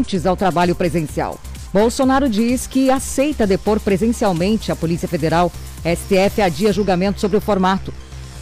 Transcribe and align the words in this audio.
semelhantes 0.00 0.26
ao 0.26 0.36
trabalho 0.36 0.74
presencial. 0.74 1.38
Bolsonaro 1.72 2.28
diz 2.28 2.66
que 2.66 2.90
aceita 2.90 3.46
depor 3.46 3.78
presencialmente 3.78 4.72
a 4.72 4.76
Polícia 4.76 5.06
Federal. 5.06 5.52
STF 5.84 6.42
adia 6.42 6.72
julgamento 6.72 7.20
sobre 7.20 7.36
o 7.36 7.40
formato. 7.40 7.92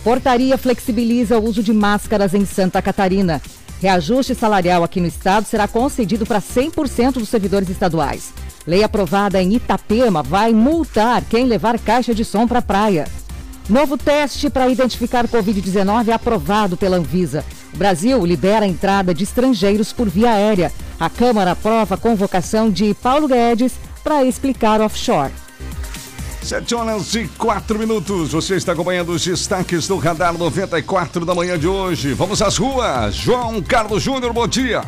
Portaria 0.02 0.56
flexibiliza 0.56 1.38
o 1.38 1.44
uso 1.44 1.62
de 1.62 1.72
máscaras 1.72 2.32
em 2.32 2.46
Santa 2.46 2.80
Catarina. 2.80 3.42
Reajuste 3.80 4.34
salarial 4.34 4.82
aqui 4.82 5.00
no 5.00 5.06
estado 5.06 5.44
será 5.44 5.68
concedido 5.68 6.24
para 6.24 6.40
100% 6.40 7.14
dos 7.14 7.28
servidores 7.28 7.68
estaduais. 7.68 8.32
Lei 8.66 8.82
aprovada 8.82 9.42
em 9.42 9.54
Itapema 9.54 10.22
vai 10.22 10.52
multar 10.52 11.22
quem 11.28 11.44
levar 11.44 11.78
caixa 11.78 12.14
de 12.14 12.24
som 12.24 12.46
para 12.46 12.60
a 12.60 12.62
praia. 12.62 13.06
Novo 13.68 13.98
teste 13.98 14.48
para 14.48 14.68
identificar 14.68 15.28
Covid-19 15.28 16.08
é 16.08 16.12
aprovado 16.12 16.76
pela 16.76 16.96
Anvisa. 16.96 17.44
O 17.72 17.76
Brasil 17.76 18.24
libera 18.24 18.64
a 18.64 18.68
entrada 18.68 19.14
de 19.14 19.24
estrangeiros 19.24 19.92
por 19.92 20.08
via 20.08 20.32
aérea. 20.32 20.72
A 20.98 21.08
Câmara 21.08 21.52
aprova 21.52 21.94
a 21.94 21.98
convocação 21.98 22.70
de 22.70 22.94
Paulo 22.94 23.28
Guedes 23.28 23.74
para 24.02 24.24
explicar 24.24 24.80
offshore. 24.80 25.32
Sete 26.42 26.74
horas 26.74 27.14
e 27.14 27.28
quatro 27.36 27.78
minutos. 27.78 28.32
Você 28.32 28.56
está 28.56 28.72
acompanhando 28.72 29.10
os 29.12 29.22
destaques 29.22 29.86
do 29.86 29.98
Radar 29.98 30.36
94 30.36 31.26
da 31.26 31.34
manhã 31.34 31.58
de 31.58 31.68
hoje. 31.68 32.14
Vamos 32.14 32.40
às 32.40 32.56
ruas. 32.56 33.14
João 33.14 33.60
Carlos 33.60 34.02
Júnior, 34.02 34.32
bom 34.32 34.48
dia. 34.48 34.82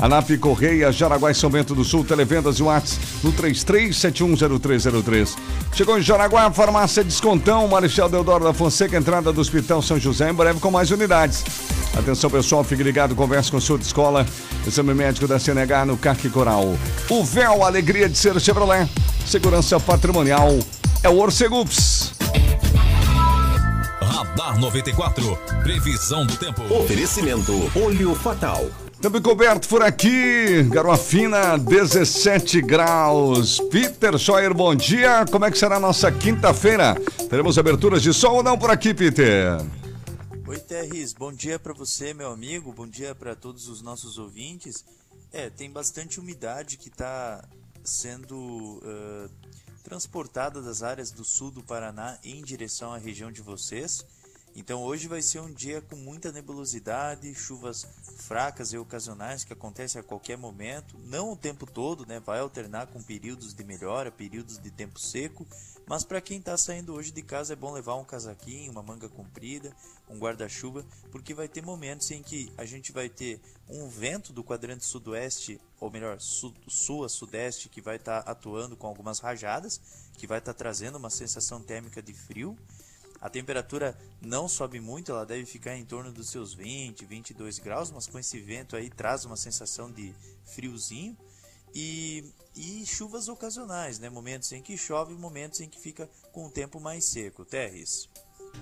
ANAP 0.00 0.38
Correia, 0.38 0.92
Jaraguá 0.92 1.32
e 1.32 1.34
São 1.34 1.50
Bento 1.50 1.74
do 1.74 1.82
Sul. 1.82 2.04
Televendas 2.04 2.60
e 2.60 2.62
Whats 2.62 3.00
no 3.24 3.32
33710303. 3.32 5.36
Chegou 5.74 5.98
em 5.98 6.02
Jaraguá, 6.02 6.48
farmácia 6.52 7.02
Descontão, 7.02 7.66
Marechal 7.66 8.08
Deodoro 8.08 8.44
da 8.44 8.54
Fonseca, 8.54 8.96
entrada 8.96 9.32
do 9.32 9.40
Hospital 9.40 9.82
São 9.82 9.98
José, 9.98 10.30
em 10.30 10.34
breve 10.34 10.60
com 10.60 10.70
mais 10.70 10.92
unidades. 10.92 11.44
Atenção 11.98 12.30
pessoal, 12.30 12.62
fique 12.62 12.84
ligado, 12.84 13.16
converse 13.16 13.50
com 13.50 13.56
o 13.56 13.60
senhor 13.60 13.78
de 13.78 13.86
escola. 13.86 14.24
Exame 14.66 14.94
médico 14.94 15.26
da 15.26 15.38
CNH 15.38 15.86
no 15.86 15.96
Carque 15.96 16.28
Coral. 16.30 16.76
O 17.10 17.24
véu, 17.24 17.64
alegria 17.64 18.08
de 18.08 18.16
ser 18.16 18.40
Chevrolet. 18.40 18.88
Segurança 19.26 19.80
patrimonial 19.80 20.56
é 21.02 21.08
o 21.08 21.18
Orcegups. 21.18 22.12
Radar 24.00 24.58
94. 24.58 25.36
Previsão 25.62 26.24
do 26.24 26.36
tempo. 26.36 26.62
Oferecimento 26.72 27.52
Olho 27.76 28.14
Fatal. 28.14 28.64
Tempo 29.00 29.20
coberto 29.20 29.68
por 29.68 29.82
aqui, 29.82 30.62
Garoafina, 30.70 31.58
17 31.58 32.62
graus. 32.62 33.58
Peter 33.68 34.16
Scheuer, 34.16 34.54
bom 34.54 34.76
dia. 34.76 35.24
Como 35.28 35.44
é 35.44 35.50
que 35.50 35.58
será 35.58 35.76
a 35.76 35.80
nossa 35.80 36.12
quinta-feira? 36.12 36.94
Teremos 37.28 37.58
aberturas 37.58 38.00
de 38.00 38.14
sol 38.14 38.36
ou 38.36 38.42
não 38.44 38.56
por 38.56 38.70
aqui, 38.70 38.94
Peter? 38.94 39.58
Oi, 40.46 40.58
Terris. 40.58 41.12
Bom 41.12 41.32
dia 41.32 41.58
para 41.58 41.72
você, 41.72 42.14
meu 42.14 42.30
amigo. 42.30 42.72
Bom 42.72 42.86
dia 42.86 43.12
para 43.12 43.34
todos 43.34 43.66
os 43.66 43.82
nossos 43.82 44.18
ouvintes. 44.18 44.84
É, 45.32 45.50
tem 45.50 45.68
bastante 45.68 46.20
umidade 46.20 46.76
que 46.76 46.88
está 46.88 47.42
sendo 47.82 48.36
uh, 48.36 49.28
transportada 49.82 50.62
das 50.62 50.82
áreas 50.82 51.10
do 51.10 51.24
sul 51.24 51.50
do 51.50 51.62
Paraná 51.62 52.18
em 52.22 52.42
direção 52.42 52.92
à 52.92 52.98
região 52.98 53.30
de 53.30 53.42
vocês. 53.42 54.04
Então 54.54 54.82
hoje 54.82 55.08
vai 55.08 55.22
ser 55.22 55.40
um 55.40 55.50
dia 55.50 55.80
com 55.80 55.96
muita 55.96 56.30
nebulosidade, 56.30 57.34
chuvas 57.34 57.86
fracas 58.18 58.72
e 58.72 58.78
ocasionais 58.78 59.44
que 59.44 59.52
acontecem 59.52 59.98
a 59.98 60.04
qualquer 60.04 60.36
momento, 60.36 60.98
não 61.06 61.32
o 61.32 61.36
tempo 61.36 61.64
todo, 61.64 62.06
né? 62.06 62.20
Vai 62.20 62.40
alternar 62.40 62.86
com 62.88 63.02
períodos 63.02 63.54
de 63.54 63.64
melhora, 63.64 64.10
períodos 64.10 64.58
de 64.58 64.70
tempo 64.70 65.00
seco, 65.00 65.46
mas 65.92 66.04
para 66.04 66.22
quem 66.22 66.38
está 66.38 66.56
saindo 66.56 66.94
hoje 66.94 67.12
de 67.12 67.20
casa 67.20 67.52
é 67.52 67.56
bom 67.56 67.70
levar 67.70 67.96
um 67.96 68.04
casaquinho, 68.04 68.72
uma 68.72 68.82
manga 68.82 69.10
comprida, 69.10 69.76
um 70.08 70.18
guarda-chuva, 70.18 70.82
porque 71.10 71.34
vai 71.34 71.46
ter 71.46 71.60
momentos 71.60 72.10
em 72.10 72.22
que 72.22 72.50
a 72.56 72.64
gente 72.64 72.90
vai 72.92 73.10
ter 73.10 73.38
um 73.68 73.86
vento 73.90 74.32
do 74.32 74.42
quadrante 74.42 74.86
sudoeste, 74.86 75.60
ou 75.78 75.90
melhor, 75.90 76.18
sul, 76.18 77.04
a 77.04 77.10
sudeste, 77.10 77.68
que 77.68 77.82
vai 77.82 77.96
estar 77.96 78.22
tá 78.22 78.30
atuando 78.30 78.74
com 78.74 78.86
algumas 78.86 79.18
rajadas, 79.18 79.78
que 80.16 80.26
vai 80.26 80.38
estar 80.38 80.54
tá 80.54 80.58
trazendo 80.58 80.96
uma 80.96 81.10
sensação 81.10 81.60
térmica 81.60 82.00
de 82.00 82.14
frio. 82.14 82.56
A 83.20 83.28
temperatura 83.28 83.94
não 84.18 84.48
sobe 84.48 84.80
muito, 84.80 85.12
ela 85.12 85.26
deve 85.26 85.44
ficar 85.44 85.76
em 85.76 85.84
torno 85.84 86.10
dos 86.10 86.30
seus 86.30 86.54
20, 86.54 87.04
22 87.04 87.58
graus, 87.58 87.90
mas 87.90 88.06
com 88.06 88.18
esse 88.18 88.40
vento 88.40 88.76
aí 88.76 88.88
traz 88.88 89.26
uma 89.26 89.36
sensação 89.36 89.92
de 89.92 90.14
friozinho. 90.46 91.14
E, 91.74 92.24
e 92.54 92.84
chuvas 92.86 93.28
ocasionais, 93.28 93.98
né? 93.98 94.10
Momentos 94.10 94.52
em 94.52 94.62
que 94.62 94.76
chove 94.76 95.14
momentos 95.14 95.60
em 95.60 95.68
que 95.68 95.80
fica 95.80 96.08
com 96.32 96.46
o 96.46 96.50
tempo 96.50 96.80
mais 96.80 97.04
seco. 97.04 97.44
Terres. 97.44 98.08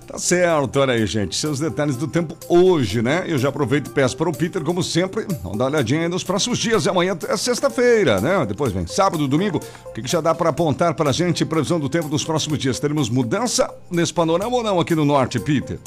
Tá 0.07 0.19
certo, 0.19 0.81
olha 0.81 0.95
aí, 0.95 1.07
gente. 1.07 1.37
Seus 1.37 1.61
detalhes 1.61 1.97
do 1.97 2.09
tempo 2.09 2.37
hoje, 2.49 3.01
né? 3.03 3.25
Eu 3.27 3.39
já 3.39 3.49
aproveito 3.49 3.89
e 3.89 3.91
peço 3.91 4.17
para 4.17 4.29
o 4.29 4.33
Peter, 4.33 4.63
como 4.63 4.83
sempre, 4.83 5.25
dar 5.25 5.49
uma 5.49 5.65
olhadinha 5.67 6.03
aí 6.03 6.09
nos 6.09 6.25
próximos 6.25 6.59
dias. 6.59 6.87
Amanhã 6.87 7.17
é 7.29 7.37
sexta-feira, 7.37 8.21
né? 8.21 8.45
Depois 8.47 8.73
vem 8.73 8.87
sábado, 8.87 9.29
domingo. 9.29 9.61
O 9.87 9.93
que, 9.93 10.03
que 10.03 10.09
já 10.09 10.21
dá 10.21 10.35
para 10.35 10.51
apontar 10.51 10.95
para 10.95 11.11
a 11.11 11.13
gente? 11.13 11.45
Previsão 11.45 11.79
do 11.79 11.89
tempo 11.89 12.09
dos 12.09 12.25
próximos 12.25 12.59
dias. 12.59 12.81
Teremos 12.81 13.09
mudança 13.09 13.73
nesse 13.91 14.13
panorama 14.13 14.57
ou 14.57 14.63
não 14.63 14.81
aqui 14.81 14.95
no 14.95 15.05
norte, 15.05 15.39
Peter? 15.39 15.79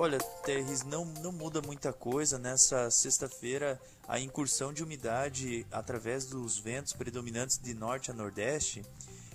Olha, 0.00 0.18
Terres, 0.44 0.84
não, 0.84 1.04
não 1.04 1.32
muda 1.32 1.60
muita 1.60 1.92
coisa. 1.92 2.38
Nessa 2.38 2.88
sexta-feira, 2.88 3.80
a 4.06 4.20
incursão 4.20 4.72
de 4.72 4.84
umidade 4.84 5.66
através 5.72 6.24
dos 6.24 6.56
ventos 6.56 6.92
predominantes 6.92 7.58
de 7.58 7.74
norte 7.74 8.08
a 8.08 8.14
nordeste 8.14 8.84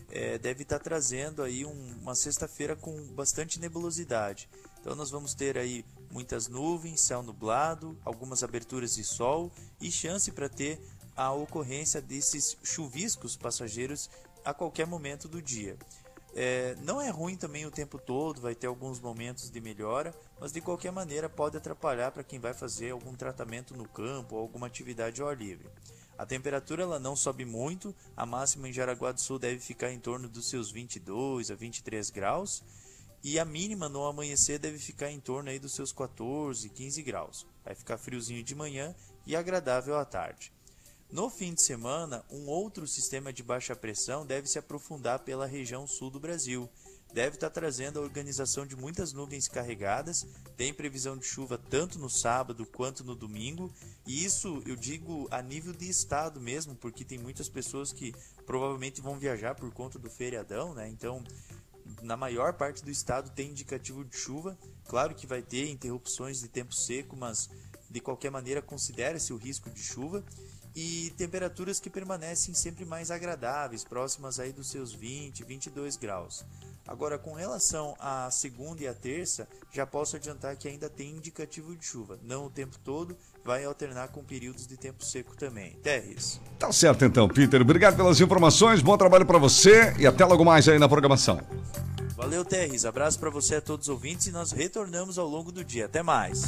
é, 0.09 0.37
deve 0.37 0.63
estar 0.63 0.77
tá 0.77 0.83
trazendo 0.85 1.43
aí 1.43 1.65
um, 1.65 1.97
uma 2.01 2.15
sexta-feira 2.15 2.77
com 2.77 2.95
bastante 3.07 3.59
nebulosidade. 3.59 4.47
Então 4.79 4.95
nós 4.95 5.11
vamos 5.11 5.33
ter 5.33 5.57
aí 5.57 5.83
muitas 6.09 6.47
nuvens, 6.47 7.01
céu 7.01 7.21
nublado, 7.21 7.97
algumas 8.05 8.41
aberturas 8.41 8.95
de 8.95 9.03
sol 9.03 9.51
e 9.81 9.91
chance 9.91 10.31
para 10.31 10.47
ter 10.47 10.79
a 11.13 11.33
ocorrência 11.33 12.01
desses 12.01 12.55
chuviscos 12.63 13.35
passageiros 13.35 14.09
a 14.45 14.53
qualquer 14.53 14.87
momento 14.87 15.27
do 15.27 15.41
dia. 15.41 15.77
É, 16.35 16.75
não 16.81 16.99
é 16.99 17.09
ruim 17.09 17.35
também 17.35 17.65
o 17.65 17.71
tempo 17.71 17.99
todo, 17.99 18.41
vai 18.41 18.55
ter 18.55 18.65
alguns 18.65 18.99
momentos 18.99 19.51
de 19.51 19.61
melhora, 19.61 20.13
mas 20.39 20.51
de 20.51 20.61
qualquer 20.61 20.91
maneira 20.91 21.29
pode 21.29 21.57
atrapalhar 21.57 22.11
para 22.11 22.23
quem 22.23 22.39
vai 22.39 22.53
fazer 22.53 22.91
algum 22.91 23.13
tratamento 23.13 23.75
no 23.75 23.87
campo 23.87 24.35
ou 24.35 24.41
alguma 24.41 24.65
atividade 24.65 25.21
ao 25.21 25.29
ar 25.29 25.37
livre. 25.37 25.69
A 26.17 26.25
temperatura 26.25 26.83
ela 26.83 26.99
não 26.99 27.15
sobe 27.15 27.45
muito, 27.45 27.93
a 28.15 28.25
máxima 28.25 28.69
em 28.69 28.73
Jaraguá 28.73 29.11
do 29.11 29.21
Sul 29.21 29.37
deve 29.37 29.59
ficar 29.59 29.91
em 29.91 29.99
torno 29.99 30.27
dos 30.27 30.49
seus 30.49 30.71
22 30.71 31.51
a 31.51 31.55
23 31.55 32.09
graus 32.09 32.63
e 33.23 33.39
a 33.39 33.45
mínima 33.45 33.89
no 33.89 34.05
amanhecer 34.05 34.59
deve 34.59 34.77
ficar 34.77 35.09
em 35.09 35.19
torno 35.19 35.49
aí 35.49 35.57
dos 35.57 35.73
seus 35.73 35.91
14, 35.91 36.69
15 36.69 37.01
graus. 37.01 37.47
Vai 37.63 37.73
ficar 37.73 37.97
friozinho 37.97 38.43
de 38.43 38.53
manhã 38.53 38.95
e 39.25 39.35
agradável 39.35 39.97
à 39.97 40.05
tarde. 40.05 40.52
No 41.13 41.29
fim 41.29 41.53
de 41.53 41.61
semana, 41.61 42.25
um 42.27 42.47
outro 42.47 42.87
sistema 42.87 43.31
de 43.31 43.43
baixa 43.43 43.75
pressão 43.75 44.25
deve 44.25 44.47
se 44.47 44.57
aprofundar 44.57 45.19
pela 45.19 45.45
região 45.45 45.85
sul 45.85 46.09
do 46.09 46.19
Brasil. 46.19 46.67
deve 47.13 47.35
estar 47.35 47.51
trazendo 47.51 47.99
a 47.99 48.01
organização 48.01 48.65
de 48.65 48.75
muitas 48.75 49.13
nuvens 49.13 49.47
carregadas. 49.47 50.25
Tem 50.57 50.73
previsão 50.73 51.15
de 51.15 51.27
chuva 51.27 51.55
tanto 51.69 51.99
no 51.99 52.09
sábado 52.09 52.65
quanto 52.65 53.03
no 53.03 53.13
domingo. 53.13 53.71
E 54.07 54.25
isso 54.25 54.63
eu 54.65 54.75
digo 54.75 55.27
a 55.29 55.39
nível 55.39 55.71
de 55.71 55.87
estado 55.87 56.41
mesmo, 56.41 56.73
porque 56.73 57.05
tem 57.05 57.19
muitas 57.19 57.47
pessoas 57.47 57.93
que 57.93 58.11
provavelmente 58.47 58.99
vão 58.99 59.19
viajar 59.19 59.53
por 59.53 59.71
conta 59.71 59.99
do 59.99 60.09
feriadão, 60.09 60.73
né? 60.73 60.89
Então, 60.89 61.23
na 62.01 62.17
maior 62.17 62.53
parte 62.53 62.83
do 62.83 62.89
estado 62.89 63.29
tem 63.29 63.51
indicativo 63.51 64.03
de 64.03 64.17
chuva. 64.17 64.57
Claro 64.87 65.13
que 65.13 65.27
vai 65.27 65.43
ter 65.43 65.69
interrupções 65.69 66.39
de 66.39 66.47
tempo 66.47 66.73
seco, 66.73 67.15
mas 67.15 67.51
de 67.87 67.99
qualquer 67.99 68.31
maneira 68.31 68.63
considera-se 68.63 69.31
o 69.31 69.37
risco 69.37 69.69
de 69.69 69.83
chuva 69.83 70.25
e 70.75 71.13
temperaturas 71.17 71.79
que 71.79 71.89
permanecem 71.89 72.53
sempre 72.53 72.85
mais 72.85 73.11
agradáveis, 73.11 73.83
próximas 73.83 74.39
aí 74.39 74.51
dos 74.51 74.67
seus 74.67 74.93
20, 74.93 75.43
22 75.43 75.95
graus. 75.95 76.43
Agora, 76.87 77.17
com 77.17 77.33
relação 77.33 77.95
à 77.99 78.29
segunda 78.29 78.83
e 78.83 78.87
à 78.87 78.93
terça, 78.93 79.47
já 79.71 79.85
posso 79.85 80.17
adiantar 80.17 80.55
que 80.57 80.67
ainda 80.67 80.89
tem 80.89 81.11
indicativo 81.11 81.75
de 81.75 81.85
chuva. 81.85 82.19
Não 82.23 82.47
o 82.47 82.49
tempo 82.49 82.77
todo, 82.83 83.15
vai 83.43 83.63
alternar 83.63 84.09
com 84.09 84.23
períodos 84.23 84.67
de 84.67 84.75
tempo 84.75 85.03
seco 85.03 85.35
também. 85.35 85.71
Terres. 85.81 86.41
Tá 86.59 86.71
certo 86.71 87.05
então, 87.05 87.27
Peter. 87.29 87.61
Obrigado 87.61 87.95
pelas 87.95 88.19
informações, 88.19 88.81
bom 88.81 88.97
trabalho 88.97 89.25
para 89.25 89.37
você 89.37 89.93
e 89.97 90.05
até 90.05 90.25
logo 90.25 90.43
mais 90.43 90.67
aí 90.67 90.77
na 90.77 90.89
programação. 90.89 91.39
Valeu, 92.15 92.43
Terres. 92.43 92.85
Abraço 92.85 93.19
para 93.19 93.29
você 93.29 93.55
a 93.55 93.61
todos 93.61 93.87
os 93.87 93.89
ouvintes 93.89 94.27
e 94.27 94.31
nós 94.31 94.51
retornamos 94.51 95.17
ao 95.17 95.27
longo 95.27 95.51
do 95.51 95.63
dia. 95.63 95.85
Até 95.85 96.03
mais. 96.03 96.43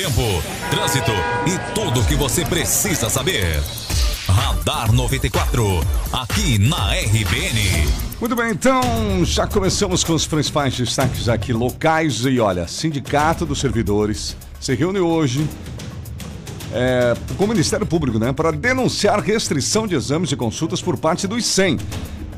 Tempo, 0.00 0.22
trânsito 0.70 1.10
e 1.46 1.74
tudo 1.74 2.00
o 2.00 2.06
que 2.06 2.14
você 2.14 2.42
precisa 2.42 3.10
saber. 3.10 3.62
Radar 4.26 4.90
94, 4.90 5.62
aqui 6.10 6.56
na 6.58 6.94
RBN. 6.94 7.86
Muito 8.18 8.34
bem, 8.34 8.52
então 8.52 8.80
já 9.26 9.46
começamos 9.46 10.02
com 10.02 10.14
os 10.14 10.26
principais 10.26 10.74
destaques 10.74 11.28
aqui 11.28 11.52
locais. 11.52 12.24
E 12.24 12.40
olha, 12.40 12.66
Sindicato 12.66 13.44
dos 13.44 13.60
Servidores 13.60 14.34
se 14.58 14.74
reúne 14.74 15.00
hoje 15.00 15.46
é, 16.72 17.14
com 17.36 17.44
o 17.44 17.48
Ministério 17.48 17.84
Público, 17.84 18.18
né, 18.18 18.32
para 18.32 18.52
denunciar 18.52 19.20
restrição 19.20 19.86
de 19.86 19.96
exames 19.96 20.32
e 20.32 20.36
consultas 20.36 20.80
por 20.80 20.96
parte 20.96 21.26
dos 21.26 21.44
100. 21.44 21.78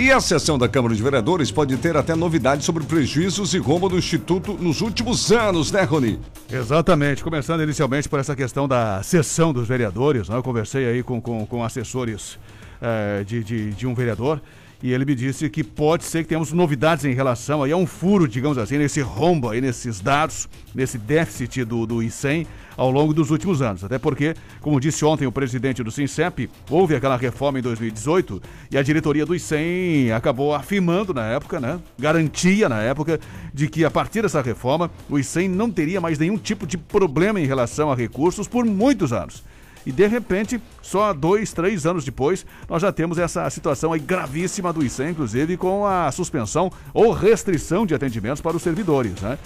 E 0.02 0.10
a 0.10 0.20
sessão 0.20 0.58
da 0.58 0.68
Câmara 0.68 0.96
de 0.96 1.00
Vereadores 1.00 1.52
pode 1.52 1.76
ter 1.76 1.96
até 1.96 2.12
novidades 2.16 2.66
sobre 2.66 2.82
prejuízos 2.82 3.54
e 3.54 3.58
rombo 3.58 3.88
do 3.88 3.96
Instituto 3.96 4.54
nos 4.54 4.80
últimos 4.80 5.30
anos, 5.30 5.70
né, 5.70 5.84
Rony? 5.84 6.18
Exatamente. 6.50 7.22
Começando 7.22 7.62
inicialmente 7.62 8.08
por 8.08 8.18
essa 8.18 8.34
questão 8.34 8.66
da 8.66 9.00
sessão 9.04 9.52
dos 9.52 9.68
vereadores, 9.68 10.28
né? 10.28 10.34
eu 10.34 10.42
conversei 10.42 10.88
aí 10.88 11.04
com, 11.04 11.20
com, 11.20 11.46
com 11.46 11.62
assessores 11.62 12.36
é, 12.80 13.22
de, 13.22 13.44
de, 13.44 13.70
de 13.74 13.86
um 13.86 13.94
vereador 13.94 14.42
e 14.82 14.92
ele 14.92 15.04
me 15.04 15.14
disse 15.14 15.48
que 15.48 15.62
pode 15.62 16.04
ser 16.04 16.22
que 16.22 16.30
tenhamos 16.30 16.52
novidades 16.52 17.04
em 17.04 17.14
relação 17.14 17.62
aí 17.62 17.70
a 17.70 17.76
um 17.76 17.86
furo, 17.86 18.26
digamos 18.26 18.58
assim, 18.58 18.78
nesse 18.78 19.00
rombo 19.00 19.48
aí, 19.48 19.60
nesses 19.60 20.00
dados, 20.00 20.48
nesse 20.74 20.98
déficit 20.98 21.64
do, 21.64 21.86
do 21.86 22.02
ICEM 22.02 22.46
ao 22.76 22.90
longo 22.90 23.14
dos 23.14 23.30
últimos 23.30 23.62
anos. 23.62 23.84
Até 23.84 23.98
porque, 23.98 24.34
como 24.60 24.80
disse 24.80 25.04
ontem 25.04 25.26
o 25.26 25.32
presidente 25.32 25.82
do 25.82 25.90
SINCEP, 25.90 26.50
houve 26.68 26.96
aquela 26.96 27.16
reforma 27.16 27.60
em 27.60 27.62
2018 27.62 28.42
e 28.72 28.76
a 28.76 28.82
diretoria 28.82 29.24
do 29.24 29.34
ICEM 29.34 30.10
acabou 30.12 30.54
afirmando 30.54 31.14
na 31.14 31.26
época, 31.26 31.60
né, 31.60 31.78
garantia 31.96 32.68
na 32.68 32.80
época, 32.80 33.20
de 33.54 33.68
que 33.68 33.84
a 33.84 33.90
partir 33.90 34.22
dessa 34.22 34.42
reforma 34.42 34.90
o 35.08 35.18
ICEM 35.18 35.48
não 35.48 35.70
teria 35.70 36.00
mais 36.00 36.18
nenhum 36.18 36.38
tipo 36.38 36.66
de 36.66 36.76
problema 36.76 37.40
em 37.40 37.46
relação 37.46 37.92
a 37.92 37.94
recursos 37.94 38.48
por 38.48 38.64
muitos 38.64 39.12
anos. 39.12 39.44
E 39.84 39.92
de 39.92 40.06
repente, 40.06 40.60
só 40.80 41.12
dois, 41.12 41.52
três 41.52 41.86
anos 41.86 42.04
depois, 42.04 42.46
nós 42.68 42.82
já 42.82 42.92
temos 42.92 43.18
essa 43.18 43.48
situação 43.50 43.92
aí 43.92 44.00
gravíssima 44.00 44.72
do 44.72 44.84
ICEM, 44.84 45.10
inclusive 45.10 45.56
com 45.56 45.86
a 45.86 46.10
suspensão 46.12 46.70
ou 46.94 47.12
restrição 47.12 47.84
de 47.84 47.94
atendimentos 47.94 48.40
para 48.40 48.56
os 48.56 48.62
servidores, 48.62 49.20
né? 49.20 49.38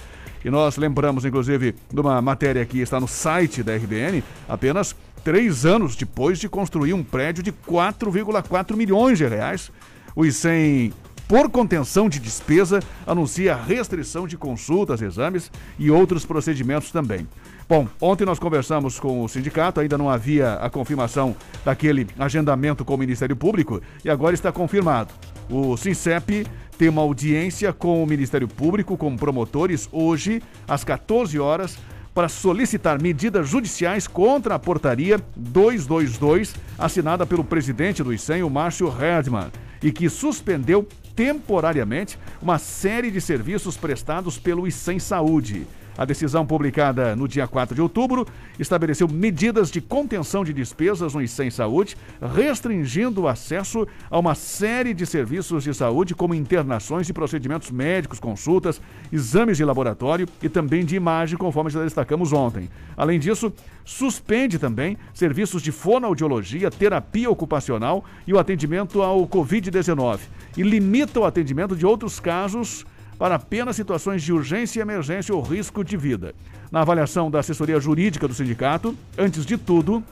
E 0.45 0.49
nós 0.49 0.77
lembramos, 0.77 1.25
inclusive, 1.25 1.75
de 1.91 1.99
uma 1.99 2.21
matéria 2.21 2.65
que 2.65 2.79
está 2.79 2.99
no 2.99 3.07
site 3.07 3.63
da 3.63 3.75
RBN, 3.75 4.23
apenas 4.47 4.95
três 5.23 5.65
anos 5.65 5.95
depois 5.95 6.39
de 6.39 6.47
construir 6.47 6.93
um 6.93 7.03
prédio 7.03 7.43
de 7.43 7.51
4,4 7.51 8.75
milhões 8.75 9.17
de 9.17 9.27
reais. 9.27 9.71
O 10.15 10.25
ICEM 10.25 10.93
por 11.27 11.49
contenção 11.49 12.07
de 12.07 12.19
despesa, 12.19 12.79
anuncia 13.05 13.53
restrição 13.53 14.25
de 14.25 14.37
consultas, 14.37 15.01
exames 15.01 15.51
e 15.77 15.91
outros 15.91 16.25
procedimentos 16.25 16.89
também. 16.89 17.27
Bom, 17.69 17.85
ontem 17.99 18.23
nós 18.23 18.39
conversamos 18.39 18.97
com 18.97 19.21
o 19.21 19.27
sindicato, 19.27 19.81
ainda 19.81 19.97
não 19.97 20.09
havia 20.09 20.53
a 20.53 20.69
confirmação 20.69 21.35
daquele 21.65 22.07
agendamento 22.17 22.85
com 22.85 22.95
o 22.95 22.97
Ministério 22.97 23.35
Público 23.35 23.81
e 24.05 24.09
agora 24.09 24.33
está 24.33 24.53
confirmado. 24.53 25.13
O 25.49 25.75
SINCEP 25.75 26.47
tem 26.77 26.87
uma 26.87 27.01
audiência 27.01 27.73
com 27.73 28.01
o 28.01 28.07
Ministério 28.07 28.47
Público, 28.47 28.95
com 28.95 29.17
promotores, 29.17 29.89
hoje, 29.91 30.41
às 30.65 30.85
14 30.85 31.37
horas, 31.39 31.77
para 32.13 32.29
solicitar 32.29 33.01
medidas 33.01 33.49
judiciais 33.49 34.07
contra 34.07 34.55
a 34.55 34.59
portaria 34.59 35.19
222, 35.35 36.55
assinada 36.79 37.25
pelo 37.25 37.43
presidente 37.43 38.01
do 38.01 38.13
ICEM, 38.13 38.43
o 38.43 38.49
Márcio 38.49 38.87
Herdman, 38.87 39.51
e 39.83 39.91
que 39.91 40.09
suspendeu 40.09 40.87
temporariamente 41.13 42.17
uma 42.41 42.59
série 42.59 43.11
de 43.11 43.19
serviços 43.19 43.75
prestados 43.75 44.39
pelo 44.39 44.65
ICEM 44.65 44.99
Saúde. 44.99 45.67
A 45.97 46.05
decisão 46.05 46.45
publicada 46.45 47.15
no 47.15 47.27
dia 47.27 47.47
4 47.47 47.73
de 47.73 47.81
outubro 47.81 48.27
estabeleceu 48.59 49.07
medidas 49.07 49.71
de 49.71 49.81
contenção 49.81 50.45
de 50.45 50.53
despesas 50.53 51.15
no 51.15 51.21
ICEM 51.21 51.49
Saúde, 51.49 51.97
restringindo 52.35 53.21
o 53.21 53.27
acesso 53.27 53.87
a 54.09 54.19
uma 54.19 54.35
série 54.35 54.93
de 54.93 55.07
serviços 55.07 55.63
de 55.63 55.73
saúde, 55.73 56.13
como 56.13 56.35
internações 56.35 57.09
e 57.09 57.13
procedimentos 57.13 57.71
médicos, 57.71 58.19
consultas, 58.19 58.79
exames 59.11 59.57
de 59.57 59.65
laboratório 59.65 60.27
e 60.41 60.47
também 60.47 60.85
de 60.85 60.95
imagem, 60.95 61.37
conforme 61.37 61.71
já 61.71 61.83
destacamos 61.83 62.31
ontem. 62.31 62.69
Além 62.95 63.19
disso, 63.19 63.51
suspende 63.83 64.59
também 64.59 64.97
serviços 65.15 65.63
de 65.63 65.71
fonoaudiologia, 65.71 66.69
terapia 66.69 67.29
ocupacional 67.29 68.05
e 68.27 68.33
o 68.33 68.39
atendimento 68.39 69.01
ao 69.01 69.27
Covid-19 69.27 70.19
e 70.55 70.61
limita 70.61 71.19
o 71.19 71.25
atendimento 71.25 71.75
de 71.75 71.85
outros 71.85 72.19
casos 72.19 72.85
para 73.17 73.35
apenas 73.35 73.75
situações 73.75 74.21
de 74.21 74.31
urgência 74.31 74.79
e 74.79 74.81
emergência 74.81 75.33
ou 75.33 75.41
risco 75.41 75.83
de 75.83 75.97
vida. 75.97 76.33
Na 76.71 76.81
avaliação 76.81 77.31
da 77.31 77.39
assessoria 77.39 77.79
jurídica 77.79 78.27
do 78.27 78.33
sindicato, 78.33 78.95
antes 79.17 79.45
de 79.45 79.57
tudo, 79.57 80.03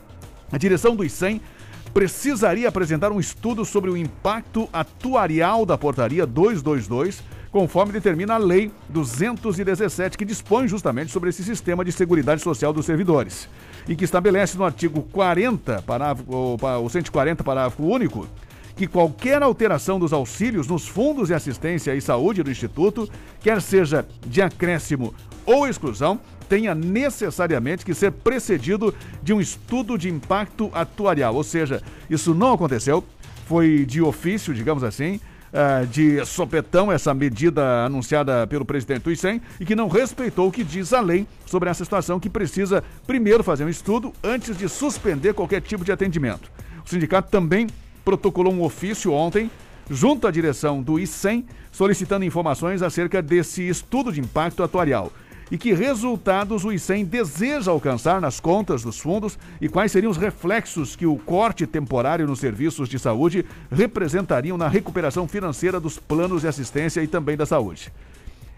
a 0.52 0.58
direção 0.58 0.96
do 0.96 1.04
ICEM 1.04 1.42
precisaria 1.94 2.68
apresentar 2.68 3.12
um 3.12 3.20
estudo 3.20 3.64
sobre 3.64 3.90
o 3.90 3.96
impacto 3.96 4.68
atuarial 4.74 5.66
da 5.66 5.78
portaria 5.78 6.26
222, 6.26 7.24
conforme 7.52 7.94
determina 7.94 8.34
a 8.34 8.38
lei 8.38 8.70
217, 8.90 10.18
que 10.18 10.26
dispõe 10.26 10.68
justamente 10.68 11.12
sobre 11.12 11.30
esse 11.30 11.42
sistema 11.42 11.86
de 11.86 11.92
seguridade 11.94 12.42
social 12.42 12.74
dos 12.74 12.86
servidores 12.86 13.48
e 13.88 13.96
que 13.96 14.04
estabelece 14.04 14.58
no 14.58 14.66
artigo 14.66 15.04
40, 15.04 15.84
parágrafo, 15.84 16.24
o 16.84 16.90
140, 16.90 17.44
parágrafo 17.44 17.84
único, 17.84 18.28
que 18.76 18.88
qualquer 18.88 19.42
alteração 19.42 19.98
dos 19.98 20.12
auxílios 20.12 20.68
nos 20.68 20.88
fundos 20.88 21.30
de 21.30 21.34
assistência 21.34 21.96
e 21.96 22.02
saúde 22.02 22.44
do 22.44 22.52
Instituto, 22.52 23.10
quer 23.42 23.62
seja 23.62 24.06
de 24.26 24.42
acréscimo 24.42 25.14
ou 25.46 25.68
exclusão, 25.68 26.20
tenha 26.50 26.76
necessariamente 26.76 27.86
que 27.86 27.94
ser 27.94 28.12
precedido 28.12 28.94
de 29.24 29.34
um 29.34 29.42
estudo 29.42 29.98
de 29.98 30.10
impacto 30.10 30.70
atuarial. 30.74 31.36
Ou 31.36 31.44
seja, 31.44 31.82
isso 32.10 32.34
não 32.34 32.54
aconteceu, 32.54 33.04
foi 33.48 33.86
de 33.86 34.02
ofício, 34.02 34.54
digamos 34.54 34.84
assim, 34.84 35.20
eh, 35.54 35.86
de 35.86 36.26
sopetão 36.26 36.92
essa 36.92 37.14
medida 37.14 37.86
anunciada 37.86 38.46
pelo 38.46 38.66
presidente 38.66 39.04
do 39.04 39.12
ICEM 39.12 39.42
e 39.60 39.66
que 39.66 39.76
não 39.76 39.88
respeitou 39.88 40.50
o 40.50 40.52
que 40.52 40.64
diz 40.64 40.92
a 40.92 41.00
lei 41.00 41.26
sobre 41.46 41.70
essa 41.70 41.84
situação, 41.84 42.20
que 42.20 42.30
precisa 42.30 42.84
primeiro 43.08 43.44
fazer 43.44 43.64
um 43.64 43.70
estudo 43.70 44.12
antes 44.24 44.58
de 44.58 44.68
suspender 44.68 45.34
qualquer 45.34 45.62
tipo 45.62 45.86
de 45.86 45.92
atendimento. 45.92 46.52
O 46.86 46.90
sindicato 46.90 47.32
também 47.32 47.68
protocolou 48.06 48.54
um 48.54 48.62
ofício 48.62 49.12
ontem 49.12 49.50
junto 49.90 50.28
à 50.28 50.32
direção 50.32 50.82
do 50.82 51.00
ICEM 51.00 51.46
solicitando 51.72 52.24
informações 52.24 52.82
acerca 52.82 53.22
desse 53.22 53.68
estudo 53.68 54.14
de 54.14 54.22
impacto 54.22 54.64
atuarial 54.64 55.12
e 55.52 55.58
que 55.58 55.74
resultados 55.74 56.64
o 56.66 56.72
ICEM 56.72 57.06
deseja 57.06 57.72
alcançar 57.72 58.20
nas 58.20 58.40
contas 58.40 58.82
dos 58.82 59.00
fundos 59.00 59.38
e 59.62 59.70
quais 59.70 59.92
seriam 59.92 60.10
os 60.10 60.18
reflexos 60.18 60.96
que 60.96 61.06
o 61.06 61.18
corte 61.18 61.68
temporário 61.68 62.26
nos 62.26 62.40
serviços 62.40 62.90
de 62.90 62.98
saúde 62.98 63.46
representariam 63.72 64.58
na 64.58 64.68
recuperação 64.68 65.28
financeira 65.28 65.80
dos 65.80 66.00
planos 66.00 66.42
de 66.42 66.48
assistência 66.48 67.04
e 67.04 67.08
também 67.08 67.38
da 67.38 67.46
saúde. 67.46 67.92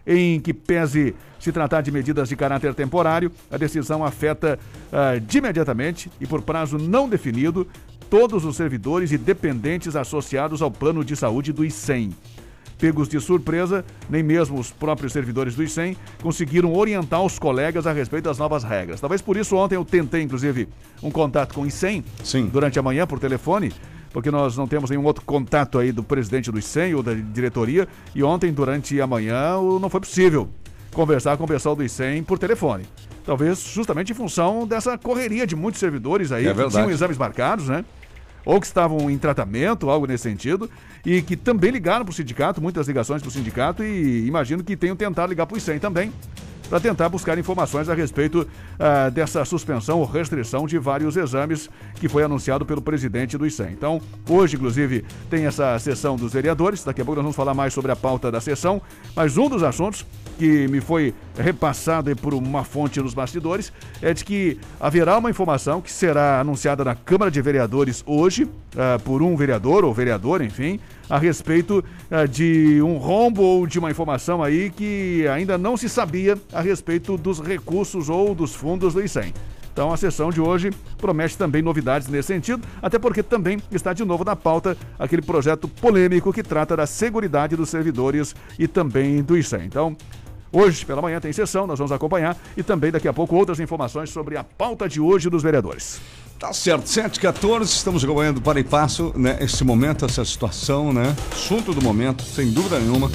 Em 0.06 0.40
que 0.40 0.54
pese 0.54 1.14
se 1.38 1.52
tratar 1.52 1.82
de 1.82 1.92
medidas 1.92 2.30
de 2.30 2.36
caráter 2.38 2.74
temporário, 2.74 3.30
a 3.52 3.58
decisão 3.58 4.06
afeta 4.06 4.58
uh, 4.88 5.20
de 5.20 5.40
imediatamente 5.40 6.10
e 6.22 6.26
por 6.26 6.42
prazo 6.42 6.78
não 6.78 7.10
definido 7.10 7.68
todos 8.10 8.46
os 8.46 8.56
servidores 8.56 9.12
e 9.12 9.18
dependentes 9.18 9.96
associados 9.96 10.62
ao 10.62 10.72
plano 10.72 11.04
de 11.04 11.16
saúde 11.16 11.52
do 11.52 11.66
ICEM. 11.66 12.14
Pegos 12.80 13.10
de 13.10 13.20
surpresa, 13.20 13.84
nem 14.08 14.22
mesmo 14.22 14.60
os 14.60 14.70
próprios 14.70 15.12
servidores 15.12 15.56
do 15.56 15.64
ICEM 15.64 15.98
conseguiram 16.22 16.76
orientar 16.76 17.24
os 17.24 17.40
colegas 17.40 17.88
a 17.88 17.92
respeito 17.92 18.26
das 18.26 18.38
novas 18.38 18.64
regras. 18.64 19.02
Talvez 19.02 19.22
por 19.22 19.36
isso 19.36 19.56
ontem 19.56 19.76
eu 19.76 19.84
tentei, 19.84 20.22
inclusive, 20.22 20.70
um 21.02 21.10
contato 21.10 21.56
com 21.56 21.62
o 21.62 21.66
ICEM 21.66 22.04
Sim. 22.24 22.50
durante 22.54 22.78
a 22.78 22.84
manhã 22.84 23.08
por 23.08 23.20
telefone, 23.20 23.74
porque 24.12 24.30
nós 24.30 24.56
não 24.56 24.68
temos 24.68 24.92
nenhum 24.92 25.06
outro 25.06 25.24
contato 25.26 25.80
aí 25.80 25.92
do 25.92 26.04
presidente 26.04 26.52
do 26.52 26.60
ICEM 26.60 26.94
ou 26.94 27.02
da 27.02 27.16
diretoria, 27.16 27.88
e 28.14 28.22
ontem, 28.24 28.54
durante 28.54 29.02
a 29.02 29.08
manhã, 29.08 29.56
não 29.82 29.90
foi 29.90 30.02
possível 30.02 30.48
conversar 30.94 31.36
com 31.36 31.46
o 31.46 31.48
pessoal 31.48 31.76
do 31.76 31.84
ICEM 31.84 32.24
por 32.24 32.38
telefone. 32.38 32.84
Talvez 33.26 33.60
justamente 33.60 34.12
em 34.12 34.16
função 34.16 34.66
dessa 34.66 34.98
correria 34.98 35.46
de 35.46 35.56
muitos 35.56 35.80
servidores 35.80 36.32
aí 36.32 36.48
É 36.48 36.54
que 36.54 36.70
tinham 36.70 36.90
exames 36.90 37.18
marcados, 37.18 37.68
né? 37.68 37.84
Ou 38.48 38.62
que 38.62 38.66
estavam 38.66 39.12
em 39.12 39.18
tratamento, 39.18 39.90
algo 39.90 40.08
nesse 40.08 40.24
sentido, 40.24 40.72
e 41.06 41.22
que 41.22 41.36
também 41.36 41.70
ligaram 41.70 42.06
para 42.06 42.14
o 42.14 42.16
sindicato, 42.16 42.62
muitas 42.62 42.88
ligações 42.88 43.22
para 43.22 43.28
o 43.28 43.32
sindicato, 43.32 43.84
e 43.84 44.26
imagino 44.26 44.64
que 44.64 44.78
tenham 44.78 44.96
tentado 44.96 45.30
ligar 45.30 45.46
para 45.46 45.56
o 45.56 45.58
ICEM 45.58 45.80
também, 45.80 46.14
para 46.70 46.80
tentar 46.80 47.10
buscar 47.10 47.38
informações 47.38 47.90
a 47.90 47.94
respeito 47.94 48.48
ah, 48.80 49.10
dessa 49.10 49.44
suspensão 49.46 50.00
ou 50.00 50.06
restrição 50.06 50.66
de 50.68 50.78
vários 50.78 51.16
exames 51.16 51.70
que 51.96 52.08
foi 52.08 52.24
anunciado 52.24 52.66
pelo 52.66 52.82
presidente 52.82 53.38
do 53.38 53.46
ICEM. 53.46 53.72
Então, 53.72 54.02
hoje, 54.30 54.56
inclusive, 54.56 55.06
tem 55.30 55.46
essa 55.46 55.78
sessão 55.80 56.16
dos 56.16 56.34
vereadores, 56.34 56.84
daqui 56.84 57.02
a 57.02 57.06
pouco 57.06 57.16
nós 57.16 57.24
vamos 57.24 57.36
falar 57.36 57.54
mais 57.54 57.74
sobre 57.74 57.92
a 57.92 57.96
pauta 57.96 58.32
da 58.32 58.42
sessão, 58.42 58.82
mas 59.16 59.38
um 59.38 59.50
dos 59.50 59.64
assuntos 59.64 60.06
que 60.38 60.68
me 60.68 60.80
foi 60.80 61.14
repassado 61.38 62.16
por 62.16 62.34
uma 62.34 62.64
fonte 62.64 63.02
nos 63.02 63.14
bastidores 63.14 63.72
é 64.02 64.14
de 64.14 64.24
que 64.24 64.60
haverá 64.80 65.18
uma 65.18 65.30
informação 65.30 65.82
que 65.82 65.92
será 65.92 66.40
anunciada 66.40 66.84
na 66.84 66.96
Câmara 66.96 67.32
de 67.32 67.42
Vereadores 67.42 68.04
hoje, 68.06 68.48
ah, 68.78 69.00
por 69.04 69.22
um 69.22 69.36
vereador 69.36 69.84
ou 69.84 69.94
vereadora, 69.94 70.44
enfim, 70.44 70.80
a 71.10 71.18
respeito 71.18 71.84
ah, 72.10 72.26
de 72.26 72.82
um 72.82 72.98
rombo 72.98 73.42
ou 73.42 73.68
de 73.68 73.80
uma 73.80 73.92
informação 73.92 74.44
aí 74.44 74.70
que 74.70 75.28
ainda 75.28 75.58
não 75.58 75.78
se 75.78 75.90
sabia 75.90 76.38
a 76.52 76.62
respeito 76.62 77.18
dos 77.18 77.40
recursos 77.40 78.10
ou 78.10 78.34
dos 78.36 78.54
fundos 78.54 78.94
do 78.94 79.04
ICEM. 79.04 79.34
Então 79.78 79.94
a 79.94 79.98
sessão 79.98 80.32
de 80.32 80.42
hoje 80.42 80.72
promete 80.98 81.38
também 81.38 81.62
novidades 81.62 82.08
nesse 82.08 82.30
sentido, 82.30 82.68
até 82.82 82.98
porque 82.98 83.22
também 83.22 83.62
está 83.72 83.94
de 83.94 84.04
novo 84.04 84.24
na 84.24 84.36
pauta 84.36 84.76
aquele 84.98 85.22
projeto 85.22 85.68
polêmico 85.68 86.34
que 86.34 86.42
trata 86.42 86.76
da 86.76 86.88
seguridade 86.88 87.56
dos 87.56 87.70
servidores 87.70 88.36
e 88.58 88.68
também 88.68 89.22
do 89.22 89.38
ICEM. 89.38 89.66
Então, 89.66 89.96
hoje 90.52 90.84
pela 90.84 91.00
manhã 91.00 91.20
tem 91.20 91.32
sessão, 91.32 91.68
nós 91.68 91.78
vamos 91.78 91.92
acompanhar 91.92 92.36
e 92.58 92.64
também 92.64 92.92
daqui 92.92 93.08
a 93.08 93.14
pouco 93.14 93.36
outras 93.36 93.60
informações 93.60 94.10
sobre 94.10 94.36
a 94.36 94.44
pauta 94.44 94.90
de 94.90 95.00
hoje 95.00 95.30
dos 95.30 95.44
vereadores. 95.44 96.02
Tá 96.40 96.54
certo, 96.54 96.86
7h14, 96.86 97.64
estamos 97.64 98.04
acompanhando 98.04 98.40
para 98.40 98.60
e 98.60 98.64
passo, 98.64 99.12
né? 99.16 99.38
Esse 99.42 99.64
momento, 99.64 100.06
essa 100.06 100.24
situação, 100.24 100.94
né? 100.94 101.16
Assunto 101.32 101.74
do 101.74 101.82
momento, 101.82 102.24
sem 102.24 102.52
dúvida 102.52 102.78
nenhuma. 102.80 103.10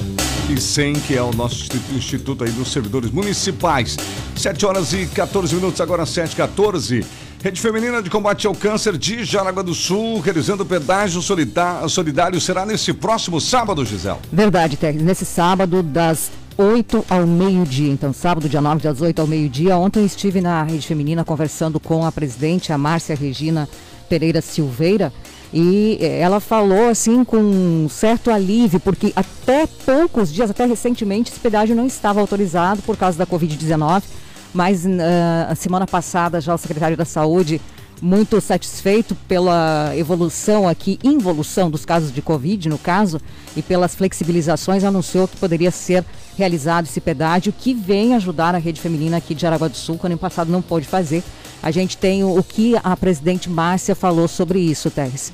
E 0.49 0.59
sem 0.59 0.91
que 0.93 1.15
é 1.15 1.21
o 1.21 1.31
nosso 1.31 1.69
instituto, 1.95 2.43
aí 2.43 2.51
dos 2.51 2.69
servidores 2.69 3.11
municipais. 3.11 3.95
7 4.35 4.65
horas 4.65 4.91
e 4.91 5.05
14 5.05 5.55
minutos, 5.55 5.79
agora 5.79 6.03
7h14. 6.03 7.05
Rede 7.41 7.61
Feminina 7.61 8.01
de 8.03 8.09
Combate 8.09 8.45
ao 8.45 8.53
Câncer 8.53 8.97
de 8.97 9.23
Jaraguá 9.23 9.63
do 9.63 9.73
Sul, 9.73 10.19
realizando 10.19 10.65
pedágio 10.65 11.21
solidá- 11.21 11.87
solidário, 11.87 12.39
será 12.41 12.65
nesse 12.65 12.91
próximo 12.93 13.39
sábado, 13.39 13.85
Gisele. 13.85 14.17
Verdade, 14.33 14.75
Teres. 14.75 15.01
Nesse 15.01 15.25
sábado, 15.25 15.81
das 15.81 16.29
8 16.57 17.05
ao 17.09 17.25
meio-dia. 17.25 17.91
Então, 17.91 18.13
sábado, 18.13 18.47
dia 18.47 18.61
9, 18.61 18.81
das 18.81 19.01
8 19.01 19.19
ao 19.19 19.27
meio-dia. 19.27 19.77
Ontem 19.77 20.05
estive 20.05 20.41
na 20.41 20.63
Rede 20.63 20.87
Feminina 20.87 21.23
conversando 21.23 21.79
com 21.79 22.05
a 22.05 22.11
presidente, 22.11 22.71
a 22.71 22.77
Márcia 22.77 23.15
Regina 23.15 23.67
Pereira 24.07 24.41
Silveira. 24.41 25.11
E 25.53 25.97
eh, 26.01 26.19
ela 26.19 26.39
falou 26.39 26.89
assim 26.89 27.23
com 27.23 27.37
um 27.37 27.87
certo 27.89 28.31
alívio, 28.31 28.79
porque 28.79 29.13
até 29.15 29.67
poucos 29.67 30.31
dias, 30.33 30.49
até 30.49 30.65
recentemente, 30.65 31.31
esse 31.31 31.39
pedágio 31.39 31.75
não 31.75 31.85
estava 31.85 32.19
autorizado 32.19 32.81
por 32.81 32.97
causa 32.97 33.17
da 33.17 33.25
Covid-19. 33.25 34.03
Mas 34.53 34.85
a 35.49 35.55
semana 35.55 35.87
passada 35.87 36.39
já 36.39 36.53
o 36.53 36.57
secretário 36.59 36.95
da 36.95 37.05
Saúde 37.05 37.59
muito 38.03 38.41
satisfeito 38.41 39.15
pela 39.27 39.93
evolução 39.95 40.67
aqui, 40.67 40.99
involução 41.01 41.71
dos 41.71 41.85
casos 41.85 42.13
de 42.13 42.21
Covid, 42.21 42.67
no 42.67 42.77
caso, 42.77 43.21
e 43.55 43.61
pelas 43.61 43.95
flexibilizações, 43.95 44.83
anunciou 44.83 45.25
que 45.25 45.37
poderia 45.37 45.71
ser 45.71 46.03
realizado 46.37 46.85
esse 46.85 46.99
pedágio 46.99 47.53
que 47.57 47.73
vem 47.73 48.13
ajudar 48.13 48.55
a 48.55 48.57
rede 48.57 48.81
feminina 48.81 49.17
aqui 49.17 49.33
de 49.33 49.47
Aragua 49.47 49.69
do 49.69 49.77
Sul, 49.77 49.97
que 49.97 50.05
ano 50.05 50.17
passado 50.17 50.51
não 50.51 50.61
pôde 50.61 50.85
fazer. 50.85 51.23
A 51.61 51.71
gente 51.71 51.95
tem 51.95 52.25
o, 52.25 52.37
o 52.37 52.43
que 52.43 52.75
a 52.83 52.97
presidente 52.97 53.49
Márcia 53.49 53.95
falou 53.95 54.27
sobre 54.27 54.59
isso, 54.59 54.91
Teres. 54.91 55.31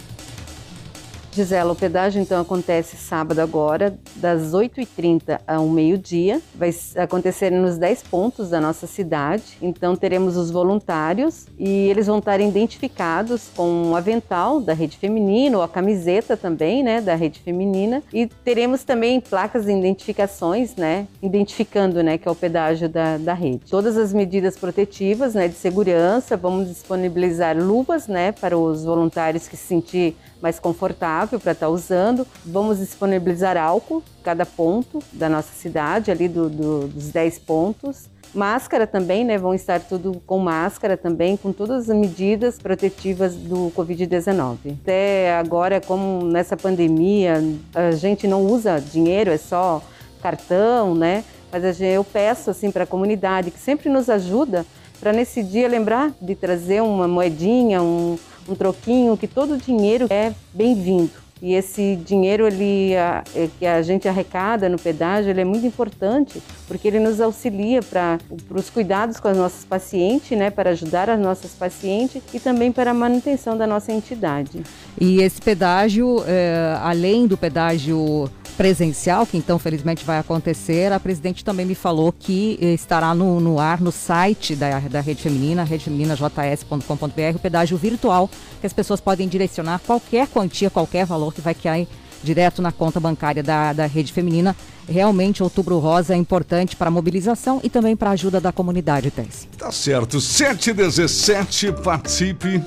Gisela, 1.31 1.71
o 1.71 1.75
pedágio 1.75 2.21
então 2.21 2.41
acontece 2.41 2.97
sábado 2.97 3.39
agora, 3.39 3.97
das 4.15 4.51
8h30 4.51 5.39
ao 5.47 5.67
meio-dia. 5.67 6.41
Vai 6.55 6.73
acontecer 6.97 7.51
nos 7.51 7.77
10 7.77 8.03
pontos 8.03 8.49
da 8.49 8.59
nossa 8.59 8.87
cidade. 8.87 9.57
Então 9.61 9.95
teremos 9.95 10.35
os 10.35 10.49
voluntários 10.49 11.45
e 11.57 11.87
eles 11.87 12.07
vão 12.07 12.17
estar 12.17 12.39
identificados 12.41 13.49
com 13.55 13.91
o 13.91 13.95
avental 13.95 14.59
da 14.59 14.73
rede 14.73 14.97
feminina 14.97 15.57
ou 15.57 15.63
a 15.63 15.67
camiseta 15.67 16.35
também, 16.35 16.83
né, 16.83 16.99
da 16.99 17.15
rede 17.15 17.39
feminina. 17.39 18.01
E 18.11 18.25
teremos 18.25 18.83
também 18.83 19.21
placas 19.21 19.65
de 19.65 19.71
identificações, 19.71 20.75
né, 20.75 21.07
identificando, 21.21 22.01
né, 22.01 22.17
que 22.17 22.27
é 22.27 22.31
o 22.31 22.35
pedágio 22.35 22.89
da, 22.89 23.17
da 23.17 23.33
rede. 23.33 23.61
Todas 23.69 23.97
as 23.97 24.13
medidas 24.13 24.57
protetivas, 24.57 25.35
né, 25.35 25.47
de 25.47 25.55
segurança, 25.55 26.35
vamos 26.35 26.67
disponibilizar 26.67 27.57
luvas, 27.57 28.07
né, 28.07 28.31
para 28.31 28.57
os 28.57 28.83
voluntários 28.83 29.47
que 29.47 29.55
se 29.55 29.67
sentir 29.67 30.15
mais 30.41 30.59
confortável 30.59 31.39
para 31.39 31.51
estar 31.51 31.69
usando. 31.69 32.25
Vamos 32.45 32.79
disponibilizar 32.79 33.57
álcool 33.57 34.03
cada 34.23 34.45
ponto 34.45 34.99
da 35.11 35.27
nossa 35.29 35.53
cidade, 35.53 36.11
ali 36.11 36.27
do, 36.27 36.49
do- 36.49 36.87
dos 36.87 37.09
10 37.09 37.39
pontos. 37.39 38.09
Máscara 38.33 38.85
também, 38.85 39.25
né? 39.25 39.39
Vão 39.39 39.55
estar 39.55 39.79
tudo 39.79 40.21
com 40.27 40.37
máscara 40.37 40.95
também, 40.95 41.35
com 41.35 41.51
todas 41.51 41.89
as 41.89 41.95
medidas 41.97 42.59
protetivas 42.59 43.33
do 43.35 43.71
Covid-19. 43.75 44.77
Até 44.83 45.35
agora, 45.35 45.81
como 45.81 46.23
nessa 46.25 46.55
pandemia, 46.55 47.43
a 47.73 47.89
gente 47.91 48.27
não 48.27 48.45
usa 48.45 48.79
dinheiro, 48.79 49.31
é 49.31 49.37
só 49.37 49.81
cartão, 50.21 50.93
né? 50.93 51.23
Mas 51.51 51.81
eu 51.81 52.03
peço 52.03 52.51
assim 52.51 52.69
para 52.69 52.83
a 52.83 52.87
comunidade 52.87 53.49
que 53.49 53.59
sempre 53.59 53.89
nos 53.89 54.07
ajuda 54.09 54.63
para 54.99 55.11
nesse 55.11 55.41
dia 55.41 55.67
lembrar 55.67 56.11
de 56.21 56.35
trazer 56.35 56.83
uma 56.83 57.07
moedinha, 57.07 57.81
um, 57.81 58.15
um 58.49 58.55
troquinho, 58.55 59.17
que 59.17 59.27
todo 59.27 59.57
dinheiro 59.57 60.07
é 60.09 60.33
bem-vindo. 60.53 61.28
E 61.41 61.53
esse 61.53 61.95
dinheiro 62.05 62.45
ele, 62.45 62.95
a- 62.97 63.23
é, 63.33 63.47
que 63.57 63.65
a 63.65 63.81
gente 63.81 64.07
arrecada 64.07 64.67
no 64.67 64.77
pedágio, 64.77 65.29
ele 65.29 65.39
é 65.41 65.45
muito 65.45 65.65
importante, 65.65 66.41
porque 66.67 66.87
ele 66.87 66.99
nos 66.99 67.21
auxilia 67.21 67.81
para 67.81 68.17
os 68.49 68.69
cuidados 68.69 69.19
com 69.19 69.27
as 69.29 69.37
nossas 69.37 69.63
pacientes, 69.63 70.37
né, 70.37 70.49
para 70.49 70.71
ajudar 70.71 71.09
as 71.09 71.19
nossas 71.19 71.51
pacientes 71.51 72.21
e 72.33 72.39
também 72.39 72.71
para 72.73 72.91
a 72.91 72.93
manutenção 72.93 73.57
da 73.57 73.65
nossa 73.65 73.91
entidade. 73.93 74.63
E 74.99 75.21
esse 75.21 75.41
pedágio, 75.41 76.23
eh, 76.27 76.77
além 76.81 77.25
do 77.25 77.37
pedágio 77.37 78.29
presencial, 78.57 79.25
que 79.25 79.37
então 79.37 79.57
felizmente 79.57 80.03
vai 80.03 80.19
acontecer, 80.19 80.91
a 80.91 80.99
presidente 80.99 81.45
também 81.45 81.65
me 81.65 81.75
falou 81.75 82.11
que 82.11 82.59
eh, 82.61 82.73
estará 82.73 83.15
no, 83.15 83.39
no 83.39 83.57
ar 83.57 83.79
no 83.79 83.89
site 83.93 84.53
da, 84.53 84.79
da 84.79 84.99
Rede 84.99 85.21
Feminina, 85.21 85.63
redefeminina.js.com.br, 85.63 87.35
o 87.35 87.39
pedágio 87.39 87.77
virtual, 87.77 88.29
que 88.59 88.67
as 88.67 88.73
pessoas 88.73 88.99
podem 88.99 89.29
direcionar 89.29 89.79
qualquer 89.87 90.27
quantia, 90.27 90.69
qualquer 90.69 91.05
valor 91.05 91.28
que 91.31 91.41
vai 91.41 91.53
cair 91.53 91.87
direto 92.23 92.61
na 92.61 92.71
conta 92.71 92.99
bancária 92.99 93.41
da, 93.41 93.73
da 93.73 93.85
Rede 93.85 94.11
Feminina. 94.11 94.55
Realmente, 94.87 95.43
Outubro 95.43 95.77
Rosa 95.77 96.13
é 96.13 96.17
importante 96.17 96.75
para 96.75 96.87
a 96.87 96.91
mobilização 96.91 97.59
e 97.63 97.69
também 97.69 97.95
para 97.95 98.09
a 98.09 98.13
ajuda 98.13 98.41
da 98.41 98.51
comunidade, 98.51 99.11
Tess. 99.11 99.47
Tá 99.57 99.71
certo, 99.71 100.19
717, 100.19 101.71
participe. 101.83 102.61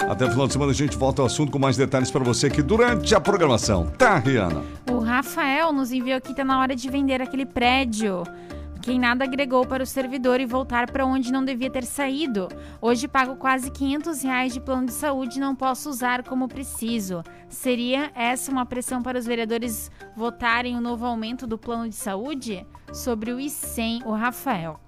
Até 0.00 0.26
o 0.26 0.30
final 0.30 0.46
de 0.46 0.52
semana 0.52 0.72
a 0.72 0.74
gente 0.74 0.96
volta 0.96 1.22
ao 1.22 1.26
assunto 1.26 1.50
com 1.50 1.58
mais 1.58 1.76
detalhes 1.76 2.10
para 2.10 2.22
você 2.22 2.48
aqui 2.48 2.60
durante 2.60 3.14
a 3.14 3.20
programação. 3.20 3.86
Tá, 3.96 4.18
Rihanna? 4.18 4.62
O 4.90 4.98
Rafael 4.98 5.72
nos 5.72 5.90
enviou 5.90 6.18
aqui, 6.18 6.34
tá 6.34 6.44
na 6.44 6.60
hora 6.60 6.76
de 6.76 6.90
vender 6.90 7.22
aquele 7.22 7.46
prédio. 7.46 8.24
Quem 8.82 8.98
nada 8.98 9.22
agregou 9.22 9.64
para 9.64 9.84
o 9.84 9.86
servidor 9.86 10.40
e 10.40 10.44
voltar 10.44 10.90
para 10.90 11.06
onde 11.06 11.30
não 11.30 11.44
devia 11.44 11.70
ter 11.70 11.84
saído. 11.84 12.48
Hoje 12.80 13.06
pago 13.06 13.36
quase 13.36 13.70
500 13.70 14.22
reais 14.22 14.52
de 14.52 14.60
plano 14.60 14.86
de 14.86 14.92
saúde 14.92 15.36
e 15.36 15.40
não 15.40 15.54
posso 15.54 15.88
usar 15.88 16.24
como 16.24 16.48
preciso. 16.48 17.22
Seria 17.48 18.10
essa 18.12 18.50
uma 18.50 18.66
pressão 18.66 19.00
para 19.00 19.16
os 19.16 19.24
vereadores 19.24 19.88
votarem 20.16 20.76
o 20.76 20.80
novo 20.80 21.06
aumento 21.06 21.46
do 21.46 21.56
plano 21.56 21.88
de 21.88 21.94
saúde? 21.94 22.66
Sobre 22.92 23.32
o 23.32 23.38
ICEM, 23.38 24.02
o 24.04 24.10
Rafael. 24.10 24.80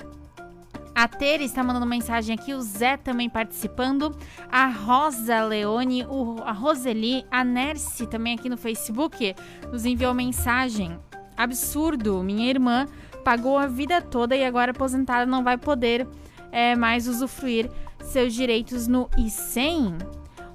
A 0.92 1.06
Tere 1.06 1.44
está 1.44 1.62
mandando 1.62 1.86
mensagem 1.86 2.34
aqui, 2.34 2.52
o 2.52 2.60
Zé 2.60 2.96
também 2.96 3.30
participando, 3.30 4.16
a 4.50 4.66
Rosa 4.66 5.44
Leone, 5.44 6.04
o, 6.06 6.42
a 6.44 6.52
Roseli, 6.52 7.24
a 7.30 7.44
Nerce 7.44 8.08
também 8.08 8.34
aqui 8.34 8.48
no 8.48 8.56
Facebook 8.56 9.34
nos 9.70 9.84
enviou 9.84 10.12
mensagem. 10.12 10.98
Absurdo, 11.36 12.22
minha 12.22 12.48
irmã 12.48 12.86
pagou 13.24 13.58
a 13.58 13.66
vida 13.66 14.02
toda 14.02 14.36
e 14.36 14.44
agora 14.44 14.72
aposentada 14.72 15.24
não 15.24 15.42
vai 15.42 15.56
poder 15.56 16.06
é, 16.52 16.76
mais 16.76 17.08
usufruir 17.08 17.70
seus 18.04 18.34
direitos 18.34 18.86
no 18.86 19.08
ICEM. 19.16 19.96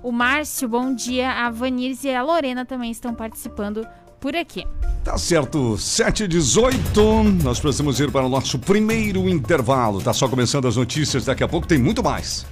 O 0.02 0.12
Márcio, 0.12 0.70
bom 0.70 0.94
dia, 0.94 1.32
a 1.32 1.50
Vanirce 1.50 2.08
e 2.08 2.16
a 2.16 2.24
Lorena 2.24 2.64
também 2.64 2.92
estão 2.92 3.14
participando 3.14 3.86
por 4.20 4.36
aqui. 4.36 4.66
Tá 5.04 5.18
certo, 5.18 5.78
718. 5.78 7.24
Nós 7.44 7.60
precisamos 7.60 8.00
ir 8.00 8.12
para 8.12 8.26
o 8.26 8.30
nosso 8.30 8.60
primeiro 8.60 9.28
intervalo. 9.28 10.02
Tá 10.02 10.14
só 10.14 10.28
começando 10.28 10.68
as 10.68 10.76
notícias, 10.76 11.26
daqui 11.26 11.44
a 11.44 11.48
pouco 11.48 11.68
tem 11.68 11.78
muito 11.78 12.04
mais. 12.04 12.46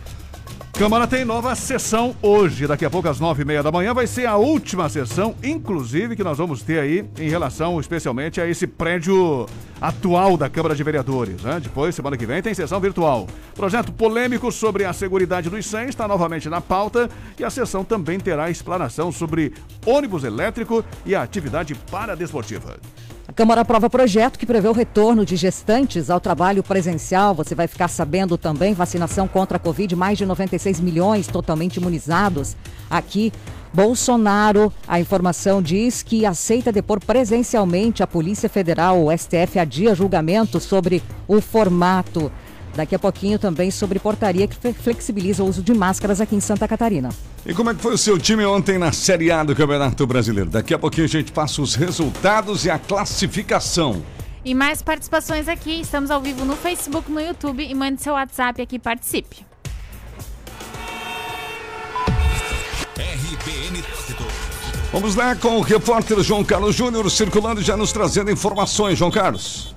Câmara 0.78 1.08
tem 1.08 1.26
nova 1.26 1.56
sessão 1.56 2.16
hoje. 2.22 2.68
Daqui 2.68 2.86
a 2.86 2.90
pouco, 2.90 3.10
às 3.10 3.20
nove 3.20 3.42
e 3.42 3.46
meia 3.46 3.64
da 3.64 3.72
manhã, 3.72 3.96
vai 3.96 4.06
ser 4.06 4.28
a 4.28 4.38
última 4.38 4.88
sessão, 4.88 5.34
inclusive, 5.44 6.16
que 6.16 6.24
nós 6.24 6.38
vamos 6.38 6.62
ter 6.62 6.78
aí 6.78 7.04
em 7.18 7.28
relação 7.28 7.80
especialmente 7.80 8.40
a 8.40 8.48
esse 8.48 8.68
prédio 8.68 9.48
atual 9.82 10.38
da 10.38 10.48
Câmara 10.48 10.76
de 10.76 10.84
Vereadores. 10.84 11.42
Né? 11.42 11.60
Depois, 11.60 11.96
semana 11.96 12.16
que 12.16 12.28
vem, 12.28 12.44
tem 12.44 12.54
sessão 12.54 12.80
virtual. 12.80 13.26
Projeto 13.56 13.92
polêmico 13.92 14.52
sobre 14.52 14.86
a 14.86 14.94
segurança 14.94 15.50
dos 15.50 15.66
100 15.66 15.90
está 15.90 16.08
novamente 16.08 16.48
na 16.48 16.62
pauta 16.62 17.10
e 17.40 17.44
a 17.44 17.50
sessão 17.50 17.84
também 17.84 18.20
terá 18.20 18.52
explanação 18.52 19.12
sobre 19.12 19.54
ônibus 19.84 20.24
elétrico 20.24 20.86
e 21.04 21.16
a 21.16 21.24
atividade 21.24 21.74
paradesportiva. 21.90 22.78
Câmara 23.38 23.62
aprova 23.62 23.88
projeto 23.88 24.40
que 24.40 24.48
prevê 24.48 24.68
o 24.68 24.72
retorno 24.72 25.24
de 25.24 25.36
gestantes 25.36 26.10
ao 26.10 26.20
trabalho 26.20 26.64
presencial. 26.64 27.36
Você 27.36 27.54
vai 27.54 27.68
ficar 27.68 27.88
sabendo 27.88 28.36
também 28.36 28.74
vacinação 28.74 29.28
contra 29.28 29.58
a 29.58 29.60
Covid, 29.60 29.96
mais 29.96 30.18
de 30.18 30.26
96 30.26 30.80
milhões 30.80 31.28
totalmente 31.28 31.76
imunizados. 31.76 32.58
Aqui, 32.90 33.32
Bolsonaro, 33.72 34.74
a 34.88 35.00
informação 35.00 35.62
diz 35.62 36.02
que 36.02 36.26
aceita 36.26 36.72
depor 36.72 37.00
presencialmente 37.00 38.02
a 38.02 38.08
Polícia 38.08 38.50
Federal. 38.50 39.06
O 39.06 39.16
STF 39.16 39.60
adia 39.60 39.94
julgamento 39.94 40.60
sobre 40.60 41.04
o 41.28 41.40
formato. 41.40 42.32
Daqui 42.78 42.94
a 42.94 43.00
pouquinho 43.00 43.40
também 43.40 43.72
sobre 43.72 43.98
portaria 43.98 44.48
que 44.48 44.56
flexibiliza 44.72 45.44
o 45.44 45.48
uso 45.48 45.64
de 45.64 45.74
máscaras 45.74 46.22
aqui 46.22 46.36
em 46.36 46.40
Santa 46.40 46.68
Catarina. 46.68 47.10
E 47.44 47.52
como 47.52 47.72
é 47.72 47.74
que 47.74 47.82
foi 47.82 47.96
o 47.96 47.98
seu 47.98 48.20
time 48.20 48.46
ontem 48.46 48.78
na 48.78 48.92
Série 48.92 49.32
A 49.32 49.44
do 49.44 49.56
Campeonato 49.56 50.06
Brasileiro? 50.06 50.48
Daqui 50.48 50.76
a 50.76 50.78
pouquinho 50.78 51.06
a 51.06 51.10
gente 51.10 51.32
passa 51.32 51.60
os 51.60 51.74
resultados 51.74 52.66
e 52.66 52.70
a 52.70 52.78
classificação. 52.78 54.04
E 54.46 54.54
mais 54.54 54.84
participações 54.84 55.48
aqui. 55.48 55.82
Estamos 55.82 56.12
ao 56.12 56.22
vivo 56.22 56.46
no 56.46 56.56
Facebook, 56.56 57.12
no 57.12 57.20
YouTube 57.20 57.68
e 57.68 57.74
mande 57.74 58.00
seu 58.00 58.14
WhatsApp 58.14 58.62
aqui 58.62 58.78
participe. 58.78 59.38
RBN 62.96 63.84
Vamos 64.92 65.16
lá 65.16 65.36
com 65.36 65.58
o 65.58 65.62
repórter 65.62 66.22
João 66.22 66.44
Carlos 66.44 66.76
Júnior 66.76 67.10
circulando 67.10 67.60
e 67.60 67.64
já 67.64 67.76
nos 67.76 67.92
trazendo 67.92 68.30
informações. 68.30 69.00
João 69.00 69.10
Carlos. 69.10 69.76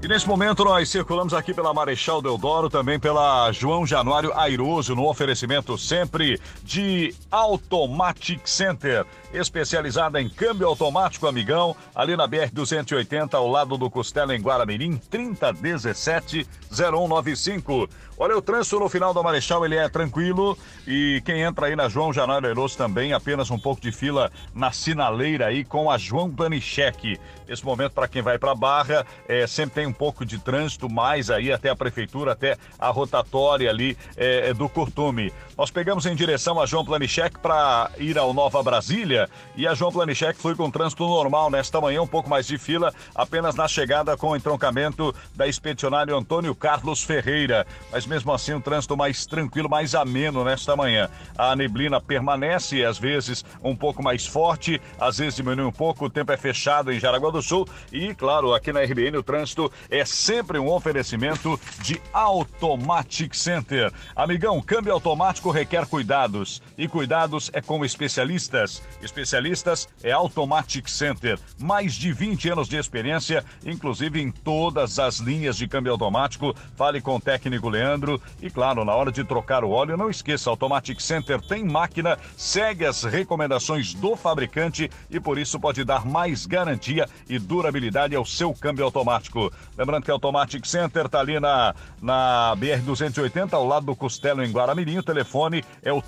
E 0.00 0.06
nesse 0.06 0.28
momento 0.28 0.64
nós 0.64 0.88
circulamos 0.88 1.34
aqui 1.34 1.52
pela 1.52 1.74
Marechal 1.74 2.22
Deodoro, 2.22 2.70
também 2.70 3.00
pela 3.00 3.50
João 3.50 3.84
Januário 3.84 4.32
Airoso, 4.38 4.94
no 4.94 5.08
oferecimento 5.08 5.76
sempre 5.76 6.40
de 6.62 7.12
Automatic 7.32 8.46
Center, 8.46 9.04
especializada 9.32 10.20
em 10.20 10.28
câmbio 10.28 10.66
automático, 10.66 11.26
amigão, 11.26 11.74
ali 11.94 12.14
na 12.16 12.28
BR-280, 12.28 13.34
ao 13.34 13.48
lado 13.48 13.76
do 13.76 13.88
Costela, 13.90 14.34
em 14.34 14.40
Guaramirim, 14.40 14.98
3017-0195. 15.10 17.88
Olha, 18.20 18.36
o 18.36 18.42
trânsito 18.42 18.80
no 18.80 18.88
final 18.88 19.14
da 19.14 19.22
Marechal, 19.22 19.64
ele 19.64 19.76
é 19.76 19.88
tranquilo 19.88 20.58
e 20.84 21.22
quem 21.24 21.42
entra 21.42 21.66
aí 21.66 21.76
na 21.76 21.88
João 21.88 22.12
Januário 22.12 22.48
Airoso 22.48 22.76
também, 22.76 23.12
apenas 23.12 23.48
um 23.48 23.58
pouco 23.58 23.80
de 23.80 23.92
fila 23.92 24.32
na 24.52 24.72
sinaleira 24.72 25.46
aí 25.46 25.64
com 25.64 25.88
a 25.88 25.96
João 25.96 26.28
Banichek. 26.28 27.16
Esse 27.48 27.64
momento, 27.64 27.92
para 27.92 28.08
quem 28.08 28.20
vai 28.20 28.36
para 28.36 28.56
Barra, 28.56 29.06
é, 29.28 29.46
sempre 29.46 29.76
tem 29.76 29.86
um 29.86 29.92
pouco 29.92 30.26
de 30.26 30.36
trânsito 30.38 30.90
mais 30.90 31.30
aí 31.30 31.52
até 31.52 31.70
a 31.70 31.76
prefeitura, 31.76 32.32
até 32.32 32.56
a 32.76 32.88
rotatória 32.88 33.70
ali 33.70 33.96
é, 34.16 34.48
é 34.48 34.54
do 34.54 34.68
Curtume. 34.68 35.32
Nós 35.56 35.70
pegamos 35.70 36.04
em 36.04 36.16
direção 36.16 36.60
a 36.60 36.66
João 36.66 36.84
Planichek 36.84 37.38
para 37.38 37.88
ir 37.98 38.18
ao 38.18 38.34
Nova 38.34 38.60
Brasília 38.62 39.17
e 39.56 39.66
a 39.66 39.74
João 39.74 39.90
Planichek 39.90 40.38
foi 40.38 40.54
com 40.54 40.70
trânsito 40.70 41.06
normal 41.06 41.50
nesta 41.50 41.80
manhã, 41.80 42.02
um 42.02 42.06
pouco 42.06 42.28
mais 42.28 42.46
de 42.46 42.58
fila, 42.58 42.92
apenas 43.14 43.54
na 43.54 43.66
chegada 43.66 44.16
com 44.16 44.28
o 44.28 44.36
entroncamento 44.36 45.14
da 45.34 45.46
expedicionário 45.46 46.16
Antônio 46.16 46.54
Carlos 46.54 47.02
Ferreira. 47.02 47.66
Mas 47.90 48.06
mesmo 48.06 48.32
assim 48.32 48.54
um 48.54 48.60
trânsito 48.60 48.96
mais 48.96 49.26
tranquilo, 49.26 49.68
mais 49.68 49.94
ameno 49.94 50.44
nesta 50.44 50.76
manhã. 50.76 51.08
A 51.36 51.56
neblina 51.56 52.00
permanece, 52.00 52.84
às 52.84 52.98
vezes 52.98 53.44
um 53.62 53.74
pouco 53.74 54.02
mais 54.02 54.26
forte, 54.26 54.80
às 55.00 55.18
vezes 55.18 55.36
diminui 55.36 55.64
um 55.64 55.72
pouco, 55.72 56.04
o 56.04 56.10
tempo 56.10 56.32
é 56.32 56.36
fechado 56.36 56.92
em 56.92 57.00
Jaraguá 57.00 57.30
do 57.30 57.42
Sul 57.42 57.66
e, 57.92 58.14
claro, 58.14 58.54
aqui 58.54 58.72
na 58.72 58.80
RBN 58.80 59.16
o 59.16 59.22
trânsito 59.22 59.70
é 59.90 60.04
sempre 60.04 60.58
um 60.58 60.70
oferecimento 60.70 61.58
de 61.80 62.00
Automatic 62.12 63.34
Center. 63.34 63.92
Amigão, 64.14 64.60
câmbio 64.60 64.92
automático 64.92 65.50
requer 65.50 65.86
cuidados 65.86 66.62
e 66.76 66.86
cuidados 66.88 67.50
é 67.52 67.60
com 67.60 67.84
especialistas. 67.84 68.82
Especialistas 69.08 69.88
é 70.02 70.12
Automatic 70.12 70.88
Center. 70.88 71.38
Mais 71.58 71.94
de 71.94 72.12
20 72.12 72.50
anos 72.50 72.68
de 72.68 72.76
experiência, 72.76 73.44
inclusive 73.64 74.20
em 74.20 74.30
todas 74.30 74.98
as 74.98 75.18
linhas 75.18 75.56
de 75.56 75.66
câmbio 75.66 75.92
automático. 75.92 76.54
Fale 76.76 77.00
com 77.00 77.16
o 77.16 77.20
técnico 77.20 77.68
Leandro. 77.68 78.20
E 78.40 78.50
claro, 78.50 78.84
na 78.84 78.94
hora 78.94 79.10
de 79.10 79.24
trocar 79.24 79.64
o 79.64 79.70
óleo, 79.70 79.96
não 79.96 80.10
esqueça, 80.10 80.50
Automatic 80.50 81.00
Center 81.00 81.40
tem 81.40 81.64
máquina, 81.64 82.18
segue 82.36 82.84
as 82.84 83.02
recomendações 83.02 83.94
do 83.94 84.14
fabricante 84.14 84.90
e 85.10 85.18
por 85.18 85.38
isso 85.38 85.58
pode 85.58 85.82
dar 85.84 86.04
mais 86.04 86.44
garantia 86.46 87.08
e 87.28 87.38
durabilidade 87.38 88.14
ao 88.14 88.24
seu 88.24 88.52
câmbio 88.52 88.84
automático. 88.84 89.50
Lembrando 89.76 90.04
que 90.04 90.10
Automatic 90.10 90.66
Center 90.66 91.06
está 91.06 91.20
ali 91.20 91.40
na, 91.40 91.74
na 92.00 92.54
BR-280, 92.58 93.54
ao 93.54 93.66
lado 93.66 93.86
do 93.86 93.96
Costelo 93.96 94.44
em 94.44 94.52
Guaramirim. 94.52 94.98
O 94.98 95.02
telefone 95.02 95.64
é 95.82 95.92
o 95.92 96.02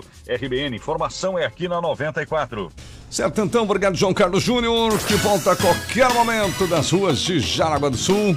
3017-0195. 0.00 0.04
RBN, 0.28 0.76
informação 0.76 1.38
é 1.38 1.44
aqui 1.44 1.68
na 1.68 1.80
94. 1.80 2.70
Certo, 3.10 3.40
então, 3.40 3.64
obrigado, 3.64 3.96
João 3.96 4.12
Carlos 4.12 4.42
Júnior, 4.42 4.98
que 5.06 5.14
volta 5.14 5.52
a 5.52 5.56
qualquer 5.56 6.12
momento 6.12 6.66
das 6.66 6.90
ruas 6.90 7.20
de 7.20 7.40
Jaraguá 7.40 7.88
do 7.88 7.96
Sul. 7.96 8.36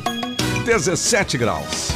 17 0.65 1.37
graus. 1.37 1.89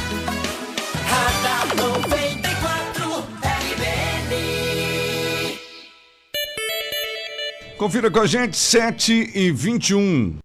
Confira 7.76 8.10
com 8.10 8.20
a 8.20 8.26
gente, 8.26 8.56
7 8.56 9.32
e 9.34 9.50
21. 9.50 10.38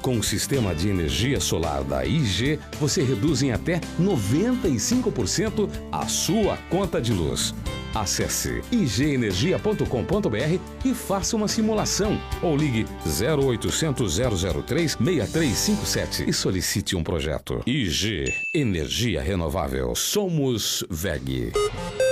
Com 0.00 0.18
o 0.18 0.22
sistema 0.22 0.74
de 0.74 0.88
energia 0.88 1.38
solar 1.38 1.84
da 1.84 2.04
IG, 2.04 2.58
você 2.80 3.04
reduz 3.04 3.42
em 3.42 3.52
até 3.52 3.78
95% 4.00 5.68
a 5.92 6.08
sua 6.08 6.56
conta 6.70 7.00
de 7.00 7.12
luz. 7.12 7.54
Acesse 7.94 8.62
igenergia.com.br 8.70 10.58
e 10.84 10.94
faça 10.94 11.36
uma 11.36 11.46
simulação 11.46 12.18
ou 12.42 12.56
ligue 12.56 12.86
0800 13.06 14.18
003 14.66 14.92
6357 14.92 16.24
e 16.28 16.32
solicite 16.32 16.96
um 16.96 17.02
projeto. 17.02 17.62
IG 17.66 18.32
Energia 18.54 19.22
Renovável. 19.22 19.94
Somos 19.94 20.84
VEG. 20.88 21.52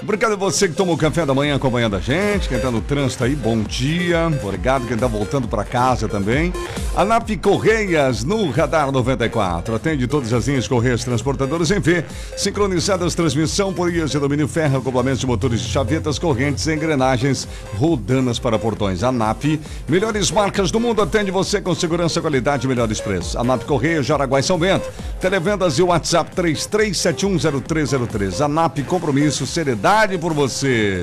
Obrigado 0.03 0.33
a 0.33 0.37
você 0.37 0.67
que 0.67 0.75
tomou 0.75 0.95
o 0.95 0.99
café 0.99 1.27
da 1.27 1.35
manhã 1.35 1.57
acompanhando 1.57 1.97
a 1.97 2.01
gente, 2.01 2.49
quem 2.49 2.59
tá 2.59 2.71
no 2.71 2.81
trânsito 2.81 3.23
aí, 3.23 3.37
bom 3.37 3.63
dia. 3.63 4.29
Obrigado 4.43 4.87
quem 4.87 4.97
tá 4.97 5.07
voltando 5.07 5.47
para 5.47 5.63
casa 5.63 6.09
também. 6.09 6.53
A 6.97 7.05
NAP 7.05 7.37
Correias 7.41 8.25
no 8.25 8.51
Radar 8.51 8.91
94. 8.91 9.75
Atende 9.75 10.07
todas 10.07 10.33
as 10.33 10.49
linhas 10.49 10.67
Correias 10.67 11.05
Transportadoras 11.05 11.71
em 11.71 11.81
V, 11.81 12.05
sincronizadas 12.37 13.15
transmissão 13.15 13.73
por 13.73 13.93
ias 13.93 14.11
de 14.11 14.19
domínio 14.19 14.49
ferro, 14.49 14.79
acoplamentos 14.79 15.21
de 15.21 15.27
motores 15.27 15.61
chavetas, 15.71 16.19
correntes, 16.19 16.67
engrenagens, 16.67 17.47
rodanas 17.77 18.39
para 18.39 18.59
portões. 18.59 19.03
A 19.03 19.13
NAP, 19.13 19.61
melhores 19.89 20.31
marcas 20.31 20.71
do 20.71 20.81
mundo, 20.81 21.01
atende 21.01 21.31
você 21.31 21.61
com 21.61 21.75
segurança, 21.75 22.21
qualidade 22.21 22.67
e 22.67 22.69
melhores 22.69 23.01
preços. 23.01 23.37
A 23.37 23.45
NAP 23.45 23.65
Correias, 23.65 24.05
Jaraguá 24.05 24.41
e 24.41 24.43
São 24.43 24.59
Bento. 24.59 24.91
Televendas 25.21 25.79
e 25.79 25.83
WhatsApp 25.83 26.35
33710303. 26.35 28.45
A 28.45 28.49
NAP, 28.49 28.83
compromisso, 28.85 29.47
seriedade 29.47 30.19
por 30.19 30.35
você. 30.35 31.03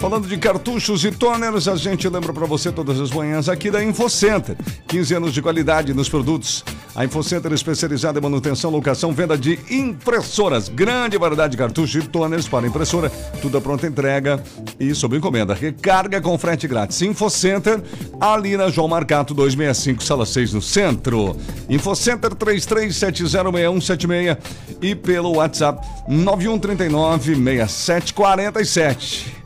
Falando 0.00 0.26
de 0.26 0.36
cartuchos 0.38 1.04
e 1.04 1.10
toners, 1.10 1.68
a 1.68 1.76
gente 1.76 2.08
lembra 2.08 2.32
para 2.32 2.46
você 2.46 2.72
todas 2.72 2.98
as 2.98 3.10
manhãs 3.10 3.50
aqui 3.50 3.70
da 3.70 3.84
InfoCenter. 3.84 4.56
15 4.88 5.14
anos 5.14 5.34
de 5.34 5.42
qualidade 5.42 5.92
nos 5.92 6.08
produtos. 6.08 6.64
A 6.94 7.04
InfoCenter 7.04 7.52
especializada 7.52 8.18
em 8.18 8.22
manutenção, 8.22 8.70
locação, 8.70 9.12
venda 9.12 9.36
de 9.36 9.58
impressoras. 9.68 10.70
Grande 10.70 11.18
variedade 11.18 11.50
de 11.50 11.58
cartuchos 11.58 12.02
e 12.02 12.08
toners 12.08 12.48
para 12.48 12.66
impressora. 12.66 13.10
Tudo 13.42 13.58
a 13.58 13.60
pronta 13.60 13.86
entrega 13.86 14.42
e 14.80 14.94
sob 14.94 15.18
encomenda. 15.18 15.52
Recarga 15.52 16.18
com 16.18 16.38
frete 16.38 16.66
grátis. 16.66 17.02
InfoCenter, 17.02 17.82
ali 18.18 18.56
na 18.56 18.70
João 18.70 18.88
Marcato 18.88 19.34
265, 19.34 20.02
sala 20.02 20.24
6 20.24 20.54
no 20.54 20.62
centro. 20.62 21.36
InfoCenter 21.68 22.34
33706176 22.36 24.38
e 24.80 24.94
pelo 24.94 25.36
WhatsApp 25.36 25.86
9139 26.08 27.34
6747. 27.34 29.39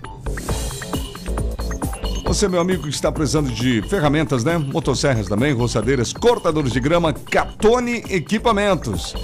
Você, 2.34 2.48
meu 2.48 2.60
amigo, 2.60 2.82
que 2.82 2.88
está 2.88 3.12
precisando 3.12 3.48
de 3.48 3.80
ferramentas, 3.82 4.42
né? 4.42 4.58
Motosserras 4.58 5.28
também, 5.28 5.52
roçadeiras, 5.52 6.12
cortadores 6.12 6.72
de 6.72 6.80
grama, 6.80 7.12
Catone 7.12 8.02
Equipamentos. 8.10 9.14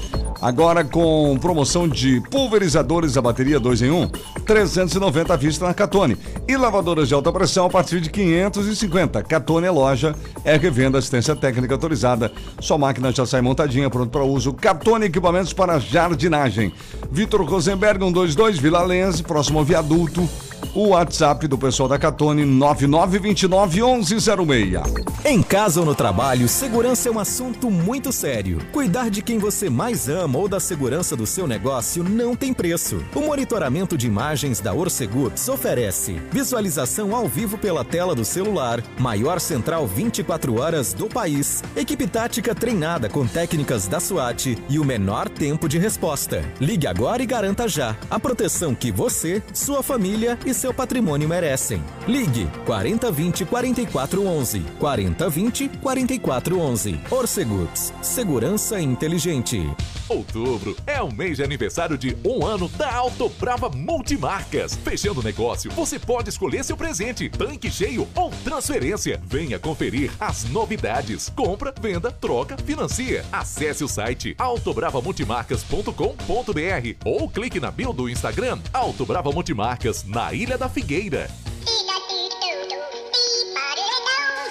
Agora 0.40 0.85
com 0.85 1.37
promoção 1.40 1.88
de 1.88 2.20
pulverizadores 2.31 3.16
a 3.16 3.20
bateria 3.20 3.59
2 3.59 3.83
em 3.83 3.90
1, 3.90 4.09
390 4.46 5.35
à 5.35 5.37
vista 5.37 5.66
na 5.66 5.75
Catone. 5.75 6.16
E 6.46 6.57
lavadoras 6.57 7.09
de 7.09 7.14
alta 7.14 7.33
pressão 7.33 7.66
a 7.66 7.68
partir 7.68 8.01
de 8.01 8.09
550. 8.11 9.25
Catone 9.25 9.66
é 9.66 9.70
loja, 9.73 10.14
é 10.44 10.57
revenda, 10.57 10.99
assistência 10.99 11.35
técnica 11.35 11.75
autorizada. 11.75 12.31
Sua 12.61 12.79
máquina 12.79 13.11
já 13.11 13.27
sai 13.27 13.40
montadinha, 13.40 13.90
pronto 13.90 14.11
para 14.11 14.23
uso. 14.23 14.53
Catone 14.53 15.07
Equipamentos 15.07 15.53
para 15.53 15.81
jardinagem. 15.81 16.73
Vitor 17.11 17.42
Rosenberg, 17.42 17.99
122, 17.99 18.61
Vila 18.61 18.85
Lense, 18.85 19.25
próximo 19.25 19.59
ao 19.59 19.64
viaduto 19.64 20.29
o 20.75 20.88
WhatsApp 20.88 21.46
do 21.49 21.59
pessoal 21.59 21.88
da 21.88 21.99
Catone 21.99 22.44
9929 22.44 23.83
1106. 23.83 25.11
Em 25.25 25.42
casa 25.42 25.81
ou 25.81 25.87
no 25.87 25.94
trabalho, 25.94 26.49
segurança 26.49 27.09
é 27.09 27.12
um 27.12 27.18
assunto 27.18 27.70
muito 27.70 28.12
sério. 28.12 28.59
Cuidar 28.73 29.11
de 29.11 29.23
quem 29.23 29.38
você 29.38 29.68
mais 29.68 30.09
ama 30.09 30.38
ou 30.38 30.49
da 30.49 30.59
segurança 30.59 31.16
do 31.16 31.27
seu 31.27 31.46
negócio 31.46 32.03
não 32.03 32.35
tem 32.35 32.55
preço. 32.55 33.05
O 33.14 33.20
monitoramento 33.20 33.99
de 33.99 34.07
imagens 34.07 34.61
da 34.61 34.73
Orcegups 34.73 35.49
oferece 35.49 36.20
visualização 36.31 37.14
ao 37.14 37.29
vivo 37.29 37.59
pela 37.59 37.85
tela 37.85 38.14
do 38.14 38.25
celular, 38.25 38.83
maior 38.99 39.40
central 39.40 39.87
24 39.87 40.61
horas 40.61 40.92
do 40.92 41.07
país, 41.07 41.62
equipe 41.77 42.07
tática 42.07 42.55
treinada 42.55 43.09
com 43.09 43.27
técnicas 43.27 43.87
da 43.87 44.01
SWAT 44.01 44.57
e 44.68 44.79
o 44.79 44.85
menor 44.85 45.29
tempo 45.29 45.68
de 45.68 45.79
resposta. 45.79 46.44
Ligue 46.61 46.87
agora 46.87 47.23
e 47.23 47.27
garanta 47.27 47.68
já 47.68 47.96
a 48.11 48.18
proteção 48.18 48.75
que 48.75 48.90
você, 48.90 49.42
sua 49.53 49.83
família 49.83 50.38
e 50.46 50.49
seu 50.54 50.72
patrimônio 50.72 51.28
merecem. 51.28 51.82
Ligue 52.06 52.48
4020 52.66 53.44
4411 53.44 54.60
4020 54.78 55.68
4411. 55.80 57.00
Orcegups, 57.10 57.92
segurança 58.02 58.80
inteligente. 58.80 59.66
Outubro 60.11 60.77
é 60.88 61.01
o 61.01 61.12
mês 61.12 61.37
de 61.37 61.44
aniversário 61.44 61.96
de 61.96 62.16
um 62.25 62.44
ano 62.44 62.68
da 62.70 62.92
Auto 62.92 63.29
Brava 63.29 63.68
Multimarcas. 63.68 64.75
Fechando 64.75 65.20
o 65.20 65.23
negócio, 65.23 65.70
você 65.70 66.01
pode 66.01 66.31
escolher 66.31 66.64
seu 66.64 66.77
presente, 66.77 67.29
tanque 67.29 67.70
cheio 67.70 68.09
ou 68.16 68.29
transferência. 68.42 69.23
Venha 69.25 69.61
conferir 69.61 70.11
as 70.18 70.42
novidades. 70.46 71.29
Compra, 71.29 71.73
venda, 71.81 72.11
troca, 72.11 72.57
financia. 72.59 73.25
Acesse 73.31 73.85
o 73.85 73.88
site 73.88 74.35
autobravamultimarcas.com.br 74.37 76.96
ou 77.05 77.31
clique 77.31 77.61
na 77.61 77.70
bio 77.70 77.92
do 77.92 78.09
Instagram 78.09 78.59
Auto 78.73 79.07
Brava 79.07 79.31
Multimarcas 79.31 80.03
na 80.03 80.35
Ilha 80.35 80.59
da 80.59 80.68
Figueira. 80.68 81.31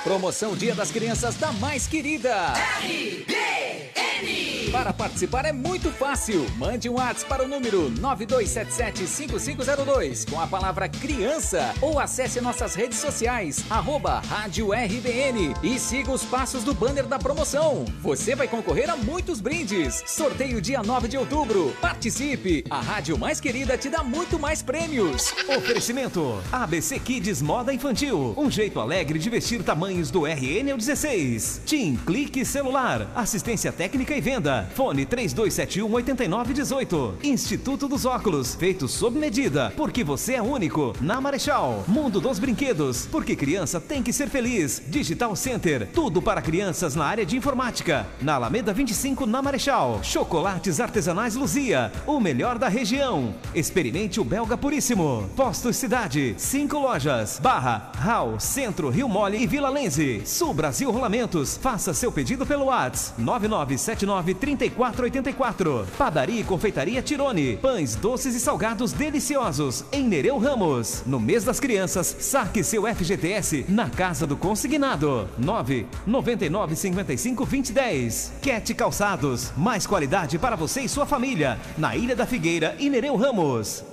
Promoção 0.06 0.56
Dia 0.56 0.74
das 0.74 0.90
Crianças 0.90 1.36
da 1.36 1.52
Mais 1.52 1.86
Querida. 1.86 2.54
RBN. 2.82 4.59
Para 4.72 4.94
participar 4.94 5.46
é 5.46 5.52
muito 5.52 5.92
fácil. 5.92 6.46
Mande 6.58 6.88
um 6.88 6.94
WhatsApp 6.94 7.28
para 7.28 7.44
o 7.44 7.48
número 7.48 7.90
92775502 7.92 10.30
com 10.30 10.40
a 10.40 10.46
palavra 10.46 10.88
criança 10.88 11.74
ou 11.82 11.98
acesse 12.00 12.40
nossas 12.40 12.76
redes 12.76 13.00
sociais, 13.00 13.66
arroba 13.70 14.22
Rádio 14.30 14.72
RBN 14.72 15.56
e 15.64 15.80
siga 15.80 16.12
os 16.12 16.24
passos 16.24 16.64
do 16.64 16.72
banner 16.74 17.08
da 17.08 17.18
promoção. 17.18 17.84
Você 18.02 18.36
vai 18.36 18.48
concorrer 18.48 18.92
a 18.92 18.96
muitos 18.96 19.42
brindes. 19.42 20.04
Sorteio 20.06 20.62
dia 20.62 20.84
9 20.84 21.08
de 21.08 21.18
outubro. 21.18 21.76
Participe. 21.82 22.64
A 22.70 22.80
Rádio 22.80 23.18
Mais 23.18 23.40
Querida 23.40 23.76
te 23.76 23.90
dá 23.90 24.04
muito 24.04 24.38
mais 24.38 24.62
prêmios. 24.62 25.34
Oferecimento 25.48 26.40
ABC 26.52 27.00
Kids 27.00 27.42
Moda 27.42 27.74
Infantil. 27.74 28.36
Um 28.38 28.52
jeito 28.52 28.80
alegre 28.80 29.18
de 29.18 29.32
vestir 29.32 29.64
tamanhos 29.64 30.12
do 30.12 30.28
RN 30.28 30.70
ao 30.72 30.78
16. 30.78 31.62
Tim 31.66 31.96
Clique 31.96 32.46
Celular. 32.46 33.08
Assistência 33.16 33.72
técnica 33.72 34.16
e 34.16 34.22
venda. 34.22 34.59
Fone 34.76 35.06
3271-8918. 35.06 37.14
Instituto 37.24 37.88
dos 37.88 38.06
Óculos. 38.06 38.56
Feito 38.56 38.88
sob 38.88 39.20
medida. 39.20 39.74
Porque 39.76 40.04
você 40.04 40.36
é 40.36 40.42
único. 40.42 40.94
Na 41.02 41.20
Marechal. 41.22 41.84
Mundo 41.88 42.20
dos 42.20 42.40
Brinquedos. 42.40 43.08
Porque 43.08 43.36
criança 43.36 43.80
tem 43.80 44.04
que 44.04 44.14
ser 44.14 44.30
feliz. 44.30 44.82
Digital 44.88 45.36
Center. 45.36 45.88
Tudo 45.94 46.22
para 46.22 46.42
crianças 46.42 46.96
na 46.96 47.06
área 47.06 47.26
de 47.26 47.38
informática. 47.38 48.08
Na 48.22 48.36
Alameda 48.36 48.74
25, 48.74 49.26
na 49.26 49.42
Marechal. 49.42 50.00
Chocolates 50.04 50.80
artesanais 50.80 51.36
Luzia. 51.36 51.92
O 52.06 52.20
melhor 52.20 52.58
da 52.58 52.68
região. 52.68 53.34
Experimente 53.54 54.20
o 54.20 54.24
Belga 54.24 54.58
Puríssimo. 54.58 55.30
Postos 55.36 55.78
Cidade. 55.78 56.36
Cinco 56.38 56.80
lojas. 56.80 57.40
Barra, 57.42 57.92
Hall, 57.98 58.40
Centro, 58.40 58.90
Rio 58.90 59.10
Mole 59.10 59.42
e 59.42 59.48
Vila 59.48 59.70
Lense. 59.70 60.22
Sul 60.26 60.54
Brasil 60.54 60.92
Rolamentos. 60.92 61.58
Faça 61.58 61.94
seu 61.94 62.12
pedido 62.12 62.46
pelo 62.46 62.66
WhatsApp 62.66 62.90
9979 63.18 64.34
3484. 64.56 65.88
Padaria 65.98 66.42
e 66.42 66.44
Confeitaria 66.44 67.02
Tirone. 67.02 67.58
Pães 67.58 67.96
doces 67.96 68.36
e 68.36 68.40
salgados 68.40 68.92
deliciosos. 68.92 69.86
Em 69.92 70.04
Nereu 70.04 70.38
Ramos. 70.38 71.04
No 71.06 71.20
mês 71.20 71.44
das 71.44 71.60
crianças, 71.60 72.16
saque 72.20 72.64
seu 72.64 72.84
FGTS 72.84 73.66
na 73.68 73.90
Casa 73.90 74.26
do 74.26 74.38
Consignado. 74.38 75.28
9 75.38 75.86
99 76.06 76.76
55 76.76 77.46
2010. 77.46 78.34
Cat 78.42 78.74
Calçados. 78.74 79.52
Mais 79.58 79.86
qualidade 79.86 80.38
para 80.38 80.56
você 80.56 80.82
e 80.82 80.90
sua 80.90 81.06
família. 81.06 81.60
Na 81.78 81.96
Ilha 81.96 82.16
da 82.16 82.26
Figueira 82.26 82.76
e 82.80 82.90
Nereu 82.90 83.16
Ramos. 83.16 83.84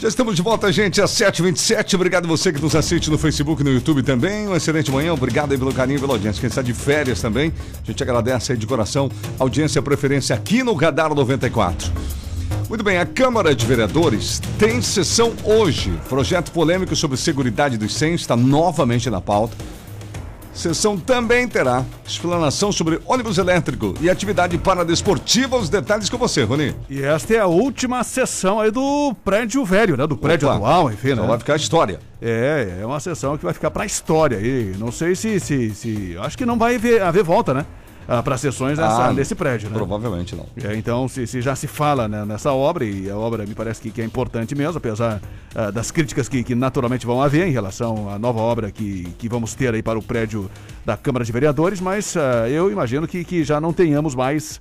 Já 0.00 0.08
estamos 0.08 0.34
de 0.34 0.40
volta, 0.40 0.72
gente, 0.72 0.98
às 1.02 1.10
7h27. 1.10 1.92
Obrigado 1.92 2.26
você 2.26 2.50
que 2.50 2.58
nos 2.58 2.74
assiste 2.74 3.10
no 3.10 3.18
Facebook 3.18 3.60
e 3.60 3.64
no 3.66 3.70
YouTube 3.70 4.02
também. 4.02 4.46
Uma 4.46 4.56
excelente 4.56 4.90
manhã. 4.90 5.12
Obrigado 5.12 5.52
aí 5.52 5.58
pelo 5.58 5.74
carinho 5.74 5.98
e 5.98 6.00
pela 6.00 6.14
audiência. 6.14 6.40
Quem 6.40 6.48
está 6.48 6.62
de 6.62 6.72
férias 6.72 7.20
também, 7.20 7.52
a 7.82 7.86
gente 7.86 8.02
agradece 8.02 8.52
aí 8.52 8.56
de 8.56 8.66
coração 8.66 9.10
a 9.38 9.42
audiência 9.42 9.78
a 9.78 9.82
preferência 9.82 10.34
aqui 10.34 10.62
no 10.62 10.72
Radar 10.72 11.14
94. 11.14 11.92
Muito 12.66 12.82
bem, 12.82 12.96
a 12.96 13.04
Câmara 13.04 13.54
de 13.54 13.66
Vereadores 13.66 14.40
tem 14.58 14.80
sessão 14.80 15.34
hoje. 15.44 15.92
Projeto 16.08 16.50
polêmico 16.50 16.96
sobre 16.96 17.18
seguridade 17.18 17.76
dos 17.76 17.92
100 17.92 18.14
está 18.14 18.34
novamente 18.34 19.10
na 19.10 19.20
pauta. 19.20 19.54
Sessão 20.52 20.98
também 20.98 21.46
terá 21.46 21.84
explanação 22.06 22.72
sobre 22.72 23.00
ônibus 23.06 23.38
elétrico 23.38 23.94
e 24.00 24.10
atividade 24.10 24.58
paradesportiva. 24.58 25.56
Os 25.56 25.68
detalhes 25.68 26.10
com 26.10 26.18
você, 26.18 26.42
Rony. 26.42 26.74
E 26.88 27.02
esta 27.02 27.34
é 27.34 27.38
a 27.38 27.46
última 27.46 28.02
sessão 28.02 28.60
aí 28.60 28.70
do 28.70 29.14
prédio 29.24 29.64
velho, 29.64 29.96
né? 29.96 30.06
Do 30.06 30.16
prédio 30.16 30.48
Opa, 30.48 30.56
atual, 30.56 30.92
enfim, 30.92 31.10
Então 31.10 31.22
né? 31.24 31.28
vai 31.30 31.38
ficar 31.38 31.52
a 31.54 31.56
história. 31.56 32.00
É, 32.20 32.78
é 32.82 32.86
uma 32.86 33.00
sessão 33.00 33.38
que 33.38 33.44
vai 33.44 33.54
ficar 33.54 33.70
pra 33.70 33.86
história 33.86 34.38
aí. 34.38 34.74
Não 34.78 34.90
sei 34.92 35.14
se. 35.14 35.38
se, 35.40 35.70
se 35.74 36.16
acho 36.20 36.36
que 36.36 36.44
não 36.44 36.58
vai 36.58 36.74
haver, 36.74 37.00
haver 37.00 37.22
volta, 37.22 37.54
né? 37.54 37.64
Ah, 38.12 38.24
para 38.24 38.36
sessões 38.36 38.76
nessa, 38.76 39.04
Ah, 39.06 39.12
nesse 39.12 39.36
prédio, 39.36 39.70
né? 39.70 39.76
Provavelmente 39.76 40.34
não. 40.34 40.44
É, 40.64 40.74
então, 40.74 41.06
se, 41.06 41.28
se 41.28 41.40
já 41.40 41.54
se 41.54 41.68
fala 41.68 42.08
né, 42.08 42.24
nessa 42.24 42.52
obra, 42.52 42.84
e 42.84 43.08
a 43.08 43.16
obra 43.16 43.46
me 43.46 43.54
parece 43.54 43.80
que, 43.80 43.88
que 43.88 44.02
é 44.02 44.04
importante 44.04 44.52
mesmo, 44.52 44.78
apesar 44.78 45.22
ah, 45.54 45.70
das 45.70 45.92
críticas 45.92 46.28
que, 46.28 46.42
que 46.42 46.56
naturalmente 46.56 47.06
vão 47.06 47.22
haver 47.22 47.46
em 47.46 47.52
relação 47.52 48.10
à 48.10 48.18
nova 48.18 48.40
obra 48.40 48.72
que, 48.72 49.04
que 49.16 49.28
vamos 49.28 49.54
ter 49.54 49.72
aí 49.72 49.80
para 49.80 49.96
o 49.96 50.02
prédio 50.02 50.50
da 50.84 50.96
Câmara 50.96 51.24
de 51.24 51.30
Vereadores, 51.30 51.80
mas 51.80 52.16
ah, 52.16 52.48
eu 52.48 52.68
imagino 52.72 53.06
que, 53.06 53.22
que 53.22 53.44
já 53.44 53.60
não 53.60 53.72
tenhamos 53.72 54.16
mais 54.16 54.60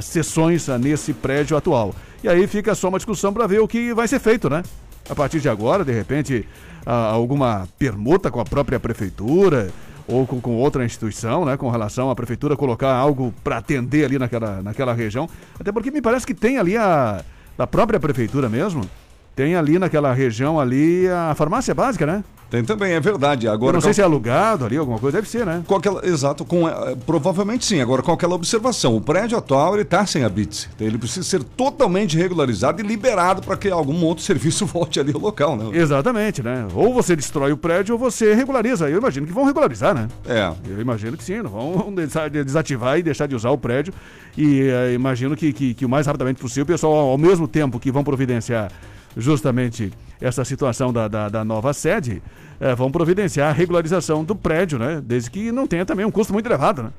sessões 0.00 0.68
nesse 0.80 1.12
prédio 1.12 1.56
atual. 1.56 1.92
E 2.22 2.28
aí 2.28 2.46
fica 2.46 2.76
só 2.76 2.90
uma 2.90 2.98
discussão 2.98 3.32
para 3.32 3.44
ver 3.48 3.58
o 3.58 3.66
que 3.66 3.92
vai 3.92 4.06
ser 4.06 4.20
feito, 4.20 4.48
né? 4.48 4.62
A 5.10 5.16
partir 5.16 5.40
de 5.40 5.48
agora, 5.48 5.84
de 5.84 5.92
repente, 5.92 6.46
alguma 6.86 7.66
permuta 7.76 8.30
com 8.30 8.40
a 8.40 8.44
própria 8.44 8.78
prefeitura 8.78 9.68
ou 10.08 10.26
com, 10.26 10.40
com 10.40 10.56
outra 10.56 10.84
instituição, 10.84 11.44
né, 11.44 11.56
com 11.56 11.70
relação 11.70 12.10
à 12.10 12.16
prefeitura 12.16 12.56
colocar 12.56 12.94
algo 12.94 13.32
para 13.44 13.58
atender 13.58 14.04
ali 14.04 14.18
naquela, 14.18 14.62
naquela 14.62 14.94
região. 14.94 15.28
Até 15.60 15.70
porque 15.70 15.90
me 15.90 16.00
parece 16.00 16.26
que 16.26 16.34
tem 16.34 16.58
ali 16.58 16.76
a 16.76 17.22
da 17.58 17.66
própria 17.66 17.98
prefeitura 17.98 18.48
mesmo, 18.48 18.88
tem 19.34 19.56
ali 19.56 19.78
naquela 19.80 20.12
região 20.12 20.60
ali 20.60 21.08
a 21.08 21.34
farmácia 21.34 21.74
básica, 21.74 22.06
né? 22.06 22.22
Tem 22.50 22.64
também, 22.64 22.92
é 22.92 23.00
verdade. 23.00 23.46
Agora, 23.46 23.70
Eu 23.70 23.74
não 23.74 23.80
sei 23.82 23.90
com- 23.90 23.94
se 23.94 24.00
é 24.00 24.04
alugado 24.04 24.64
ali, 24.64 24.76
alguma 24.78 24.98
coisa, 24.98 25.18
deve 25.18 25.28
ser, 25.28 25.44
né? 25.44 25.62
aquela- 25.76 26.06
exato, 26.06 26.44
com, 26.46 26.66
eh, 26.66 26.96
provavelmente 27.04 27.66
sim. 27.66 27.80
Agora, 27.80 28.02
com 28.02 28.10
aquela 28.10 28.34
observação, 28.34 28.96
o 28.96 29.00
prédio 29.02 29.36
atual 29.36 29.74
ele 29.74 29.82
está 29.82 30.06
sem 30.06 30.24
a 30.24 30.28
BITS. 30.30 30.68
Então, 30.74 30.86
ele 30.86 30.96
precisa 30.96 31.22
ser 31.28 31.42
totalmente 31.44 32.16
regularizado 32.16 32.80
e 32.80 32.86
liberado 32.86 33.42
para 33.42 33.54
que 33.56 33.68
algum 33.70 34.02
outro 34.04 34.24
serviço 34.24 34.64
volte 34.64 34.98
ali 34.98 35.12
ao 35.14 35.20
local, 35.20 35.56
né? 35.56 35.76
Exatamente, 35.78 36.42
né? 36.42 36.66
Ou 36.74 36.94
você 36.94 37.14
destrói 37.14 37.52
o 37.52 37.56
prédio 37.56 37.94
ou 37.94 37.98
você 37.98 38.32
regulariza. 38.32 38.88
Eu 38.88 38.98
imagino 38.98 39.26
que 39.26 39.32
vão 39.32 39.44
regularizar, 39.44 39.94
né? 39.94 40.08
É. 40.26 40.50
Eu 40.70 40.80
imagino 40.80 41.16
que 41.18 41.24
sim, 41.24 41.42
não 41.42 41.50
vão 41.50 41.92
desa- 41.94 42.28
desativar 42.30 42.98
e 42.98 43.02
deixar 43.02 43.26
de 43.26 43.34
usar 43.34 43.50
o 43.50 43.58
prédio. 43.58 43.92
E 44.36 44.62
eh, 44.62 44.94
imagino 44.94 45.36
que, 45.36 45.52
que, 45.52 45.74
que 45.74 45.84
o 45.84 45.88
mais 45.88 46.06
rapidamente 46.06 46.40
possível, 46.40 46.62
o 46.64 46.66
pessoal, 46.66 46.94
ao 47.10 47.18
mesmo 47.18 47.46
tempo 47.46 47.78
que 47.78 47.90
vão 47.92 48.02
providenciar 48.02 48.70
justamente 49.18 49.92
essa 50.20 50.44
situação 50.44 50.92
da, 50.92 51.08
da, 51.08 51.28
da 51.28 51.44
nova 51.44 51.72
sede, 51.74 52.22
eh, 52.60 52.74
vão 52.74 52.90
providenciar 52.90 53.50
a 53.50 53.52
regularização 53.52 54.24
do 54.24 54.34
prédio, 54.34 54.78
né? 54.78 55.02
Desde 55.04 55.30
que 55.30 55.52
não 55.52 55.66
tenha 55.66 55.84
também 55.84 56.06
um 56.06 56.10
custo 56.10 56.32
muito 56.32 56.46
elevado, 56.46 56.84
né? 56.84 56.90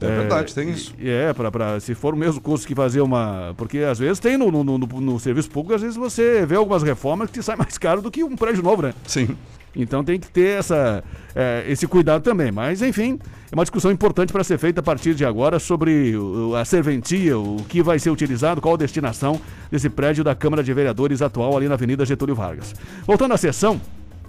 É 0.00 0.06
verdade, 0.06 0.54
tem 0.54 0.70
isso. 0.70 0.94
E 0.98 1.10
É, 1.10 1.32
pra, 1.34 1.50
pra, 1.50 1.78
se 1.78 1.94
for 1.94 2.14
o 2.14 2.16
mesmo 2.16 2.40
custo 2.40 2.66
que 2.66 2.74
fazer 2.74 3.02
uma. 3.02 3.54
Porque 3.56 3.78
às 3.78 3.98
vezes 3.98 4.18
tem 4.18 4.38
no, 4.38 4.50
no, 4.50 4.64
no, 4.64 4.78
no 4.78 5.20
serviço 5.20 5.50
público, 5.50 5.74
às 5.74 5.82
vezes 5.82 5.96
você 5.96 6.46
vê 6.46 6.56
algumas 6.56 6.82
reformas 6.82 7.28
que 7.28 7.38
te 7.38 7.42
sai 7.42 7.56
mais 7.56 7.76
caro 7.76 8.00
do 8.00 8.10
que 8.10 8.24
um 8.24 8.36
prédio 8.36 8.62
novo, 8.62 8.82
né? 8.82 8.94
Sim. 9.06 9.36
Então 9.74 10.02
tem 10.02 10.18
que 10.18 10.28
ter 10.28 10.58
essa, 10.58 11.02
eh, 11.34 11.64
esse 11.68 11.86
cuidado 11.86 12.22
também. 12.22 12.50
Mas, 12.50 12.82
enfim, 12.82 13.18
é 13.50 13.54
uma 13.54 13.64
discussão 13.64 13.90
importante 13.90 14.32
para 14.32 14.42
ser 14.42 14.58
feita 14.58 14.80
a 14.80 14.82
partir 14.82 15.14
de 15.14 15.24
agora 15.24 15.58
sobre 15.58 16.14
a 16.58 16.64
serventia, 16.64 17.38
o 17.38 17.56
que 17.68 17.82
vai 17.82 17.98
ser 17.98 18.10
utilizado, 18.10 18.60
qual 18.60 18.74
a 18.74 18.78
destinação 18.78 19.40
desse 19.70 19.88
prédio 19.88 20.24
da 20.24 20.34
Câmara 20.34 20.62
de 20.62 20.72
Vereadores 20.72 21.22
atual 21.22 21.56
ali 21.56 21.68
na 21.68 21.74
Avenida 21.74 22.04
Getúlio 22.04 22.34
Vargas. 22.34 22.74
Voltando 23.06 23.34
à 23.34 23.36
sessão. 23.36 23.80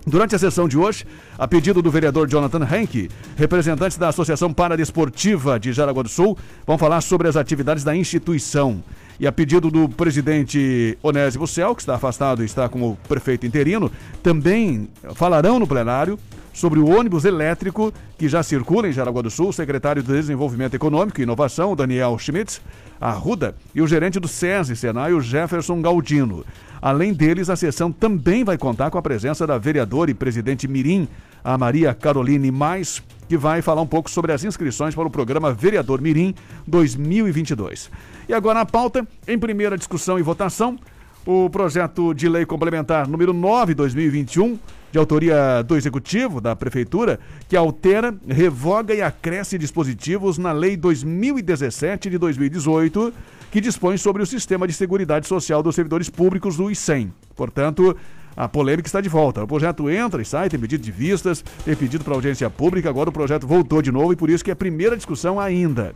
Durante 0.05 0.33
a 0.33 0.39
sessão 0.39 0.67
de 0.67 0.75
hoje, 0.79 1.05
a 1.37 1.47
pedido 1.47 1.79
do 1.79 1.91
vereador 1.91 2.27
Jonathan 2.27 2.65
Henke, 2.65 3.07
representantes 3.37 3.99
da 3.99 4.07
Associação 4.07 4.51
Paradesportiva 4.51 5.59
de 5.59 5.71
Jaraguá 5.71 6.01
do 6.01 6.09
Sul 6.09 6.35
vão 6.65 6.75
falar 6.75 7.01
sobre 7.01 7.27
as 7.27 7.35
atividades 7.35 7.83
da 7.83 7.95
instituição. 7.95 8.83
E 9.21 9.27
a 9.27 9.31
pedido 9.31 9.69
do 9.69 9.87
presidente 9.87 10.97
Onésimo 11.03 11.45
Cel, 11.45 11.75
que 11.75 11.83
está 11.83 11.93
afastado 11.93 12.41
e 12.41 12.45
está 12.47 12.67
como 12.67 12.97
prefeito 13.07 13.45
interino, 13.45 13.91
também 14.23 14.89
falarão 15.13 15.59
no 15.59 15.67
plenário 15.67 16.17
sobre 16.51 16.79
o 16.79 16.89
ônibus 16.89 17.23
elétrico 17.23 17.93
que 18.17 18.27
já 18.27 18.41
circula 18.41 18.89
em 18.89 18.91
Jaraguá 18.91 19.21
do 19.21 19.29
Sul, 19.29 19.49
o 19.49 19.53
secretário 19.53 20.01
de 20.01 20.11
Desenvolvimento 20.11 20.73
Econômico 20.73 21.19
e 21.19 21.23
Inovação, 21.23 21.75
Daniel 21.75 22.17
Schmitz, 22.17 22.59
Arruda, 22.99 23.53
e 23.75 23.81
o 23.83 23.87
gerente 23.87 24.19
do 24.19 24.27
SESI 24.27 24.75
Senai, 24.75 25.13
o 25.13 25.21
Jefferson 25.21 25.79
Galdino. 25.83 26.43
Além 26.81 27.13
deles, 27.13 27.47
a 27.47 27.55
sessão 27.55 27.91
também 27.91 28.43
vai 28.43 28.57
contar 28.57 28.89
com 28.89 28.97
a 28.97 29.03
presença 29.03 29.45
da 29.45 29.59
vereadora 29.59 30.09
e 30.09 30.15
presidente 30.15 30.67
Mirim, 30.67 31.07
a 31.43 31.55
Maria 31.59 31.93
Caroline 31.93 32.49
Mais, 32.49 33.03
que 33.29 33.37
vai 33.37 33.61
falar 33.61 33.83
um 33.83 33.87
pouco 33.87 34.09
sobre 34.09 34.33
as 34.33 34.43
inscrições 34.43 34.95
para 34.95 35.05
o 35.05 35.11
programa 35.11 35.53
Vereador 35.53 36.01
Mirim 36.01 36.33
2022. 36.65 37.91
E 38.31 38.33
agora 38.33 38.59
na 38.59 38.65
pauta, 38.65 39.05
em 39.27 39.37
primeira 39.37 39.77
discussão 39.77 40.17
e 40.17 40.21
votação, 40.21 40.79
o 41.25 41.49
projeto 41.49 42.13
de 42.13 42.29
lei 42.29 42.45
complementar 42.45 43.05
número 43.05 43.33
9 43.33 43.73
2021, 43.73 44.57
de 44.89 44.97
autoria 44.97 45.61
do 45.63 45.75
Executivo 45.75 46.39
da 46.39 46.55
Prefeitura, 46.55 47.19
que 47.49 47.57
altera, 47.57 48.15
revoga 48.25 48.93
e 48.93 49.01
acresce 49.01 49.57
dispositivos 49.57 50.37
na 50.37 50.53
Lei 50.53 50.77
2017 50.77 52.09
de 52.09 52.17
2018, 52.17 53.13
que 53.51 53.59
dispõe 53.59 53.97
sobre 53.97 54.23
o 54.23 54.25
sistema 54.25 54.65
de 54.65 54.71
seguridade 54.71 55.27
social 55.27 55.61
dos 55.61 55.75
servidores 55.75 56.09
públicos 56.09 56.55
do 56.55 56.71
ICEM. 56.71 57.13
Portanto, 57.35 57.97
a 58.33 58.47
polêmica 58.47 58.87
está 58.87 59.01
de 59.01 59.09
volta. 59.09 59.43
O 59.43 59.47
projeto 59.47 59.89
entra 59.89 60.21
e 60.21 60.25
sai, 60.25 60.47
tem 60.47 60.57
pedido 60.57 60.81
de 60.81 60.91
vistas, 60.93 61.43
tem 61.65 61.75
pedido 61.75 62.05
para 62.05 62.13
audiência 62.13 62.49
pública, 62.49 62.89
agora 62.89 63.09
o 63.09 63.13
projeto 63.13 63.45
voltou 63.45 63.81
de 63.81 63.91
novo 63.91 64.13
e 64.13 64.15
por 64.15 64.29
isso 64.29 64.41
que 64.41 64.51
é 64.51 64.53
a 64.53 64.55
primeira 64.55 64.95
discussão 64.95 65.37
ainda 65.37 65.91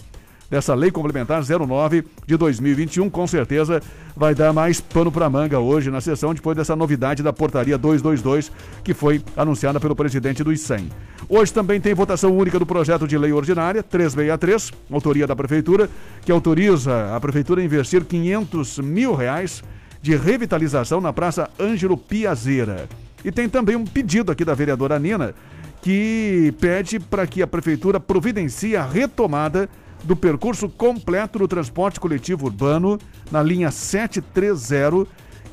dessa 0.49 0.73
Lei 0.73 0.91
Complementar 0.91 1.41
09 1.43 2.03
de 2.25 2.37
2021. 2.37 3.09
Com 3.09 3.27
certeza 3.27 3.81
vai 4.15 4.33
dar 4.33 4.53
mais 4.53 4.79
pano 4.79 5.11
para 5.11 5.29
manga 5.29 5.59
hoje 5.59 5.91
na 5.91 6.01
sessão, 6.01 6.33
depois 6.33 6.55
dessa 6.55 6.75
novidade 6.75 7.23
da 7.23 7.33
Portaria 7.33 7.77
222, 7.77 8.51
que 8.83 8.93
foi 8.93 9.21
anunciada 9.35 9.79
pelo 9.79 9.95
presidente 9.95 10.43
do 10.43 10.53
ICEM. 10.53 10.89
Hoje 11.27 11.53
também 11.53 11.81
tem 11.81 11.93
votação 11.93 12.35
única 12.35 12.59
do 12.59 12.65
projeto 12.65 13.07
de 13.07 13.17
lei 13.17 13.31
ordinária 13.31 13.81
363, 13.81 14.71
autoria 14.91 15.27
da 15.27 15.35
Prefeitura, 15.35 15.89
que 16.23 16.31
autoriza 16.31 17.15
a 17.15 17.19
Prefeitura 17.19 17.61
a 17.61 17.65
investir 17.65 18.03
500 18.05 18.79
mil 18.79 19.15
reais 19.15 19.63
de 20.01 20.15
revitalização 20.15 21.01
na 21.01 21.11
Praça 21.11 21.49
Ângelo 21.59 21.97
Piazeira. 21.97 22.87
E 23.23 23.31
tem 23.31 23.49
também 23.49 23.75
um 23.75 23.85
pedido 23.85 24.31
aqui 24.31 24.45
da 24.45 24.53
vereadora 24.53 24.99
Nina, 24.99 25.33
que 25.81 26.53
pede 26.59 26.99
para 26.99 27.25
que 27.25 27.41
a 27.41 27.47
Prefeitura 27.47 27.99
providencie 27.99 28.75
a 28.75 28.85
retomada 28.85 29.67
do 30.05 30.15
percurso 30.15 30.69
completo 30.69 31.39
do 31.39 31.47
transporte 31.47 31.99
coletivo 31.99 32.45
urbano 32.45 32.97
na 33.31 33.41
linha 33.43 33.71
730, 33.71 35.07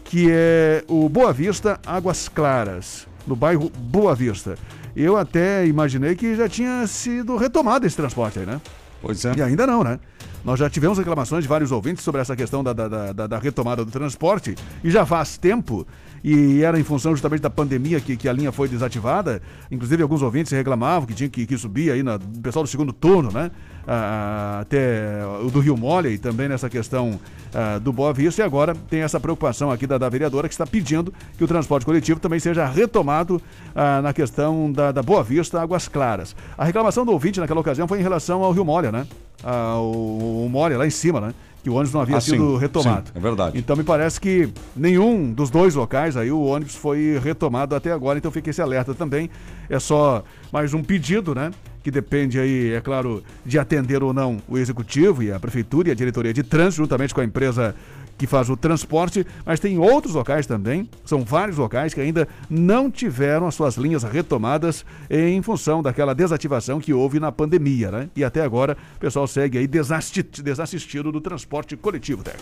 que 0.04 0.28
é 0.30 0.84
o 0.88 1.08
Boa 1.08 1.32
Vista 1.32 1.80
Águas 1.86 2.28
Claras, 2.28 3.06
no 3.26 3.34
bairro 3.34 3.70
Boa 3.70 4.14
Vista. 4.14 4.56
Eu 4.94 5.16
até 5.16 5.66
imaginei 5.66 6.14
que 6.14 6.34
já 6.36 6.48
tinha 6.48 6.86
sido 6.86 7.36
retomado 7.36 7.86
esse 7.86 7.96
transporte 7.96 8.38
aí, 8.40 8.46
né? 8.46 8.60
Pois 9.00 9.24
é. 9.24 9.32
E 9.36 9.42
ainda 9.42 9.66
não, 9.66 9.82
né? 9.82 9.98
Nós 10.44 10.58
já 10.58 10.68
tivemos 10.68 10.98
reclamações 10.98 11.42
de 11.44 11.48
vários 11.48 11.72
ouvintes 11.72 12.04
sobre 12.04 12.20
essa 12.20 12.36
questão 12.36 12.62
da, 12.62 12.72
da, 12.72 12.88
da- 12.88 13.12
da- 13.12 13.26
da 13.26 13.38
retomada 13.38 13.84
do 13.84 13.90
transporte 13.90 14.54
e 14.84 14.90
já 14.90 15.06
faz 15.06 15.38
tempo. 15.38 15.86
E 16.24 16.62
era 16.62 16.78
em 16.78 16.84
função 16.84 17.12
justamente 17.12 17.40
da 17.40 17.50
pandemia 17.50 18.00
que, 18.00 18.16
que 18.16 18.28
a 18.28 18.32
linha 18.32 18.52
foi 18.52 18.68
desativada. 18.68 19.42
Inclusive, 19.70 20.02
alguns 20.02 20.22
ouvintes 20.22 20.52
reclamavam 20.52 21.06
que 21.06 21.14
tinha 21.14 21.28
que, 21.28 21.46
que 21.46 21.58
subir 21.58 21.90
aí 21.90 22.02
na, 22.02 22.16
o 22.16 22.40
pessoal 22.40 22.62
do 22.62 22.68
segundo 22.68 22.92
turno, 22.92 23.30
né? 23.32 23.50
Ah, 23.86 24.60
até 24.60 25.26
o 25.44 25.50
do 25.50 25.58
Rio 25.58 25.76
Mole 25.76 26.10
e 26.10 26.18
também 26.18 26.48
nessa 26.48 26.70
questão 26.70 27.18
ah, 27.52 27.78
do 27.78 27.92
Boa 27.92 28.12
Vista. 28.12 28.40
E 28.40 28.44
agora 28.44 28.74
tem 28.88 29.00
essa 29.00 29.18
preocupação 29.18 29.70
aqui 29.72 29.86
da, 29.86 29.98
da 29.98 30.08
vereadora 30.08 30.48
que 30.48 30.54
está 30.54 30.66
pedindo 30.66 31.12
que 31.36 31.42
o 31.42 31.48
transporte 31.48 31.84
coletivo 31.84 32.20
também 32.20 32.38
seja 32.38 32.64
retomado 32.66 33.42
ah, 33.74 34.00
na 34.00 34.12
questão 34.12 34.70
da, 34.70 34.92
da 34.92 35.02
Boa 35.02 35.24
Vista 35.24 35.60
Águas 35.60 35.88
Claras. 35.88 36.36
A 36.56 36.64
reclamação 36.64 37.04
do 37.04 37.10
ouvinte 37.10 37.40
naquela 37.40 37.60
ocasião 37.60 37.88
foi 37.88 37.98
em 37.98 38.02
relação 38.02 38.44
ao 38.44 38.52
Rio 38.52 38.64
Molha, 38.64 38.92
né? 38.92 39.06
Ah, 39.42 39.76
o, 39.78 40.46
o 40.46 40.48
Molha 40.48 40.78
lá 40.78 40.86
em 40.86 40.90
cima, 40.90 41.20
né? 41.20 41.34
Que 41.62 41.70
o 41.70 41.74
ônibus 41.74 41.92
não 41.94 42.00
havia 42.00 42.16
Ah, 42.16 42.20
sido 42.20 42.54
sim, 42.54 42.58
retomado. 42.58 43.06
sim, 43.06 43.12
é 43.14 43.20
verdade. 43.20 43.56
Então 43.58 43.76
me 43.76 43.84
parece 43.84 44.20
que 44.20 44.48
nenhum 44.74 45.32
dos 45.32 45.48
dois 45.48 45.74
locais 45.76 46.16
aí 46.16 46.30
o 46.32 46.40
ônibus 46.40 46.74
foi 46.74 47.20
retomado 47.22 47.74
até 47.76 47.92
agora, 47.92 48.18
então 48.18 48.32
fica 48.32 48.50
esse 48.50 48.60
alerta 48.60 48.94
também. 48.94 49.30
É 49.70 49.78
só 49.78 50.24
mais 50.52 50.74
um 50.74 50.82
pedido, 50.82 51.34
né? 51.36 51.52
Que 51.84 51.90
depende 51.90 52.38
aí, 52.38 52.72
é 52.72 52.80
claro, 52.80 53.22
de 53.46 53.58
atender 53.58 54.02
ou 54.02 54.12
não 54.12 54.38
o 54.48 54.58
executivo 54.58 55.22
e 55.22 55.32
a 55.32 55.38
prefeitura 55.38 55.88
e 55.88 55.92
a 55.92 55.94
diretoria 55.94 56.32
de 56.32 56.42
trânsito, 56.42 56.82
juntamente 56.82 57.14
com 57.14 57.20
a 57.20 57.24
empresa 57.24 57.74
que 58.18 58.26
faz 58.26 58.48
o 58.48 58.56
transporte, 58.56 59.26
mas 59.44 59.58
tem 59.58 59.78
outros 59.78 60.14
locais 60.14 60.46
também, 60.46 60.88
são 61.04 61.24
vários 61.24 61.56
locais 61.56 61.92
que 61.92 62.00
ainda 62.00 62.28
não 62.48 62.90
tiveram 62.90 63.46
as 63.46 63.54
suas 63.54 63.76
linhas 63.76 64.02
retomadas 64.02 64.84
em 65.10 65.42
função 65.42 65.82
daquela 65.82 66.14
desativação 66.14 66.80
que 66.80 66.92
houve 66.92 67.18
na 67.18 67.32
pandemia, 67.32 67.90
né? 67.90 68.08
E 68.14 68.22
até 68.22 68.42
agora 68.42 68.76
o 68.96 69.00
pessoal 69.00 69.26
segue 69.26 69.58
aí 69.58 69.66
desassisti- 69.66 70.42
desassistido 70.42 71.10
do 71.10 71.20
transporte 71.20 71.76
coletivo, 71.76 72.22
Tex. 72.22 72.38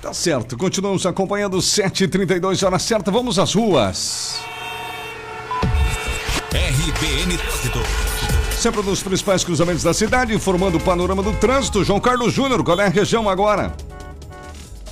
Tá 0.00 0.12
certo, 0.14 0.56
continuamos 0.56 1.04
acompanhando 1.06 1.58
7h32, 1.58 2.64
hora 2.64 2.78
certa, 2.78 3.10
vamos 3.10 3.38
às 3.38 3.52
ruas. 3.54 4.40
RBN 6.52 7.36
Trânsito. 7.36 7.78
Sempre 8.56 8.82
nos 8.82 9.02
principais 9.02 9.44
cruzamentos 9.44 9.82
da 9.82 9.92
cidade, 9.92 10.34
informando 10.34 10.78
o 10.78 10.80
panorama 10.80 11.22
do 11.22 11.32
trânsito. 11.34 11.84
João 11.84 12.00
Carlos 12.00 12.32
Júnior, 12.32 12.64
qual 12.64 12.80
é 12.80 12.86
a 12.86 12.88
região 12.88 13.28
agora? 13.28 13.72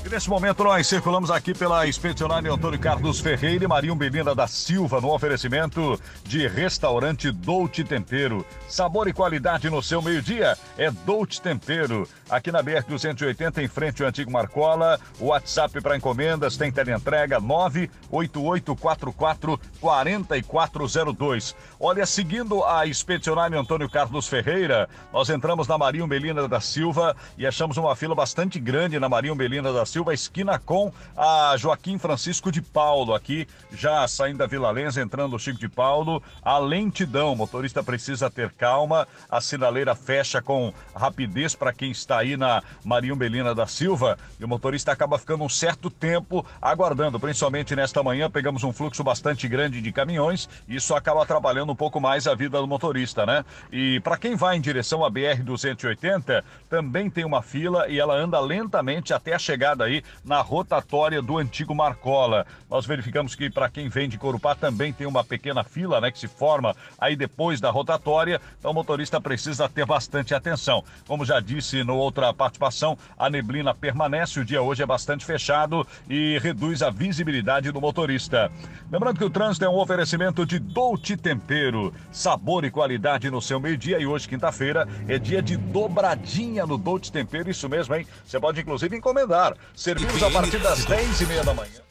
E 0.06 0.08
nesse 0.08 0.30
momento 0.30 0.62
nós 0.62 0.86
circulamos 0.86 1.32
aqui 1.32 1.52
pela 1.52 1.84
expedicionária 1.84 2.52
Antônio 2.52 2.78
Carlos 2.78 3.18
Ferreira 3.18 3.64
e 3.64 3.66
Marinho 3.66 3.96
Belinda 3.96 4.36
da 4.36 4.46
Silva 4.46 5.00
no 5.00 5.12
oferecimento 5.12 6.00
de 6.22 6.46
restaurante 6.46 7.32
Dolce 7.32 7.82
Tempero. 7.82 8.46
Sabor 8.68 9.08
e 9.08 9.12
qualidade 9.12 9.68
no 9.68 9.82
seu 9.82 10.00
meio-dia 10.00 10.56
é 10.78 10.92
Dolce 10.92 11.42
Tempero. 11.42 12.08
Aqui 12.28 12.50
na 12.50 12.60
BR 12.60 12.82
280 12.88 13.62
em 13.62 13.68
frente 13.68 14.02
ao 14.02 14.08
antigo 14.08 14.32
Marcola. 14.32 14.98
O 15.20 15.26
WhatsApp 15.26 15.80
para 15.80 15.96
encomendas 15.96 16.56
tem 16.56 16.72
teleentrega 16.72 17.38
98844 17.38 19.60
4402. 19.80 21.54
Olha, 21.78 22.04
seguindo 22.04 22.64
a 22.64 22.84
expedicionária 22.84 23.56
Antônio 23.56 23.88
Carlos 23.88 24.26
Ferreira, 24.26 24.88
nós 25.12 25.30
entramos 25.30 25.68
na 25.68 25.78
Marinho 25.78 26.08
Belinda 26.08 26.48
da 26.48 26.60
Silva 26.60 27.14
e 27.38 27.46
achamos 27.46 27.76
uma 27.76 27.94
fila 27.94 28.14
bastante 28.14 28.58
grande 28.58 28.98
na 28.98 29.08
Marinho 29.08 29.36
Belinda 29.36 29.72
da 29.72 29.86
Silva, 29.86 30.12
esquina 30.12 30.58
com 30.58 30.92
a 31.16 31.54
Joaquim 31.56 31.96
Francisco 31.96 32.50
de 32.50 32.60
Paulo, 32.60 33.14
aqui 33.14 33.46
já 33.70 34.06
saindo 34.08 34.38
da 34.38 34.46
Vila 34.46 34.72
Lenza, 34.72 35.00
entrando 35.00 35.36
o 35.36 35.38
Chico 35.38 35.60
de 35.60 35.68
Paulo, 35.68 36.20
a 36.42 36.58
lentidão, 36.58 37.32
o 37.32 37.36
motorista 37.36 37.84
precisa 37.84 38.28
ter 38.28 38.50
calma, 38.52 39.06
a 39.30 39.40
sinaleira 39.40 39.94
fecha 39.94 40.42
com 40.42 40.74
rapidez 40.94 41.54
para 41.54 41.72
quem 41.72 41.92
está 41.92 42.15
aí 42.16 42.36
na 42.36 42.62
Marinho 42.84 43.16
Belina 43.16 43.54
da 43.54 43.66
Silva 43.66 44.18
e 44.38 44.44
o 44.44 44.48
motorista 44.48 44.92
acaba 44.92 45.18
ficando 45.18 45.44
um 45.44 45.48
certo 45.48 45.90
tempo 45.90 46.44
aguardando, 46.60 47.18
principalmente 47.18 47.76
nesta 47.76 48.02
manhã, 48.02 48.30
pegamos 48.30 48.64
um 48.64 48.72
fluxo 48.72 49.02
bastante 49.02 49.48
grande 49.48 49.80
de 49.80 49.92
caminhões, 49.92 50.48
e 50.68 50.76
isso 50.76 50.94
acaba 50.94 51.22
atrapalhando 51.22 51.72
um 51.72 51.76
pouco 51.76 52.00
mais 52.00 52.26
a 52.26 52.34
vida 52.34 52.60
do 52.60 52.66
motorista, 52.66 53.24
né? 53.26 53.44
E 53.72 54.00
para 54.00 54.16
quem 54.16 54.36
vai 54.36 54.56
em 54.56 54.60
direção 54.60 55.04
à 55.04 55.10
BR 55.10 55.42
280, 55.42 56.44
também 56.68 57.08
tem 57.10 57.24
uma 57.24 57.42
fila 57.42 57.88
e 57.88 57.98
ela 57.98 58.14
anda 58.14 58.38
lentamente 58.40 59.12
até 59.12 59.34
a 59.34 59.38
chegada 59.38 59.84
aí 59.84 60.02
na 60.24 60.40
rotatória 60.40 61.22
do 61.22 61.38
antigo 61.38 61.74
Marcola. 61.74 62.46
Nós 62.70 62.86
verificamos 62.86 63.34
que 63.34 63.50
para 63.50 63.68
quem 63.68 63.88
vem 63.88 64.08
de 64.08 64.18
Corupá 64.18 64.54
também 64.54 64.92
tem 64.92 65.06
uma 65.06 65.24
pequena 65.24 65.62
fila, 65.64 66.00
né, 66.00 66.10
que 66.10 66.18
se 66.18 66.28
forma 66.28 66.74
aí 66.98 67.16
depois 67.16 67.60
da 67.60 67.70
rotatória. 67.70 68.40
Então 68.58 68.70
o 68.70 68.74
motorista 68.74 69.20
precisa 69.20 69.68
ter 69.68 69.86
bastante 69.86 70.34
atenção. 70.34 70.84
Como 71.06 71.24
já 71.24 71.40
disse 71.40 71.84
no 71.84 71.96
outra 72.06 72.32
participação, 72.32 72.96
a 73.18 73.28
neblina 73.28 73.74
permanece, 73.74 74.40
o 74.40 74.44
dia 74.44 74.62
hoje 74.62 74.82
é 74.82 74.86
bastante 74.86 75.24
fechado 75.24 75.86
e 76.08 76.38
reduz 76.38 76.82
a 76.82 76.90
visibilidade 76.90 77.70
do 77.70 77.80
motorista. 77.80 78.50
Lembrando 78.90 79.18
que 79.18 79.24
o 79.24 79.30
trânsito 79.30 79.64
é 79.64 79.68
um 79.68 79.78
oferecimento 79.78 80.46
de 80.46 80.58
Dolce 80.58 81.16
Tempero, 81.16 81.92
sabor 82.10 82.64
e 82.64 82.70
qualidade 82.70 83.30
no 83.30 83.42
seu 83.42 83.60
meio-dia 83.60 83.98
e 83.98 84.06
hoje 84.06 84.28
quinta-feira 84.28 84.88
é 85.08 85.18
dia 85.18 85.42
de 85.42 85.56
dobradinha 85.56 86.64
no 86.64 86.78
Dolce 86.78 87.10
Tempero, 87.10 87.50
isso 87.50 87.68
mesmo, 87.68 87.94
hein? 87.94 88.06
Você 88.24 88.38
pode 88.40 88.60
inclusive 88.60 88.96
encomendar. 88.96 89.54
Servimos 89.74 90.22
a 90.22 90.30
partir 90.30 90.58
das 90.58 90.84
10 90.84 91.20
e 91.20 91.26
meia 91.26 91.44
da 91.44 91.52
manhã. 91.52 91.85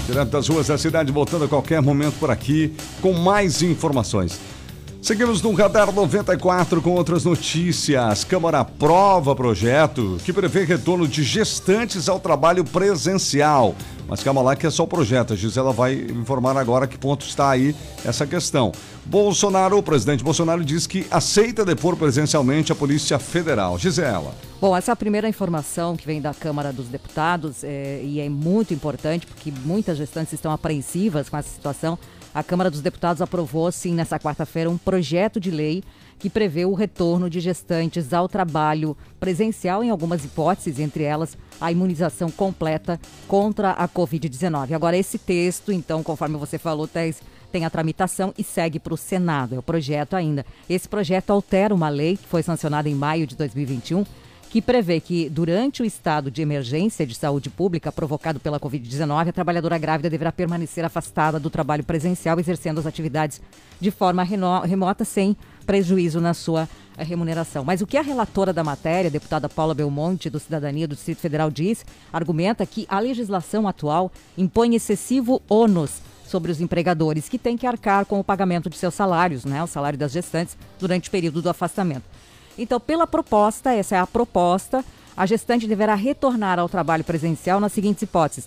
Direto 0.07 0.29
das 0.29 0.49
ruas 0.49 0.67
da 0.67 0.77
cidade, 0.77 1.09
voltando 1.09 1.45
a 1.45 1.47
qualquer 1.47 1.81
momento 1.81 2.19
por 2.19 2.29
aqui 2.29 2.75
com 3.01 3.13
mais 3.13 3.61
informações. 3.61 4.58
Seguimos 5.01 5.41
no 5.41 5.53
Radar 5.53 5.91
94 5.93 6.81
com 6.81 6.91
outras 6.91 7.23
notícias. 7.23 8.25
Câmara 8.25 8.59
aprova 8.59 9.33
projeto 9.33 10.17
que 10.25 10.33
prevê 10.33 10.65
retorno 10.65 11.07
de 11.07 11.23
gestantes 11.23 12.09
ao 12.09 12.19
trabalho 12.19 12.65
presencial. 12.65 13.73
Mas 14.09 14.21
calma 14.21 14.41
lá 14.41 14.55
que 14.57 14.67
é 14.67 14.69
só 14.69 14.83
o 14.83 14.87
projeto. 14.87 15.33
A 15.33 15.35
Gisela 15.37 15.71
vai 15.71 15.93
informar 15.93 16.57
agora 16.57 16.85
que 16.85 16.97
ponto 16.97 17.25
está 17.25 17.49
aí 17.49 17.73
essa 18.03 18.27
questão. 18.27 18.73
Bolsonaro, 19.05 19.77
o 19.77 19.83
presidente 19.83 20.23
Bolsonaro 20.23 20.65
diz 20.65 20.85
que 20.85 21.07
aceita 21.09 21.63
depor 21.63 21.95
presencialmente 21.95 22.71
a 22.71 22.75
Polícia 22.75 23.17
Federal. 23.17 23.79
Gisela. 23.79 24.35
Bom, 24.59 24.75
essa 24.75 24.91
é 24.91 24.93
a 24.93 24.97
primeira 24.97 25.29
informação 25.29 25.95
que 25.95 26.05
vem 26.05 26.19
da 26.19 26.33
Câmara 26.33 26.73
dos 26.73 26.87
Deputados 26.87 27.63
é, 27.63 28.01
e 28.03 28.19
é 28.19 28.27
muito 28.27 28.73
importante 28.73 29.25
porque 29.25 29.51
muitas 29.63 29.97
gestantes 29.97 30.33
estão 30.33 30.51
apreensivas 30.51 31.29
com 31.29 31.37
essa 31.37 31.49
situação. 31.49 31.97
A 32.33 32.43
Câmara 32.43 32.69
dos 32.69 32.81
Deputados 32.81 33.21
aprovou, 33.21 33.71
sim, 33.71 33.93
nessa 33.93 34.19
quarta-feira, 34.19 34.69
um 34.69 34.77
projeto 34.77 35.39
de 35.39 35.49
lei 35.49 35.83
que 36.19 36.29
prevê 36.29 36.65
o 36.65 36.73
retorno 36.73 37.29
de 37.29 37.39
gestantes 37.39 38.13
ao 38.13 38.27
trabalho 38.27 38.95
presencial 39.19 39.83
em 39.83 39.89
algumas 39.89 40.23
hipóteses, 40.23 40.79
entre 40.79 41.03
elas 41.03 41.37
a 41.59 41.71
imunização 41.71 42.29
completa 42.29 42.99
contra 43.27 43.71
a 43.71 43.87
Covid-19. 43.87 44.73
Agora, 44.73 44.97
esse 44.97 45.17
texto, 45.17 45.71
então, 45.71 46.03
conforme 46.03 46.37
você 46.37 46.57
falou, 46.57 46.87
Thés, 46.87 47.21
tem 47.51 47.65
a 47.65 47.69
tramitação 47.69 48.33
e 48.37 48.43
segue 48.43 48.79
para 48.79 48.93
o 48.93 48.97
Senado. 48.97 49.55
É 49.55 49.59
o 49.59 49.63
projeto 49.63 50.15
ainda. 50.15 50.45
Esse 50.69 50.87
projeto 50.87 51.31
altera 51.31 51.73
uma 51.73 51.89
lei 51.89 52.15
que 52.15 52.27
foi 52.27 52.43
sancionada 52.43 52.87
em 52.87 52.93
maio 52.93 53.25
de 53.25 53.35
2021 53.35 54.05
que 54.49 54.61
prevê 54.61 54.99
que, 54.99 55.29
durante 55.29 55.83
o 55.83 55.85
estado 55.85 56.31
de 56.31 56.41
emergência 56.41 57.05
de 57.05 57.13
saúde 57.13 57.49
pública 57.51 57.91
provocado 57.91 58.39
pela 58.39 58.59
Covid-19, 58.59 59.29
a 59.29 59.31
trabalhadora 59.31 59.77
grávida 59.77 60.09
deverá 60.09 60.31
permanecer 60.31 60.83
afastada 60.83 61.39
do 61.39 61.51
trabalho 61.51 61.83
presencial, 61.83 62.39
exercendo 62.39 62.79
as 62.79 62.87
atividades 62.87 63.39
de 63.79 63.91
forma 63.91 64.23
remota, 64.23 65.05
sem 65.05 65.37
prejuízo 65.67 66.19
na 66.19 66.33
sua 66.33 66.67
eh, 66.97 67.03
remuneração. 67.03 67.63
Mas 67.63 67.79
o 67.81 67.85
que 67.85 67.95
a 67.95 68.01
relatora 68.01 68.51
da 68.51 68.63
matéria, 68.63 69.11
deputada 69.11 69.47
Paula 69.47 69.75
Belmonte, 69.75 70.31
do 70.31 70.39
Cidadania 70.39 70.87
do 70.87 70.95
Distrito 70.95 71.19
Federal, 71.19 71.51
diz, 71.51 71.85
argumenta 72.11 72.65
que 72.65 72.87
a 72.89 72.99
legislação 72.99 73.67
atual 73.67 74.11
impõe 74.35 74.73
excessivo 74.73 75.43
ônus 75.47 76.01
sobre 76.25 76.51
os 76.51 76.59
empregadores, 76.59 77.29
que 77.29 77.37
têm 77.37 77.57
que 77.57 77.67
arcar 77.67 78.05
com 78.05 78.19
o 78.19 78.23
pagamento 78.23 78.69
de 78.69 78.77
seus 78.77 78.93
salários, 78.93 79.45
né, 79.45 79.63
o 79.63 79.67
salário 79.67 79.97
das 79.97 80.11
gestantes, 80.11 80.57
durante 80.79 81.07
o 81.07 81.11
período 81.11 81.41
do 81.41 81.49
afastamento. 81.49 82.03
Então, 82.61 82.79
pela 82.79 83.07
proposta, 83.07 83.73
essa 83.73 83.95
é 83.95 83.99
a 83.99 84.05
proposta, 84.05 84.83
a 85.15 85.25
gestante 85.25 85.65
deverá 85.65 85.95
retornar 85.95 86.59
ao 86.59 86.67
trabalho 86.67 87.05
presencial 87.05 87.59
nas 87.59 87.71
seguintes 87.71 88.03
hipóteses. 88.03 88.45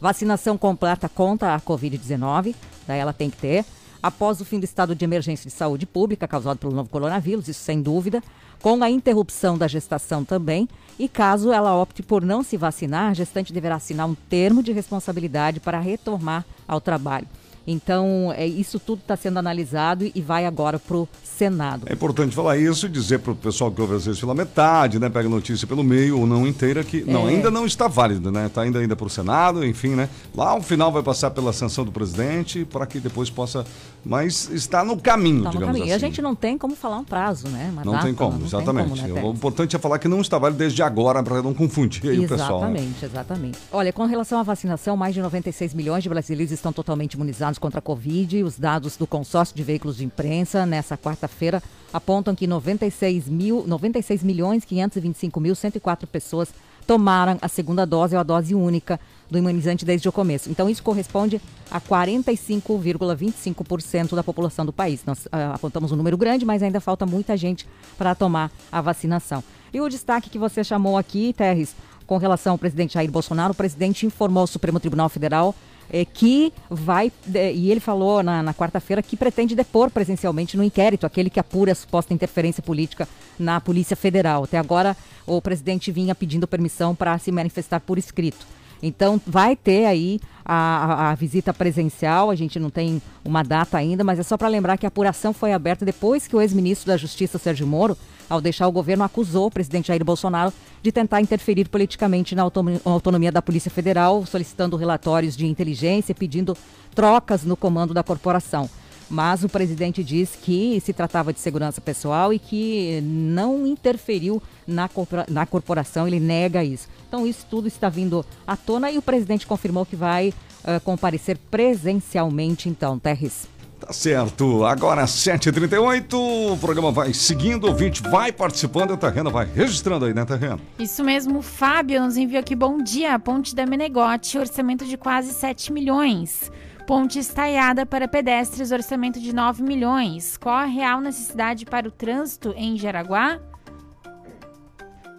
Vacinação 0.00 0.56
completa 0.56 1.08
contra 1.08 1.54
a 1.54 1.60
Covid-19, 1.60 2.54
daí 2.86 3.00
ela 3.00 3.12
tem 3.12 3.28
que 3.28 3.36
ter. 3.36 3.64
Após 4.02 4.40
o 4.40 4.44
fim 4.44 4.58
do 4.58 4.64
estado 4.64 4.94
de 4.94 5.04
emergência 5.04 5.50
de 5.50 5.54
saúde 5.54 5.84
pública 5.84 6.28
causado 6.28 6.58
pelo 6.58 6.72
novo 6.72 6.88
coronavírus, 6.88 7.48
isso 7.48 7.62
sem 7.62 7.82
dúvida, 7.82 8.22
com 8.62 8.82
a 8.82 8.88
interrupção 8.88 9.58
da 9.58 9.68
gestação 9.68 10.24
também. 10.24 10.68
E 10.98 11.08
caso 11.08 11.52
ela 11.52 11.76
opte 11.76 12.02
por 12.02 12.24
não 12.24 12.42
se 12.42 12.56
vacinar, 12.56 13.10
a 13.10 13.14
gestante 13.14 13.52
deverá 13.52 13.74
assinar 13.74 14.06
um 14.06 14.14
termo 14.14 14.62
de 14.62 14.72
responsabilidade 14.72 15.60
para 15.60 15.80
retornar 15.80 16.46
ao 16.68 16.80
trabalho. 16.80 17.26
Então, 17.70 18.32
é, 18.36 18.46
isso 18.46 18.78
tudo 18.80 19.00
está 19.00 19.16
sendo 19.16 19.38
analisado 19.38 20.10
e 20.14 20.20
vai 20.20 20.44
agora 20.44 20.78
para 20.78 20.96
o 20.96 21.08
Senado. 21.22 21.84
É 21.86 21.92
importante 21.94 22.34
falar 22.34 22.58
isso 22.58 22.86
e 22.86 22.88
dizer 22.88 23.20
para 23.20 23.32
o 23.32 23.36
pessoal 23.36 23.70
que 23.70 23.80
ouve 23.80 23.94
às 23.94 24.04
vezes 24.04 24.20
pela 24.20 24.34
metade, 24.34 24.98
né? 24.98 25.08
Pega 25.08 25.28
notícia 25.28 25.66
pelo 25.66 25.82
meio 25.84 26.18
ou 26.18 26.26
não 26.26 26.46
inteira, 26.46 26.82
que 26.84 27.02
não, 27.04 27.28
É. 27.28 27.32
ainda 27.32 27.50
não 27.50 27.64
está 27.64 27.86
válido, 27.88 28.30
né? 28.32 28.46
Está 28.46 28.62
ainda, 28.62 28.78
ainda 28.80 28.96
para 28.96 29.06
o 29.06 29.10
Senado, 29.10 29.64
enfim, 29.64 29.90
né? 29.90 30.08
Lá 30.34 30.50
ao 30.50 30.60
final 30.62 30.90
vai 30.92 31.02
passar 31.02 31.30
pela 31.30 31.52
sanção 31.52 31.84
do 31.84 31.92
presidente 31.92 32.64
para 32.64 32.84
que 32.86 32.98
depois 33.00 33.30
possa. 33.30 33.64
Mas 34.04 34.48
está 34.50 34.82
no 34.82 34.96
caminho, 34.96 35.38
Está 35.38 35.48
no 35.50 35.52
digamos 35.52 35.66
caminho. 35.76 35.86
E 35.86 35.92
assim. 35.92 36.04
a 36.04 36.08
gente 36.08 36.22
não 36.22 36.34
tem 36.34 36.56
como 36.56 36.74
falar 36.74 36.98
um 36.98 37.04
prazo, 37.04 37.48
né? 37.48 37.68
Uma 37.72 37.84
Não 37.84 37.92
data, 37.92 38.04
tem 38.06 38.14
como, 38.14 38.38
não 38.38 38.46
exatamente. 38.46 38.92
Tem 38.94 39.02
como, 39.02 39.14
né, 39.14 39.22
o 39.22 39.32
importante 39.32 39.76
é 39.76 39.78
falar 39.78 39.98
que 39.98 40.08
não 40.08 40.20
está 40.22 40.38
válido 40.38 40.58
desde 40.58 40.82
agora 40.82 41.22
para 41.22 41.42
não 41.42 41.52
confundir 41.52 42.10
aí 42.10 42.18
o 42.24 42.28
pessoal. 42.28 42.62
né? 42.62 42.68
Exatamente, 42.70 43.04
exatamente. 43.04 43.58
Olha, 43.70 43.92
com 43.92 44.04
relação 44.06 44.38
à 44.38 44.42
vacinação, 44.42 44.96
mais 44.96 45.14
de 45.14 45.20
96 45.20 45.74
milhões 45.74 46.02
de 46.02 46.08
brasileiros 46.08 46.50
estão 46.52 46.72
totalmente 46.72 47.12
imunizados 47.14 47.58
contra 47.60 47.78
a 47.78 47.82
Covid. 47.82 48.42
Os 48.42 48.58
dados 48.58 48.96
do 48.96 49.06
consórcio 49.06 49.54
de 49.54 49.62
veículos 49.62 49.98
de 49.98 50.04
imprensa 50.04 50.66
nessa 50.66 50.98
quarta-feira 50.98 51.62
apontam 51.92 52.34
que 52.34 52.46
96, 52.46 53.28
mil, 53.28 53.64
96 53.66 54.22
milhões 54.22 54.64
525 54.64 55.38
mil 55.38 55.54
104 55.54 56.06
pessoas 56.08 56.48
tomaram 56.86 57.38
a 57.40 57.46
segunda 57.46 57.86
dose 57.86 58.16
ou 58.16 58.20
a 58.20 58.24
dose 58.24 58.54
única 58.54 58.98
do 59.30 59.38
imunizante 59.38 59.84
desde 59.84 60.08
o 60.08 60.12
começo. 60.12 60.50
Então, 60.50 60.68
isso 60.68 60.82
corresponde 60.82 61.40
a 61.70 61.80
45,25% 61.80 64.16
da 64.16 64.24
população 64.24 64.66
do 64.66 64.72
país. 64.72 65.04
Nós 65.06 65.28
ah, 65.30 65.54
apontamos 65.54 65.92
um 65.92 65.96
número 65.96 66.16
grande, 66.16 66.44
mas 66.44 66.64
ainda 66.64 66.80
falta 66.80 67.06
muita 67.06 67.36
gente 67.36 67.64
para 67.96 68.16
tomar 68.16 68.50
a 68.72 68.80
vacinação. 68.80 69.44
E 69.72 69.80
o 69.80 69.88
destaque 69.88 70.28
que 70.28 70.38
você 70.38 70.64
chamou 70.64 70.98
aqui, 70.98 71.32
Terres, 71.32 71.76
com 72.08 72.16
relação 72.16 72.54
ao 72.54 72.58
presidente 72.58 72.94
Jair 72.94 73.08
Bolsonaro, 73.08 73.52
o 73.52 73.56
presidente 73.56 74.04
informou 74.04 74.40
ao 74.40 74.48
Supremo 74.48 74.80
Tribunal 74.80 75.08
Federal 75.08 75.54
eh, 75.92 76.04
que 76.04 76.52
vai, 76.68 77.12
eh, 77.34 77.52
e 77.52 77.70
ele 77.70 77.80
falou 77.80 78.22
na, 78.22 78.42
na 78.42 78.54
quarta-feira 78.54 79.02
que 79.02 79.16
pretende 79.16 79.54
depor 79.54 79.90
presencialmente 79.90 80.56
no 80.56 80.64
inquérito, 80.64 81.06
aquele 81.06 81.30
que 81.30 81.40
apura 81.40 81.72
a 81.72 81.74
suposta 81.74 82.14
interferência 82.14 82.62
política 82.62 83.08
na 83.38 83.60
Polícia 83.60 83.96
Federal. 83.96 84.44
Até 84.44 84.58
agora, 84.58 84.96
o 85.26 85.40
presidente 85.40 85.90
vinha 85.90 86.14
pedindo 86.14 86.46
permissão 86.46 86.94
para 86.94 87.16
se 87.18 87.32
manifestar 87.32 87.80
por 87.80 87.98
escrito. 87.98 88.46
Então 88.82 89.20
vai 89.26 89.54
ter 89.54 89.86
aí 89.86 90.20
a, 90.44 90.54
a, 90.54 91.10
a 91.10 91.14
visita 91.14 91.52
presencial, 91.52 92.30
a 92.30 92.34
gente 92.34 92.58
não 92.58 92.70
tem 92.70 93.00
uma 93.24 93.42
data 93.42 93.76
ainda, 93.76 94.02
mas 94.02 94.18
é 94.18 94.22
só 94.22 94.36
para 94.36 94.48
lembrar 94.48 94.76
que 94.78 94.86
a 94.86 94.88
apuração 94.88 95.32
foi 95.32 95.52
aberta 95.52 95.84
depois 95.84 96.26
que 96.26 96.34
o 96.34 96.40
ex-ministro 96.40 96.88
da 96.88 96.96
Justiça, 96.96 97.38
Sérgio 97.38 97.66
Moro, 97.66 97.96
ao 98.28 98.40
deixar 98.40 98.66
o 98.66 98.72
governo, 98.72 99.04
acusou 99.04 99.46
o 99.46 99.50
presidente 99.50 99.88
Jair 99.88 100.04
Bolsonaro 100.04 100.52
de 100.82 100.90
tentar 100.92 101.20
interferir 101.20 101.68
politicamente 101.68 102.34
na 102.34 102.42
autonomia 102.84 103.32
da 103.32 103.42
Polícia 103.42 103.70
Federal, 103.70 104.24
solicitando 104.24 104.76
relatórios 104.76 105.36
de 105.36 105.46
inteligência 105.46 106.12
e 106.12 106.14
pedindo 106.14 106.56
trocas 106.94 107.44
no 107.44 107.56
comando 107.56 107.92
da 107.92 108.02
corporação. 108.02 108.68
Mas 109.10 109.42
o 109.42 109.48
presidente 109.48 110.04
diz 110.04 110.36
que 110.40 110.80
se 110.80 110.92
tratava 110.92 111.32
de 111.32 111.40
segurança 111.40 111.80
pessoal 111.80 112.32
e 112.32 112.38
que 112.38 113.00
não 113.02 113.66
interferiu 113.66 114.40
na, 114.64 114.88
na 115.28 115.44
corporação, 115.44 116.06
ele 116.06 116.20
nega 116.20 116.62
isso. 116.62 116.88
Então, 117.08 117.26
isso 117.26 117.44
tudo 117.50 117.66
está 117.66 117.88
vindo 117.88 118.24
à 118.46 118.56
tona 118.56 118.88
e 118.88 118.96
o 118.96 119.02
presidente 119.02 119.48
confirmou 119.48 119.84
que 119.84 119.96
vai 119.96 120.28
uh, 120.28 120.80
comparecer 120.84 121.36
presencialmente, 121.50 122.68
então, 122.68 123.00
Terres. 123.00 123.48
Tá 123.80 123.94
certo. 123.94 124.64
Agora 124.64 125.04
7h38, 125.04 126.52
o 126.52 126.56
programa 126.58 126.92
vai 126.92 127.14
seguindo, 127.14 127.64
o 127.64 127.68
ouvinte 127.68 128.02
vai 128.02 128.30
participando, 128.30 128.92
a 128.92 128.96
Terrena 128.96 129.30
vai 129.30 129.46
registrando 129.46 130.04
aí, 130.04 130.12
né, 130.12 130.24
Terrena? 130.24 130.60
Isso 130.78 131.02
mesmo, 131.02 131.40
Fábio 131.40 132.00
nos 132.04 132.16
enviou 132.16 132.40
aqui, 132.40 132.54
bom 132.54 132.82
dia, 132.82 133.18
Ponte 133.18 133.54
da 133.54 133.64
Menegote, 133.64 134.38
orçamento 134.38 134.84
de 134.84 134.98
quase 134.98 135.32
7 135.32 135.72
milhões. 135.72 136.52
Ponte 136.90 137.20
estaiada 137.20 137.86
para 137.86 138.08
pedestres, 138.08 138.72
orçamento 138.72 139.20
de 139.20 139.32
9 139.32 139.62
milhões. 139.62 140.36
Qual 140.36 140.56
a 140.56 140.64
real 140.64 141.00
necessidade 141.00 141.64
para 141.64 141.86
o 141.86 141.90
trânsito 141.92 142.52
em 142.56 142.76
Jaraguá? 142.76 143.40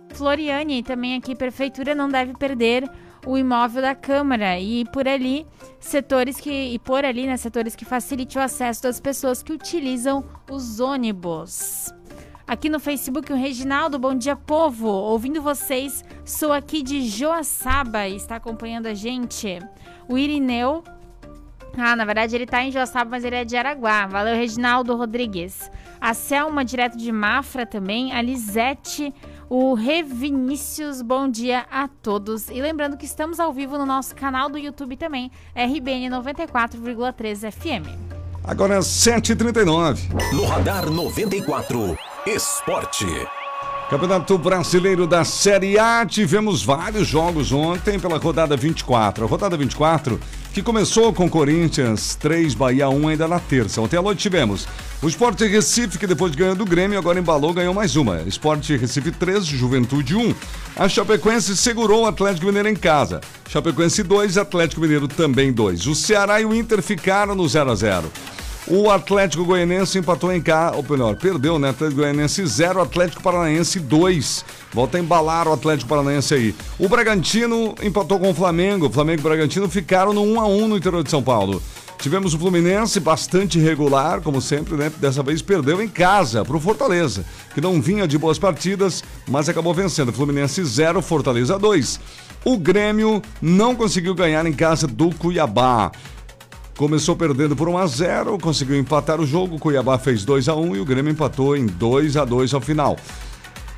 Floriane, 0.10 0.84
também 0.84 1.16
aqui, 1.16 1.34
prefeitura 1.34 1.96
não 1.96 2.10
deve 2.10 2.34
perder 2.34 2.84
o 3.26 3.38
imóvel 3.38 3.82
da 3.82 3.96
Câmara 3.96 4.60
e 4.60 4.84
por 4.92 5.08
ali 5.08 5.48
setores 5.80 6.42
que 6.42 6.52
e 6.52 6.78
por 6.78 7.06
ali, 7.06 7.26
né, 7.26 7.38
setores 7.38 7.74
que 7.74 7.86
facilite 7.86 8.38
o 8.38 8.42
acesso 8.42 8.84
das 8.84 9.00
pessoas 9.00 9.42
que 9.42 9.54
utilizam 9.54 10.26
os 10.52 10.82
ônibus. 10.82 11.90
Aqui 12.46 12.68
no 12.68 12.82
Facebook, 12.82 13.32
o 13.32 13.38
Reginaldo, 13.38 13.98
bom 13.98 14.14
dia, 14.14 14.36
povo. 14.36 14.90
Ouvindo 14.90 15.42
vocês, 15.42 16.04
sou 16.26 16.52
aqui 16.52 16.84
de 16.84 17.08
Joaçaba 17.08 18.10
e 18.10 18.18
está 18.18 18.36
acompanhando 18.36 18.88
a 18.88 18.94
gente. 18.94 19.58
O 20.10 20.18
Irineu. 20.18 20.84
Ah, 21.78 21.96
na 21.96 22.06
verdade 22.06 22.36
ele 22.36 22.44
está 22.44 22.64
em 22.64 22.72
Joaçaba, 22.72 23.12
mas 23.12 23.24
ele 23.24 23.36
é 23.36 23.46
de 23.46 23.56
Araguá. 23.56 24.06
Valeu, 24.06 24.36
Reginaldo 24.36 24.96
Rodrigues. 24.96 25.72
A 26.00 26.14
Selma, 26.14 26.66
direto 26.66 26.98
de 26.98 27.12
Mafra 27.12 27.66
também. 27.66 28.14
A 28.14 28.22
Lisete 28.22 29.14
o 29.52 29.74
Revinícius. 29.74 31.02
Bom 31.02 31.28
dia 31.28 31.66
a 31.70 31.86
todos. 31.86 32.50
E 32.50 32.62
lembrando 32.62 32.96
que 32.96 33.06
estamos 33.06 33.38
ao 33.38 33.52
vivo 33.52 33.78
no 33.78 33.86
nosso 33.86 34.16
canal 34.16 34.50
do 34.50 34.58
YouTube 34.58 34.96
também, 34.96 35.30
RBN 35.54 36.10
94,3 36.10 37.52
FM. 37.52 38.12
Agora 38.46 38.76
é 38.76 38.80
7h39. 38.80 40.00
No 40.34 40.46
Radar 40.46 40.90
94, 40.90 41.98
Esporte. 42.26 43.06
Campeonato 43.92 44.38
Brasileiro 44.38 45.06
da 45.06 45.26
Série 45.26 45.78
A, 45.78 46.06
tivemos 46.06 46.64
vários 46.64 47.06
jogos 47.06 47.52
ontem 47.52 48.00
pela 48.00 48.18
rodada 48.18 48.56
24. 48.56 49.26
A 49.26 49.28
rodada 49.28 49.58
24 49.58 50.18
que 50.54 50.64
começou 50.64 51.14
com 51.14 51.30
Corinthians 51.30 52.16
3, 52.16 52.54
Bahia 52.54 52.88
1 52.88 53.10
ainda 53.10 53.28
na 53.28 53.38
terça. 53.38 53.82
Ontem 53.82 53.98
à 53.98 54.02
noite 54.02 54.22
tivemos 54.22 54.66
o 55.02 55.10
Sport 55.10 55.42
Recife, 55.42 56.00
que 56.00 56.08
depois 56.08 56.32
de 56.32 56.38
ganhar 56.38 56.56
do 56.56 56.64
Grêmio, 56.64 56.98
agora 56.98 57.20
embalou, 57.20 57.54
ganhou 57.54 57.74
mais 57.74 57.98
uma. 57.98 58.22
Sport 58.28 58.66
Recife 58.70 59.12
3, 59.12 59.44
Juventude 59.44 60.16
1. 60.16 60.36
A 60.78 60.88
Chapecoense 60.88 61.58
segurou 61.58 62.04
o 62.04 62.08
Atlético 62.08 62.46
Mineiro 62.46 62.70
em 62.70 62.76
casa. 62.78 63.20
Chapecoense 63.50 64.04
2, 64.04 64.38
Atlético 64.38 64.80
Mineiro 64.80 65.10
também 65.10 65.52
2. 65.52 65.88
O 65.88 65.96
Ceará 65.96 66.40
e 66.40 66.46
o 66.46 66.56
Inter 66.56 66.82
ficaram 66.82 67.36
no 67.36 67.46
0 67.46 67.70
a 67.70 67.76
0 67.76 68.12
o 68.72 68.90
Atlético 68.90 69.44
Goianense 69.44 70.00
empatou 70.00 70.32
em 70.32 70.42
cá, 70.42 70.72
ou 70.74 70.86
melhor, 70.90 71.18
perdeu, 71.18 71.60
né? 71.60 71.72
Atlético 71.72 72.00
Goianense 72.00 72.46
0, 72.46 72.82
Atlético 72.82 73.22
Paranaense 73.22 73.82
2. 73.82 74.46
Volta 74.72 74.98
a 74.98 75.02
embalar 75.02 75.46
o 75.46 75.52
Atlético 75.52 75.90
Paranaense 75.90 76.34
aí. 76.34 76.56
O 76.80 76.88
Bragantino 76.88 77.76
empatou 77.84 78.18
com 78.18 78.30
o 78.30 78.34
Flamengo. 78.34 78.88
O 78.88 78.90
Flamengo 78.90 79.20
e 79.20 79.24
o 79.24 79.24
Bragantino 79.24 79.68
ficaram 79.68 80.14
no 80.14 80.24
1 80.24 80.40
a 80.40 80.48
1 80.48 80.68
no 80.70 80.78
interior 80.78 81.04
de 81.04 81.10
São 81.10 81.22
Paulo. 81.22 81.62
Tivemos 82.00 82.34
o 82.34 82.40
Fluminense 82.40 82.98
bastante 83.02 83.60
regular, 83.60 84.22
como 84.22 84.42
sempre, 84.42 84.76
né? 84.76 84.90
Dessa 84.98 85.22
vez 85.22 85.42
perdeu 85.42 85.82
em 85.82 85.88
casa 85.90 86.46
para 86.46 86.56
o 86.56 86.60
Fortaleza, 86.60 87.26
que 87.54 87.60
não 87.60 87.82
vinha 87.82 88.08
de 88.08 88.18
boas 88.18 88.40
partidas, 88.40 89.04
mas 89.28 89.50
acabou 89.50 89.74
vencendo. 89.74 90.14
Fluminense 90.14 90.64
0, 90.64 91.02
Fortaleza 91.02 91.60
2. 91.60 92.00
O 92.46 92.58
Grêmio 92.58 93.22
não 93.42 93.76
conseguiu 93.76 94.16
ganhar 94.16 94.46
em 94.46 94.54
casa 94.54 94.88
do 94.88 95.14
Cuiabá. 95.14 95.92
Começou 96.82 97.16
perdendo 97.16 97.56
por 97.56 97.70
1 97.70 97.78
a 97.78 97.86
0, 97.86 98.40
conseguiu 98.40 98.76
empatar 98.76 99.22
o 99.22 99.26
jogo, 99.28 99.60
Cuiabá 99.60 100.00
fez 100.00 100.26
2 100.26 100.50
a 100.50 100.56
1 100.56 100.78
e 100.78 100.80
o 100.80 100.84
Grêmio 100.84 101.12
empatou 101.12 101.56
em 101.56 101.68
2 101.68 102.18
a 102.18 102.26
2 102.26 102.56
ao 102.56 102.60
final. 102.60 102.98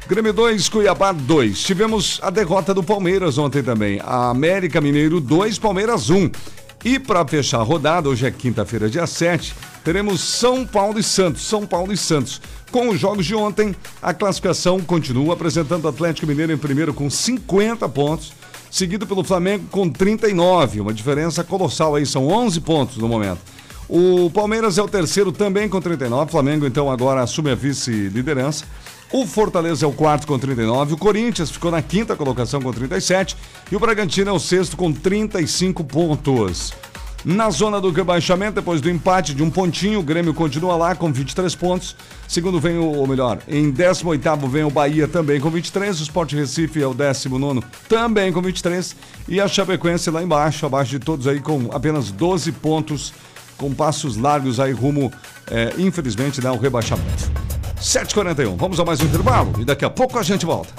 Grêmio 0.07 0.31
2, 0.31 0.69
Cuiabá 0.69 1.11
2. 1.11 1.63
Tivemos 1.63 2.17
a 2.23 2.29
derrota 2.29 2.73
do 2.73 2.81
Palmeiras 2.81 3.37
ontem 3.37 3.61
também. 3.61 3.99
A 4.05 4.29
América 4.29 4.79
Mineiro 4.79 5.19
2, 5.19 5.59
Palmeiras 5.59 6.09
1. 6.09 6.31
E 6.85 6.97
para 6.97 7.27
fechar 7.27 7.59
a 7.59 7.63
rodada, 7.63 8.07
hoje 8.07 8.25
é 8.25 8.31
quinta-feira, 8.31 8.89
dia 8.89 9.05
7, 9.05 9.53
teremos 9.83 10.21
São 10.21 10.65
Paulo 10.65 10.97
e 10.97 11.03
Santos. 11.03 11.45
São 11.45 11.65
Paulo 11.67 11.91
e 11.91 11.97
Santos. 11.97 12.39
Com 12.71 12.87
os 12.87 12.97
jogos 12.97 13.25
de 13.25 13.35
ontem, 13.35 13.75
a 14.01 14.13
classificação 14.13 14.79
continua 14.79 15.33
apresentando 15.33 15.83
o 15.83 15.89
Atlético 15.89 16.25
Mineiro 16.25 16.53
em 16.53 16.57
primeiro 16.57 16.93
com 16.93 17.09
50 17.09 17.89
pontos 17.89 18.31
seguido 18.74 19.05
pelo 19.05 19.24
Flamengo 19.24 19.65
com 19.69 19.88
39, 19.88 20.82
uma 20.82 20.91
diferença 20.91 21.43
colossal 21.43 21.93
aí, 21.93 22.07
são 22.07 22.28
11 22.28 22.59
pontos 22.61 22.97
no 22.97 23.07
momento. 23.07 23.38
O 23.88 24.32
Palmeiras 24.32 24.80
é 24.80 24.82
o 24.82 24.88
terceiro 24.88 25.32
também 25.32 25.69
com 25.69 25.80
39, 25.80 26.26
o 26.26 26.32
Flamengo 26.32 26.65
então 26.65 26.89
agora 26.89 27.21
assume 27.21 27.51
a 27.51 27.55
vice-liderança. 27.55 28.65
O 29.11 29.28
Fortaleza 29.28 29.86
é 29.86 29.88
o 29.88 29.91
quarto 29.91 30.26
com 30.26 30.39
39, 30.39 30.95
o 30.95 30.97
Corinthians 30.97 31.51
ficou 31.51 31.69
na 31.69 31.84
quinta 31.84 32.15
colocação 32.15 32.59
com 32.59 32.74
37 32.74 33.38
e 33.71 33.76
o 33.76 33.80
Bragantino 33.80 34.32
é 34.32 34.34
o 34.34 34.39
sexto 34.39 34.76
com 34.76 34.91
35 34.91 35.84
pontos. 35.84 36.74
Na 37.26 37.49
zona 37.49 37.80
do 37.80 37.89
rebaixamento, 37.89 38.55
depois 38.55 38.82
do 38.82 38.89
empate 38.89 39.34
de 39.34 39.41
um 39.41 39.49
pontinho, 39.49 39.99
o 39.99 40.03
Grêmio 40.03 40.34
continua 40.34 40.76
lá 40.76 40.93
com 40.93 41.11
23 41.11 41.55
pontos. 41.55 41.95
Segundo 42.28 42.59
vem 42.59 42.78
o, 42.78 42.84
ou 42.84 43.07
melhor, 43.07 43.39
em 43.47 43.71
18 43.71 44.47
vem 44.47 44.65
o 44.65 44.69
Bahia 44.69 45.07
também 45.07 45.39
com 45.39 45.49
23. 45.49 46.01
O 46.01 46.03
Sport 46.03 46.34
Recife 46.34 46.82
é 46.82 46.88
o 46.88 46.93
19 46.93 47.61
também 47.88 48.34
com 48.34 48.41
23. 48.41 48.93
E 49.30 49.39
a 49.39 49.47
Chapecoense 49.47 50.11
lá 50.11 50.21
embaixo, 50.21 50.65
abaixo 50.65 50.91
de 50.91 50.99
todos 50.99 51.26
aí 51.26 51.39
com 51.39 51.69
apenas 51.71 52.11
12 52.11 52.51
pontos, 52.51 53.13
com 53.57 53.74
passos 53.74 54.17
largos 54.17 54.59
aí 54.59 54.74
rumo, 54.74 55.09
é, 55.49 55.74
infelizmente, 55.78 56.41
né, 56.43 56.49
ao 56.49 56.57
rebaixamento. 56.57 57.32
7h41, 57.80 58.57
vamos 58.57 58.80
a 58.82 58.86
mais 58.86 58.99
um 58.99 59.05
intervalo 59.05 59.53
e 59.59 59.65
daqui 59.65 59.86
a 59.86 59.89
pouco 59.89 60.19
a 60.19 60.24
gente 60.24 60.45
volta. 60.45 60.74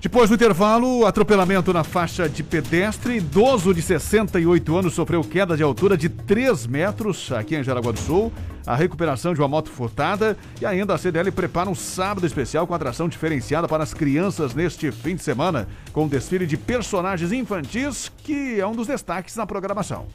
Depois 0.00 0.30
do 0.30 0.36
intervalo, 0.36 1.04
atropelamento 1.04 1.72
na 1.72 1.82
faixa 1.82 2.28
de 2.28 2.44
pedestre. 2.44 3.16
Idoso 3.16 3.74
de 3.74 3.82
68 3.82 4.76
anos 4.76 4.94
sofreu 4.94 5.24
queda 5.24 5.56
de 5.56 5.62
altura 5.64 5.96
de 5.96 6.08
3 6.08 6.68
metros 6.68 7.32
aqui 7.32 7.56
em 7.56 7.64
Jaraguá 7.64 7.90
do 7.90 7.98
Sul. 7.98 8.32
A 8.64 8.76
recuperação 8.76 9.34
de 9.34 9.40
uma 9.40 9.48
moto 9.48 9.68
furtada 9.68 10.36
e 10.60 10.66
ainda 10.66 10.94
a 10.94 10.98
CDL 10.98 11.32
prepara 11.32 11.68
um 11.68 11.74
sábado 11.74 12.24
especial 12.24 12.64
com 12.64 12.74
atração 12.74 13.08
diferenciada 13.08 13.66
para 13.66 13.82
as 13.82 13.92
crianças 13.92 14.54
neste 14.54 14.92
fim 14.92 15.16
de 15.16 15.22
semana, 15.22 15.66
com 15.92 16.04
um 16.04 16.08
desfile 16.08 16.46
de 16.46 16.56
personagens 16.56 17.32
infantis, 17.32 18.12
que 18.18 18.60
é 18.60 18.66
um 18.66 18.76
dos 18.76 18.86
destaques 18.86 19.34
na 19.34 19.46
programação. 19.46 20.06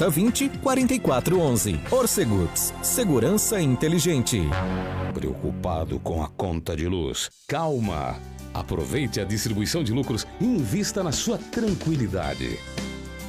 4020 0.01 0.49
4411. 0.63 1.79
Orcegups, 1.91 2.73
segurança 2.81 3.61
inteligente. 3.61 4.41
Preocupado 5.13 5.99
com 5.99 6.23
a 6.23 6.27
conta 6.29 6.75
de 6.75 6.87
luz? 6.87 7.29
Calma! 7.47 8.19
Aproveite 8.51 9.21
a 9.21 9.23
distribuição 9.23 9.83
de 9.83 9.93
lucros 9.93 10.25
e 10.39 10.45
invista 10.45 11.03
na 11.03 11.11
sua 11.11 11.37
tranquilidade. 11.37 12.57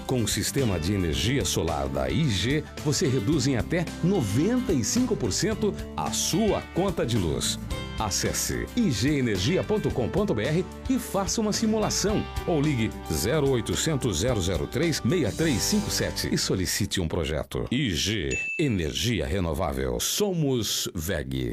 Com 0.07 0.23
o 0.23 0.29
sistema 0.29 0.81
de 0.81 0.95
energia 0.95 1.45
solar 1.45 1.89
da 1.89 2.09
IG, 2.11 2.65
você 2.85 3.07
reduz 3.07 3.47
em 3.47 3.57
até 3.57 3.85
95% 4.05 5.75
a 5.97 6.11
sua 6.11 6.63
conta 6.75 7.05
de 7.05 7.19
luz. 7.19 7.59
Acesse 8.05 8.67
igenergia.com.br 8.75 10.65
e 10.91 10.99
faça 10.99 11.41
uma 11.41 11.53
simulação 11.53 12.25
ou 12.49 12.61
ligue 12.61 12.91
0800 13.09 14.25
003 14.69 15.03
6357 15.09 16.35
e 16.35 16.37
solicite 16.37 17.01
um 17.01 17.07
projeto. 17.07 17.69
IG 17.71 18.37
Energia 18.59 19.25
Renovável. 19.25 20.01
Somos 20.01 20.89
VEG. 20.93 21.53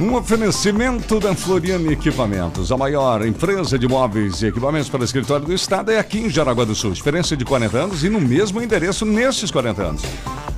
Um 0.00 0.14
oferecimento 0.14 1.20
da 1.20 1.34
Floriane 1.34 1.92
Equipamentos, 1.92 2.72
a 2.72 2.76
maior 2.78 3.24
empresa 3.26 3.78
de 3.78 3.86
móveis 3.86 4.40
e 4.40 4.46
equipamentos 4.46 4.88
para 4.88 5.04
escritório 5.04 5.44
do 5.44 5.52
estado 5.52 5.90
é 5.92 5.98
aqui 5.98 6.18
em 6.18 6.30
Jaraguá 6.30 6.64
do 6.64 6.74
Sul. 6.74 6.92
Experiência 6.92 7.36
de 7.36 7.44
40 7.44 7.78
anos 7.78 8.02
e 8.02 8.08
no 8.08 8.20
mesmo 8.20 8.62
endereço 8.62 9.04
nesses 9.04 9.50
40 9.50 9.82
anos. 9.82 10.02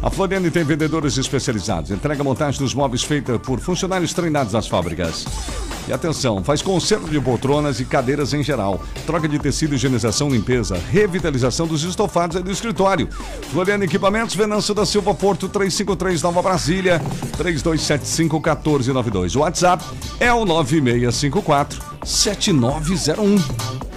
A 0.00 0.08
Floriane 0.08 0.50
tem 0.50 0.62
vendedores 0.62 1.18
especializados, 1.18 1.90
entrega 1.90 2.22
montagem 2.22 2.60
dos 2.60 2.74
móveis 2.74 3.02
feita 3.02 3.38
por 3.38 3.58
funcionários 3.58 4.12
treinados 4.12 4.52
nas 4.52 4.68
fábricas. 4.68 5.26
E 5.86 5.92
atenção, 5.92 6.42
faz 6.42 6.62
conserto 6.62 7.10
de 7.10 7.20
poltronas 7.20 7.78
e 7.78 7.84
cadeiras 7.84 8.32
em 8.32 8.42
geral, 8.42 8.82
troca 9.06 9.28
de 9.28 9.38
tecido, 9.38 9.74
higienização, 9.74 10.30
limpeza, 10.30 10.80
revitalização 10.90 11.66
dos 11.66 11.84
estofados 11.84 12.36
e 12.36 12.42
do 12.42 12.50
escritório. 12.50 13.08
Floriane 13.52 13.84
Equipamentos, 13.84 14.34
Venâncio 14.34 14.74
da 14.74 14.86
Silva 14.86 15.14
Porto 15.14 15.48
353 15.48 16.22
Nova 16.22 16.40
Brasília, 16.40 16.98
3275 17.36 18.36
1492. 18.36 19.36
O 19.36 19.40
WhatsApp 19.40 19.84
é 20.18 20.32
o 20.32 20.44
9654 20.44 21.82
7901. 22.04 23.36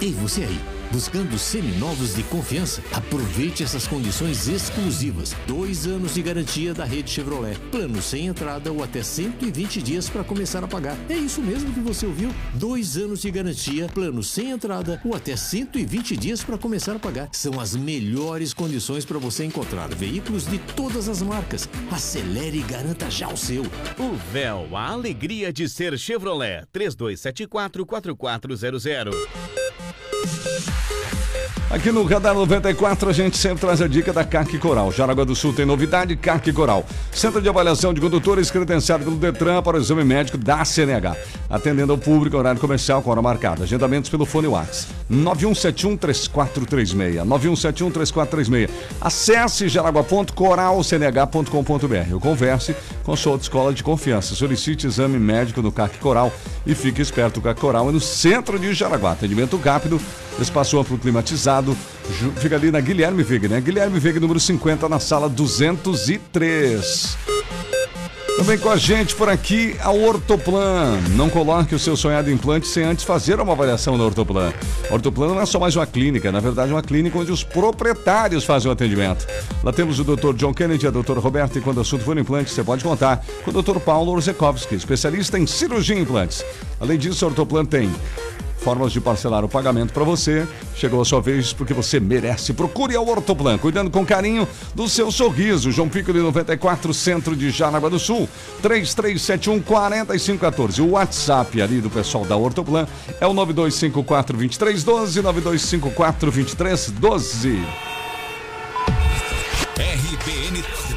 Ei, 0.00 0.12
você 0.12 0.42
aí. 0.42 0.77
Buscando 0.90 1.38
seminovos 1.38 2.14
de 2.14 2.22
confiança? 2.22 2.82
Aproveite 2.92 3.62
essas 3.62 3.86
condições 3.86 4.48
exclusivas. 4.48 5.36
Dois 5.46 5.86
anos 5.86 6.14
de 6.14 6.22
garantia 6.22 6.72
da 6.72 6.84
rede 6.84 7.10
Chevrolet. 7.10 7.58
Plano 7.70 8.00
sem 8.00 8.26
entrada 8.26 8.72
ou 8.72 8.82
até 8.82 9.02
120 9.02 9.82
dias 9.82 10.08
para 10.08 10.24
começar 10.24 10.64
a 10.64 10.68
pagar. 10.68 10.96
É 11.10 11.14
isso 11.14 11.42
mesmo 11.42 11.74
que 11.74 11.80
você 11.80 12.06
ouviu? 12.06 12.34
Dois 12.54 12.96
anos 12.96 13.20
de 13.20 13.30
garantia, 13.30 13.86
plano 13.88 14.22
sem 14.22 14.50
entrada 14.50 14.98
ou 15.04 15.14
até 15.14 15.36
120 15.36 16.16
dias 16.16 16.42
para 16.42 16.56
começar 16.56 16.96
a 16.96 16.98
pagar. 16.98 17.28
São 17.32 17.60
as 17.60 17.76
melhores 17.76 18.54
condições 18.54 19.04
para 19.04 19.18
você 19.18 19.44
encontrar 19.44 19.88
veículos 19.94 20.46
de 20.46 20.58
todas 20.74 21.06
as 21.06 21.20
marcas. 21.20 21.68
Acelere 21.90 22.60
e 22.60 22.62
garanta 22.62 23.10
já 23.10 23.28
o 23.28 23.36
seu. 23.36 23.62
O 23.62 24.16
véu, 24.32 24.74
a 24.74 24.88
alegria 24.88 25.52
de 25.52 25.68
ser 25.68 25.98
Chevrolet. 25.98 26.64
3274 26.72 27.84
4400. 27.84 29.67
Música 30.58 31.57
Aqui 31.70 31.92
no 31.92 32.02
Radar 32.02 32.34
94 32.34 33.10
a 33.10 33.12
gente 33.12 33.36
sempre 33.36 33.60
traz 33.60 33.82
a 33.82 33.86
dica 33.86 34.10
da 34.10 34.24
CAC 34.24 34.58
Coral. 34.58 34.90
Jaraguá 34.90 35.22
do 35.22 35.36
Sul 35.36 35.52
tem 35.52 35.66
novidade, 35.66 36.16
CAC 36.16 36.50
Coral. 36.50 36.82
Centro 37.12 37.42
de 37.42 37.48
avaliação 37.48 37.92
de 37.92 38.00
condutores 38.00 38.50
credenciado 38.50 39.04
pelo 39.04 39.16
Detran 39.16 39.62
para 39.62 39.76
o 39.76 39.80
exame 39.80 40.02
médico 40.02 40.38
da 40.38 40.64
CNH. 40.64 41.14
Atendendo 41.50 41.92
ao 41.92 41.98
público, 41.98 42.38
horário 42.38 42.58
comercial 42.58 43.02
com 43.02 43.10
hora 43.10 43.20
marcada. 43.20 43.64
Agendamentos 43.64 44.08
pelo 44.08 44.24
fone 44.24 44.46
WhatsApp. 44.46 44.94
9171-3436. 45.12 47.22
9171-3436. 47.26 48.70
Acesse 48.98 49.68
jaraguá.coralcnh.com.br 49.68 52.14
ou 52.14 52.20
converse 52.20 52.74
com 53.02 53.14
sua 53.14 53.36
escola 53.36 53.74
de 53.74 53.82
confiança. 53.82 54.34
Solicite 54.34 54.86
exame 54.86 55.18
médico 55.18 55.60
no 55.60 55.70
CAC 55.70 55.98
Coral 55.98 56.32
e 56.66 56.74
fique 56.74 57.02
esperto. 57.02 57.40
O 57.40 57.42
CAC 57.42 57.60
Coral 57.60 57.90
é 57.90 57.92
no 57.92 58.00
centro 58.00 58.58
de 58.58 58.72
Jaraguá. 58.72 59.12
Atendimento 59.12 59.58
rápido, 59.58 60.00
espaço 60.40 60.78
amplo 60.78 60.96
climatizado. 60.96 61.57
Fica 62.36 62.56
ali 62.56 62.70
na 62.70 62.80
Guilherme 62.80 63.22
Veiga, 63.22 63.48
né? 63.48 63.60
Guilherme 63.60 63.98
Veiga, 63.98 64.20
número 64.20 64.40
50, 64.40 64.88
na 64.88 64.98
sala 64.98 65.28
203. 65.28 67.16
Também 68.38 68.56
com 68.56 68.70
a 68.70 68.76
gente 68.76 69.16
por 69.16 69.28
aqui 69.28 69.74
a 69.80 69.90
Ortoplan. 69.90 71.00
Não 71.16 71.28
coloque 71.28 71.74
o 71.74 71.78
seu 71.78 71.96
sonhado 71.96 72.30
implante 72.30 72.68
sem 72.68 72.84
antes 72.84 73.04
fazer 73.04 73.40
uma 73.40 73.52
avaliação 73.52 73.98
na 73.98 74.04
Ortoplan. 74.04 74.52
A 74.88 74.94
Ortoplan 74.94 75.26
não 75.34 75.40
é 75.40 75.44
só 75.44 75.58
mais 75.58 75.74
uma 75.74 75.84
clínica, 75.84 76.30
na 76.30 76.38
verdade 76.38 76.70
é 76.70 76.74
uma 76.74 76.80
clínica 76.80 77.18
onde 77.18 77.32
os 77.32 77.42
proprietários 77.42 78.44
fazem 78.44 78.68
o 78.68 78.72
atendimento. 78.72 79.26
Lá 79.64 79.72
temos 79.72 79.98
o 79.98 80.04
Dr. 80.04 80.34
John 80.34 80.54
Kennedy, 80.54 80.86
a 80.86 80.90
Dr. 80.90 81.18
Roberto 81.18 81.58
e 81.58 81.60
quando 81.60 81.78
o 81.78 81.80
assunto 81.80 82.04
for 82.04 82.16
implante, 82.16 82.52
você 82.52 82.62
pode 82.62 82.84
contar 82.84 83.24
com 83.44 83.50
o 83.50 83.60
Dr. 83.60 83.80
Paulo 83.80 84.12
Orzekowski, 84.12 84.76
especialista 84.76 85.36
em 85.36 85.44
cirurgia 85.44 85.96
em 85.96 86.02
implantes. 86.02 86.44
Além 86.78 86.96
disso, 86.96 87.24
a 87.24 87.28
Ortoplan 87.28 87.64
tem 87.64 87.90
formas 88.58 88.92
de 88.92 89.00
parcelar 89.00 89.44
o 89.44 89.48
pagamento 89.48 89.92
para 89.92 90.04
você. 90.04 90.46
Chegou 90.74 91.00
a 91.00 91.04
sua 91.04 91.20
vez 91.20 91.52
porque 91.52 91.72
você 91.72 91.98
merece. 91.98 92.52
Procure 92.52 92.94
a 92.94 93.00
Ortoplan, 93.00 93.58
cuidando 93.58 93.90
com 93.90 94.04
carinho 94.04 94.46
do 94.74 94.88
seu 94.88 95.10
sorriso. 95.10 95.70
João 95.70 95.88
Pico 95.88 96.12
de 96.12 96.18
94, 96.18 96.92
centro 96.92 97.34
de 97.34 97.50
Jaraguá 97.50 97.88
do 97.88 97.98
Sul, 97.98 98.28
3371 98.62 99.60
4514. 99.60 100.82
O 100.82 100.90
WhatsApp 100.90 101.62
ali 101.62 101.80
do 101.80 101.90
pessoal 101.90 102.24
da 102.24 102.36
Ortoplan 102.36 102.86
é 103.20 103.26
o 103.26 103.32
9254 103.32 104.36
2312 104.36 105.22
9254 105.22 106.30
2312. 106.30 107.62
RBN. 109.78 110.87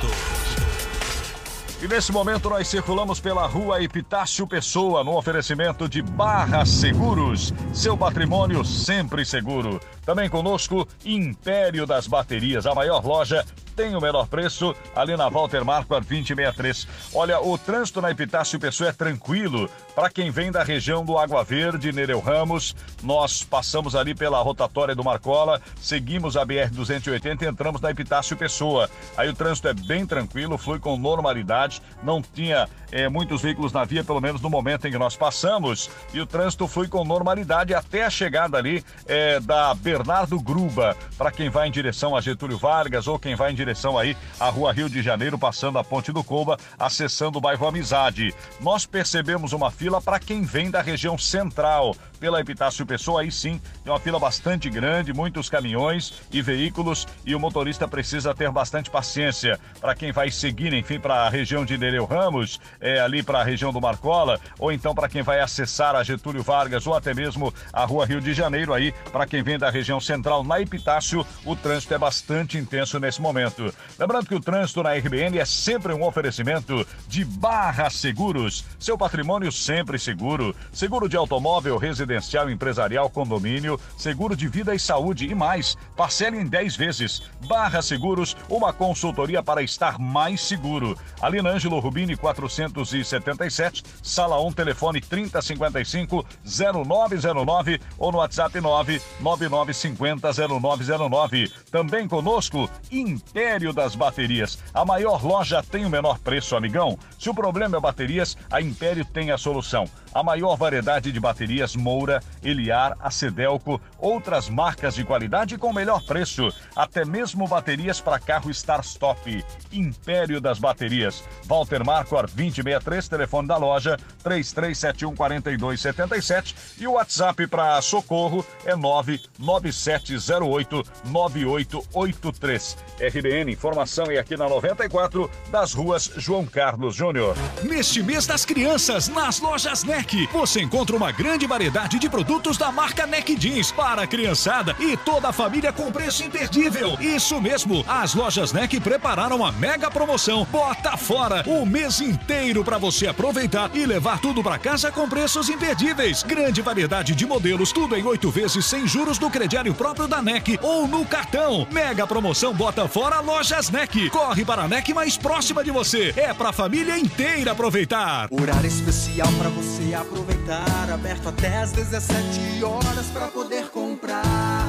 E 1.81 1.87
nesse 1.87 2.11
momento 2.11 2.47
nós 2.47 2.67
circulamos 2.67 3.19
pela 3.19 3.47
rua 3.47 3.81
Epitácio 3.81 4.45
Pessoa, 4.45 5.03
no 5.03 5.17
oferecimento 5.17 5.89
de 5.89 5.99
Barra 5.99 6.63
Seguros. 6.63 7.51
Seu 7.73 7.97
patrimônio 7.97 8.63
sempre 8.63 9.25
seguro. 9.25 9.81
Também 10.05 10.29
conosco, 10.29 10.87
Império 11.05 11.85
das 11.85 12.07
Baterias, 12.07 12.65
a 12.65 12.73
maior 12.73 13.05
loja 13.05 13.45
tem 13.75 13.95
o 13.95 14.01
menor 14.01 14.27
preço 14.27 14.75
ali 14.95 15.15
na 15.15 15.29
Walter 15.29 15.63
Marquardt 15.63 16.07
2063. 16.07 16.87
Olha, 17.13 17.39
o 17.41 17.57
trânsito 17.57 18.01
na 18.01 18.11
Epitácio 18.11 18.59
Pessoa 18.59 18.89
é 18.89 18.93
tranquilo 18.93 19.69
para 19.95 20.09
quem 20.09 20.29
vem 20.29 20.51
da 20.51 20.63
região 20.63 21.03
do 21.05 21.17
Água 21.17 21.43
Verde, 21.43 21.91
Nereu 21.91 22.19
Ramos. 22.19 22.75
Nós 23.01 23.43
passamos 23.43 23.95
ali 23.95 24.13
pela 24.13 24.41
rotatória 24.41 24.93
do 24.93 25.03
Marcola, 25.03 25.61
seguimos 25.81 26.35
a 26.37 26.45
BR 26.45 26.69
280 26.71 27.45
e 27.45 27.47
entramos 27.47 27.81
na 27.81 27.89
Epitácio 27.89 28.35
Pessoa. 28.35 28.89
Aí 29.15 29.29
o 29.29 29.33
trânsito 29.33 29.67
é 29.67 29.73
bem 29.73 30.05
tranquilo, 30.05 30.57
flui 30.57 30.79
com 30.79 30.97
normalidade, 30.97 31.81
não 32.03 32.21
tinha 32.21 32.67
eh, 32.91 33.09
muitos 33.09 33.41
veículos 33.41 33.71
na 33.71 33.83
via, 33.83 34.03
pelo 34.03 34.21
menos 34.21 34.41
no 34.41 34.49
momento 34.49 34.87
em 34.87 34.91
que 34.91 34.97
nós 34.97 35.15
passamos, 35.15 35.89
e 36.13 36.19
o 36.19 36.25
trânsito 36.25 36.67
flui 36.67 36.87
com 36.87 37.03
normalidade 37.03 37.73
até 37.73 38.05
a 38.05 38.09
chegada 38.09 38.57
ali 38.57 38.83
eh, 39.07 39.39
da 39.39 39.73
Bernardo 39.73 40.00
Gruba, 40.43 40.95
para 41.17 41.31
quem 41.31 41.49
vai 41.49 41.67
em 41.67 41.71
direção 41.71 42.15
a 42.15 42.21
Getúlio 42.21 42.57
Vargas 42.57 43.07
ou 43.07 43.19
quem 43.19 43.35
vai 43.35 43.51
em 43.51 43.55
direção 43.55 43.97
aí 43.97 44.15
à 44.39 44.49
Rua 44.49 44.71
Rio 44.73 44.89
de 44.89 45.01
Janeiro, 45.01 45.37
passando 45.37 45.77
a 45.77 45.83
Ponte 45.83 46.11
do 46.11 46.23
Coba, 46.23 46.57
acessando 46.77 47.37
o 47.37 47.41
bairro 47.41 47.67
Amizade. 47.67 48.33
Nós 48.59 48.85
percebemos 48.85 49.53
uma 49.53 49.71
fila 49.71 50.01
para 50.01 50.19
quem 50.19 50.43
vem 50.43 50.69
da 50.69 50.81
região 50.81 51.17
central, 51.17 51.95
pela 52.21 52.39
Epitácio 52.39 52.85
Pessoa, 52.85 53.21
aí 53.21 53.31
sim, 53.31 53.59
tem 53.83 53.91
uma 53.91 53.99
fila 53.99 54.19
bastante 54.19 54.69
grande, 54.69 55.11
muitos 55.11 55.49
caminhões 55.49 56.13
e 56.31 56.39
veículos, 56.39 57.07
e 57.25 57.33
o 57.33 57.39
motorista 57.39 57.87
precisa 57.87 58.33
ter 58.35 58.51
bastante 58.51 58.91
paciência 58.91 59.59
para 59.81 59.95
quem 59.95 60.11
vai 60.11 60.29
seguir, 60.29 60.71
enfim, 60.71 60.99
para 60.99 61.23
a 61.23 61.29
região 61.29 61.65
de 61.65 61.79
Nereu 61.79 62.05
Ramos, 62.05 62.59
é, 62.79 62.99
ali 62.99 63.23
para 63.23 63.39
a 63.39 63.43
região 63.43 63.73
do 63.73 63.81
Marcola, 63.81 64.39
ou 64.59 64.71
então 64.71 64.93
para 64.93 65.09
quem 65.09 65.23
vai 65.23 65.39
acessar 65.39 65.95
a 65.95 66.03
Getúlio 66.03 66.43
Vargas 66.43 66.85
ou 66.85 66.93
até 66.93 67.11
mesmo 67.11 67.51
a 67.73 67.85
Rua 67.85 68.05
Rio 68.05 68.21
de 68.21 68.35
Janeiro 68.35 68.71
aí, 68.71 68.93
para 69.11 69.25
quem 69.25 69.41
vem 69.41 69.57
da 69.57 69.71
região 69.71 69.99
central 69.99 70.43
na 70.43 70.61
Epitácio, 70.61 71.25
o 71.43 71.55
trânsito 71.55 71.95
é 71.95 71.97
bastante 71.97 72.55
intenso 72.55 72.99
nesse 72.99 73.19
momento. 73.19 73.73
Lembrando 73.97 74.27
que 74.27 74.35
o 74.35 74.39
trânsito 74.39 74.83
na 74.83 74.93
RBN 74.93 75.39
é 75.39 75.45
sempre 75.45 75.91
um 75.91 76.05
oferecimento 76.05 76.85
de 77.07 77.25
Barra 77.25 77.89
Seguros, 77.89 78.63
seu 78.79 78.95
patrimônio 78.95 79.51
sempre 79.51 79.97
seguro. 79.97 80.55
Seguro 80.71 81.09
de 81.09 81.17
automóvel, 81.17 81.77
residencial, 82.11 82.49
empresarial, 82.49 83.09
condomínio, 83.09 83.79
seguro 83.97 84.35
de 84.35 84.47
vida 84.47 84.75
e 84.75 84.79
saúde 84.79 85.25
e 85.25 85.33
mais. 85.33 85.77
Parcele 85.95 86.37
em 86.37 86.45
10 86.45 86.75
vezes. 86.75 87.23
Barra 87.47 87.81
Seguros, 87.81 88.35
uma 88.49 88.73
consultoria 88.73 89.41
para 89.41 89.63
estar 89.63 89.97
mais 89.97 90.41
seguro. 90.41 90.97
Ali 91.21 91.41
na 91.41 91.51
Ângelo 91.51 91.79
Rubini 91.79 92.17
477, 92.17 93.83
sala 94.03 94.41
1, 94.41 94.51
telefone 94.51 94.99
3055 94.99 96.25
0909 96.43 97.79
ou 97.97 98.11
no 98.11 98.17
WhatsApp 98.17 98.59
99950 98.59 100.31
0909. 100.59 101.51
Também 101.71 102.07
conosco, 102.07 102.69
Império 102.91 103.71
das 103.71 103.95
Baterias. 103.95 104.59
A 104.73 104.83
maior 104.83 105.23
loja 105.23 105.63
tem 105.63 105.85
o 105.85 105.89
menor 105.89 106.19
preço, 106.19 106.55
amigão. 106.55 106.97
Se 107.17 107.29
o 107.29 107.33
problema 107.33 107.77
é 107.77 107.79
baterias, 107.79 108.35
a 108.49 108.61
Império 108.61 109.05
tem 109.05 109.31
a 109.31 109.37
solução. 109.37 109.87
A 110.13 110.21
maior 110.21 110.57
variedade 110.57 111.11
de 111.11 111.19
baterias 111.19 111.75
Moura, 111.75 112.21
Eliar, 112.43 112.95
Acedelco, 112.99 113.81
outras 113.97 114.49
marcas 114.49 114.93
de 114.95 115.05
qualidade 115.05 115.57
com 115.57 115.71
melhor 115.71 116.03
preço. 116.03 116.53
Até 116.75 117.05
mesmo 117.05 117.47
baterias 117.47 118.01
para 118.01 118.19
carro 118.19 118.51
start-stop. 118.51 119.45
Império 119.71 120.41
das 120.41 120.59
Baterias. 120.59 121.23
Walter 121.45 121.85
Marcor 121.85 122.27
2063, 122.27 123.07
telefone 123.07 123.47
da 123.47 123.55
loja 123.57 123.97
3371 124.23 125.15
4277 125.15 126.55
e 126.79 126.87
o 126.87 126.93
WhatsApp 126.93 127.45
para 127.47 127.81
socorro 127.81 128.45
é 128.65 128.75
99708 128.75 130.83
9883. 131.05 132.77
RBN 132.99 133.51
Informação 133.51 134.05
é 134.05 134.17
aqui 134.17 134.35
na 134.35 134.49
94 134.49 135.29
das 135.49 135.73
ruas 135.73 136.11
João 136.17 136.45
Carlos 136.45 136.95
Júnior. 136.95 137.35
Neste 137.63 138.03
mês 138.03 138.25
das 138.25 138.45
crianças, 138.45 139.07
nas 139.07 139.39
lojas 139.39 139.83
Você 140.31 140.61
encontra 140.61 140.95
uma 140.95 141.11
grande 141.11 141.45
variedade 141.45 141.99
de 141.99 142.09
produtos 142.09 142.57
da 142.57 142.71
marca 142.71 143.05
NEC 143.05 143.35
Jeans 143.35 143.71
para 143.71 144.01
a 144.01 144.07
criançada 144.07 144.75
e 144.79 144.97
toda 144.97 145.29
a 145.29 145.33
família 145.33 145.71
com 145.71 145.91
preço 145.91 146.23
imperdível. 146.23 146.97
Isso 146.99 147.39
mesmo, 147.39 147.85
as 147.87 148.15
lojas 148.15 148.51
NEC 148.51 148.79
prepararam 148.79 149.37
uma 149.37 149.51
mega 149.51 149.91
promoção 149.91 150.45
Bota 150.51 150.97
Fora, 150.97 151.43
o 151.45 151.65
mês 151.65 152.01
inteiro 152.01 152.63
para 152.63 152.77
você 152.77 153.07
aproveitar 153.07 153.69
e 153.73 153.85
levar 153.85 154.19
tudo 154.19 154.41
para 154.41 154.57
casa 154.57 154.91
com 154.91 155.07
preços 155.07 155.49
imperdíveis. 155.49 156.23
Grande 156.23 156.61
variedade 156.61 157.13
de 157.13 157.25
modelos, 157.25 157.71
tudo 157.71 157.95
em 157.95 158.03
oito 158.03 158.31
vezes 158.31 158.65
sem 158.65 158.87
juros 158.87 159.19
no 159.19 159.29
crediário 159.29 159.73
próprio 159.73 160.07
da 160.07 160.21
NEC 160.21 160.59
ou 160.61 160.87
no 160.87 161.05
cartão. 161.05 161.67
Mega 161.71 162.07
promoção 162.07 162.53
Bota 162.53 162.87
Fora 162.87 163.19
Lojas 163.19 163.69
NEC. 163.69 164.09
Corre 164.09 164.43
para 164.43 164.63
a 164.63 164.67
NEC 164.67 164.93
mais 164.93 165.17
próxima 165.17 165.63
de 165.63 165.71
você. 165.71 166.13
É 166.17 166.33
pra 166.33 166.51
família 166.51 166.97
inteira 166.97 167.51
aproveitar. 167.51 168.27
Horário 168.31 168.67
especial 168.67 169.31
pra 169.33 169.49
você 169.49 169.90
aproveitar. 169.93 170.89
Aberto 170.91 171.29
até 171.29 171.57
às 171.59 171.71
17 171.71 172.63
horas 172.63 173.07
pra 173.13 173.27
poder 173.27 173.69
comprar. 173.69 174.65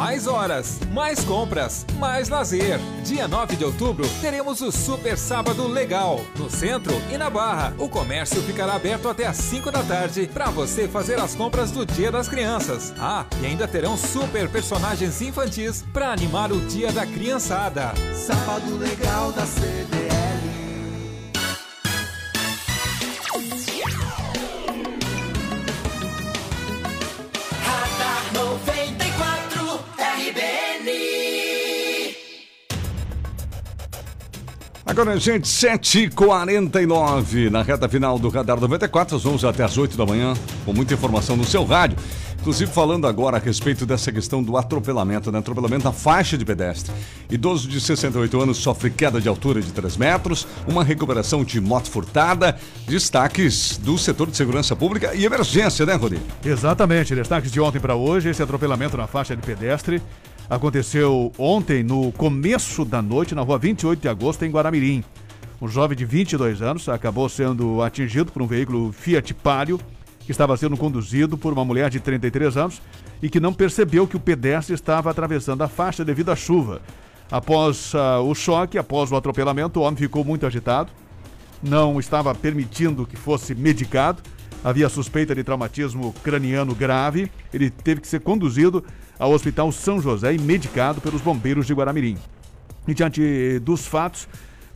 Mais 0.00 0.26
horas, 0.26 0.80
mais 0.92 1.22
compras, 1.24 1.84
mais 1.98 2.30
lazer. 2.30 2.78
Dia 3.04 3.28
9 3.28 3.56
de 3.56 3.66
outubro 3.66 4.08
teremos 4.22 4.62
o 4.62 4.72
Super 4.72 5.18
Sábado 5.18 5.66
Legal 5.66 6.20
no 6.38 6.48
centro 6.48 6.94
e 7.12 7.18
na 7.18 7.28
Barra. 7.28 7.74
O 7.76 7.86
comércio 7.86 8.40
ficará 8.42 8.76
aberto 8.76 9.10
até 9.10 9.26
às 9.26 9.36
5 9.36 9.70
da 9.70 9.82
tarde 9.82 10.26
para 10.32 10.46
você 10.46 10.88
fazer 10.88 11.18
as 11.18 11.34
compras 11.34 11.70
do 11.70 11.84
Dia 11.84 12.10
das 12.10 12.28
Crianças. 12.28 12.94
Ah, 12.98 13.26
e 13.42 13.46
ainda 13.46 13.68
terão 13.68 13.94
super 13.94 14.48
personagens 14.48 15.20
infantis 15.20 15.84
para 15.92 16.12
animar 16.12 16.50
o 16.50 16.60
Dia 16.60 16.90
da 16.90 17.04
Criançada. 17.04 17.92
Sábado 18.14 18.78
legal 18.78 19.32
da 19.32 19.44
CDL. 19.44 20.09
Agora, 34.90 35.16
gente, 35.20 35.44
7h49 35.44 37.48
na 37.48 37.62
reta 37.62 37.88
final 37.88 38.18
do 38.18 38.28
Radar 38.28 38.58
94. 38.58 39.14
Nós 39.14 39.22
vamos 39.22 39.44
até 39.44 39.62
as 39.62 39.78
8 39.78 39.96
da 39.96 40.04
manhã 40.04 40.34
com 40.64 40.72
muita 40.72 40.94
informação 40.94 41.36
no 41.36 41.44
seu 41.44 41.64
rádio. 41.64 41.96
Inclusive 42.40 42.72
falando 42.72 43.06
agora 43.06 43.36
a 43.36 43.40
respeito 43.40 43.86
dessa 43.86 44.10
questão 44.10 44.42
do 44.42 44.56
atropelamento, 44.56 45.30
né? 45.30 45.38
Atropelamento 45.38 45.84
na 45.84 45.92
faixa 45.92 46.36
de 46.36 46.44
pedestre. 46.44 46.92
Idoso 47.30 47.68
de 47.68 47.80
68 47.80 48.40
anos 48.40 48.56
sofre 48.56 48.90
queda 48.90 49.20
de 49.20 49.28
altura 49.28 49.62
de 49.62 49.70
3 49.70 49.96
metros, 49.96 50.44
uma 50.66 50.82
recuperação 50.82 51.44
de 51.44 51.60
moto 51.60 51.88
furtada, 51.88 52.58
destaques 52.88 53.76
do 53.76 53.96
setor 53.96 54.28
de 54.28 54.36
segurança 54.36 54.74
pública 54.74 55.14
e 55.14 55.24
emergência, 55.24 55.86
né, 55.86 55.94
Rodrigo? 55.94 56.24
Exatamente, 56.44 57.14
destaques 57.14 57.52
de 57.52 57.60
ontem 57.60 57.78
para 57.78 57.94
hoje, 57.94 58.30
esse 58.30 58.42
atropelamento 58.42 58.96
na 58.96 59.06
faixa 59.06 59.36
de 59.36 59.42
pedestre 59.42 60.02
aconteceu 60.50 61.32
ontem 61.38 61.84
no 61.84 62.10
começo 62.10 62.84
da 62.84 63.00
noite 63.00 63.36
na 63.36 63.42
rua 63.42 63.56
28 63.56 64.00
de 64.00 64.08
agosto 64.08 64.44
em 64.44 64.50
Guaramirim. 64.50 65.04
Um 65.62 65.68
jovem 65.68 65.96
de 65.96 66.04
22 66.04 66.60
anos 66.60 66.88
acabou 66.88 67.28
sendo 67.28 67.80
atingido 67.80 68.32
por 68.32 68.42
um 68.42 68.48
veículo 68.48 68.90
Fiat 68.90 69.32
Palio 69.32 69.78
que 70.18 70.32
estava 70.32 70.56
sendo 70.56 70.76
conduzido 70.76 71.38
por 71.38 71.52
uma 71.52 71.64
mulher 71.64 71.88
de 71.88 72.00
33 72.00 72.56
anos 72.56 72.82
e 73.22 73.30
que 73.30 73.38
não 73.38 73.52
percebeu 73.52 74.08
que 74.08 74.16
o 74.16 74.20
pedestre 74.20 74.74
estava 74.74 75.08
atravessando 75.08 75.62
a 75.62 75.68
faixa 75.68 76.04
devido 76.04 76.32
à 76.32 76.36
chuva. 76.36 76.82
Após 77.30 77.94
ah, 77.94 78.20
o 78.20 78.34
choque, 78.34 78.76
após 78.76 79.12
o 79.12 79.16
atropelamento, 79.16 79.78
o 79.78 79.82
homem 79.84 79.96
ficou 79.96 80.24
muito 80.24 80.46
agitado, 80.46 80.90
não 81.62 82.00
estava 82.00 82.34
permitindo 82.34 83.06
que 83.06 83.16
fosse 83.16 83.54
medicado, 83.54 84.20
havia 84.64 84.88
suspeita 84.88 85.34
de 85.34 85.42
traumatismo 85.42 86.14
craniano 86.22 86.74
grave, 86.74 87.30
ele 87.52 87.70
teve 87.70 88.00
que 88.00 88.08
ser 88.08 88.20
conduzido 88.20 88.84
ao 89.18 89.32
Hospital 89.32 89.70
São 89.72 90.00
José 90.00 90.34
e 90.34 90.38
medicado 90.38 91.00
pelos 91.00 91.20
bombeiros 91.20 91.66
de 91.66 91.74
Guaramirim. 91.74 92.18
E 92.88 92.94
diante 92.94 93.58
dos 93.60 93.86
fatos, 93.86 94.26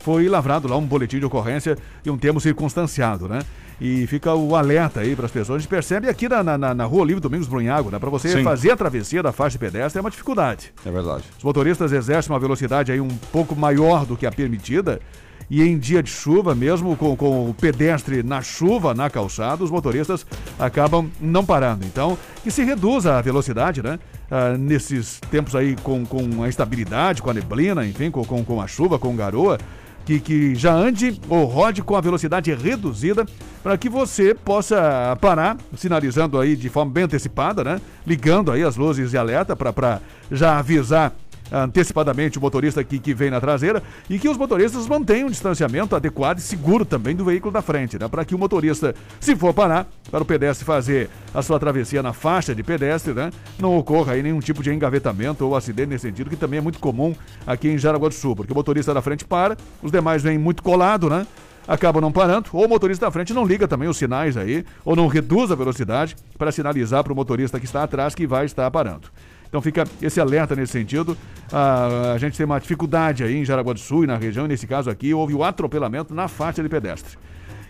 foi 0.05 0.29
lavrado 0.29 0.67
lá 0.67 0.77
um 0.77 0.85
boletim 0.85 1.17
de 1.17 1.25
ocorrência 1.25 1.75
e 2.05 2.11
um 2.11 2.17
termo 2.17 2.39
circunstanciado, 2.39 3.27
né? 3.27 3.39
E 3.81 4.05
fica 4.05 4.33
o 4.35 4.55
alerta 4.55 4.99
aí 4.99 5.15
para 5.15 5.25
as 5.25 5.31
pessoas. 5.31 5.57
A 5.57 5.59
gente 5.59 5.67
percebe 5.67 6.07
aqui 6.07 6.29
na, 6.29 6.43
na, 6.43 6.73
na 6.75 6.85
Rua 6.85 7.03
Livre 7.03 7.19
Domingos 7.19 7.47
Brunhago, 7.47 7.89
né? 7.89 7.97
Para 7.97 8.11
você 8.11 8.29
Sim. 8.29 8.43
fazer 8.43 8.69
a 8.69 8.77
travessia 8.77 9.23
da 9.23 9.31
faixa 9.31 9.53
de 9.53 9.59
pedestre 9.59 9.97
é 9.97 10.01
uma 10.01 10.11
dificuldade. 10.11 10.71
É 10.85 10.91
verdade. 10.91 11.23
Os 11.37 11.43
motoristas 11.43 11.91
exercem 11.91 12.31
uma 12.31 12.39
velocidade 12.39 12.91
aí 12.91 13.01
um 13.01 13.09
pouco 13.31 13.55
maior 13.55 14.05
do 14.05 14.15
que 14.15 14.27
a 14.27 14.31
permitida. 14.31 15.01
E 15.49 15.61
em 15.61 15.77
dia 15.77 16.01
de 16.01 16.09
chuva, 16.09 16.55
mesmo 16.55 16.95
com, 16.95 17.15
com 17.15 17.49
o 17.49 17.53
pedestre 17.53 18.23
na 18.23 18.41
chuva, 18.41 18.93
na 18.93 19.09
calçada, 19.09 19.63
os 19.63 19.71
motoristas 19.71 20.25
acabam 20.57 21.09
não 21.21 21.45
parando. 21.45 21.85
Então, 21.85 22.17
que 22.43 22.49
se 22.49 22.63
reduza 22.63 23.17
a 23.17 23.21
velocidade, 23.21 23.83
né? 23.83 23.99
Ah, 24.29 24.57
nesses 24.57 25.19
tempos 25.29 25.55
aí 25.55 25.75
com, 25.83 26.05
com 26.05 26.43
a 26.43 26.47
instabilidade, 26.47 27.21
com 27.21 27.29
a 27.29 27.33
neblina, 27.33 27.85
enfim, 27.85 28.09
com, 28.09 28.25
com, 28.25 28.43
com 28.43 28.59
a 28.59 28.67
chuva, 28.67 28.97
com 28.97 29.15
garoa, 29.15 29.59
que, 30.05 30.19
que 30.19 30.55
já 30.55 30.73
ande 30.73 31.19
ou 31.27 31.45
rode 31.45 31.81
com 31.81 31.95
a 31.95 32.01
velocidade 32.01 32.53
reduzida 32.53 33.25
para 33.63 33.77
que 33.77 33.89
você 33.89 34.35
possa 34.35 35.17
parar, 35.19 35.57
sinalizando 35.75 36.39
aí 36.39 36.55
de 36.55 36.69
forma 36.69 36.91
bem 36.91 37.03
antecipada, 37.05 37.63
né? 37.63 37.81
Ligando 38.05 38.51
aí 38.51 38.63
as 38.63 38.77
luzes 38.77 39.11
de 39.11 39.17
alerta 39.17 39.55
para 39.55 39.99
já 40.31 40.59
avisar 40.59 41.11
antecipadamente 41.51 42.37
o 42.37 42.41
motorista 42.41 42.83
que, 42.83 42.99
que 42.99 43.13
vem 43.13 43.29
na 43.29 43.39
traseira 43.39 43.81
e 44.09 44.17
que 44.17 44.27
os 44.27 44.37
motoristas 44.37 44.87
mantenham 44.87 45.27
um 45.27 45.31
distanciamento 45.31 45.95
adequado 45.95 46.39
e 46.39 46.41
seguro 46.41 46.85
também 46.85 47.15
do 47.15 47.25
veículo 47.25 47.51
da 47.51 47.61
frente, 47.61 47.99
né? 47.99 48.07
Para 48.07 48.25
que 48.25 48.35
o 48.35 48.37
motorista, 48.37 48.95
se 49.19 49.35
for 49.35 49.53
parar, 49.53 49.87
para 50.09 50.23
o 50.23 50.25
pedestre 50.25 50.65
fazer 50.65 51.09
a 51.33 51.41
sua 51.41 51.59
travessia 51.59 52.01
na 52.01 52.13
faixa 52.13 52.55
de 52.55 52.63
pedestre, 52.63 53.13
né? 53.13 53.31
Não 53.59 53.77
ocorra 53.77 54.13
aí 54.13 54.23
nenhum 54.23 54.39
tipo 54.39 54.63
de 54.63 54.73
engavetamento 54.73 55.45
ou 55.45 55.55
acidente 55.55 55.89
nesse 55.89 56.07
sentido, 56.07 56.29
que 56.29 56.35
também 56.35 56.59
é 56.59 56.61
muito 56.61 56.79
comum 56.79 57.15
aqui 57.45 57.69
em 57.69 57.77
Jaraguá 57.77 58.09
do 58.09 58.15
Sul, 58.15 58.35
porque 58.35 58.51
o 58.51 58.55
motorista 58.55 58.93
da 58.93 59.01
frente 59.01 59.25
para, 59.25 59.57
os 59.81 59.91
demais 59.91 60.23
vêm 60.23 60.37
muito 60.37 60.63
colado, 60.63 61.09
né? 61.09 61.25
acabam 61.67 62.01
não 62.01 62.11
parando, 62.11 62.49
ou 62.53 62.65
o 62.65 62.69
motorista 62.69 63.05
da 63.05 63.11
frente 63.11 63.33
não 63.33 63.45
liga 63.45 63.67
também 63.67 63.89
os 63.89 63.97
sinais 63.97 64.37
aí, 64.37 64.63
ou 64.83 64.95
não 64.95 65.07
reduz 65.07 65.51
a 65.51 65.55
velocidade 65.55 66.15
para 66.37 66.51
sinalizar 66.51 67.03
para 67.03 67.11
o 67.11 67.15
motorista 67.15 67.59
que 67.59 67.65
está 67.65 67.83
atrás 67.83 68.13
que 68.13 68.27
vai 68.27 68.45
estar 68.45 68.69
parando. 68.69 69.09
Então 69.55 69.61
fica 69.61 69.87
esse 70.01 70.19
alerta 70.19 70.53
nesse 70.53 70.73
sentido. 70.73 71.17
Ah, 71.49 72.11
a 72.13 72.17
gente 72.17 72.35
tem 72.35 72.45
uma 72.45 72.59
dificuldade 72.59 73.23
aí 73.23 73.37
em 73.37 73.45
Jaraguá 73.45 73.71
do 73.71 73.79
Sul 73.79 74.03
e 74.03 74.07
na 74.07 74.17
região, 74.17 74.43
e 74.43 74.49
nesse 74.49 74.67
caso 74.67 74.89
aqui 74.89 75.13
houve 75.13 75.33
o 75.33 75.45
atropelamento 75.45 76.13
na 76.13 76.27
faixa 76.27 76.61
de 76.61 76.67
pedestre. 76.67 77.17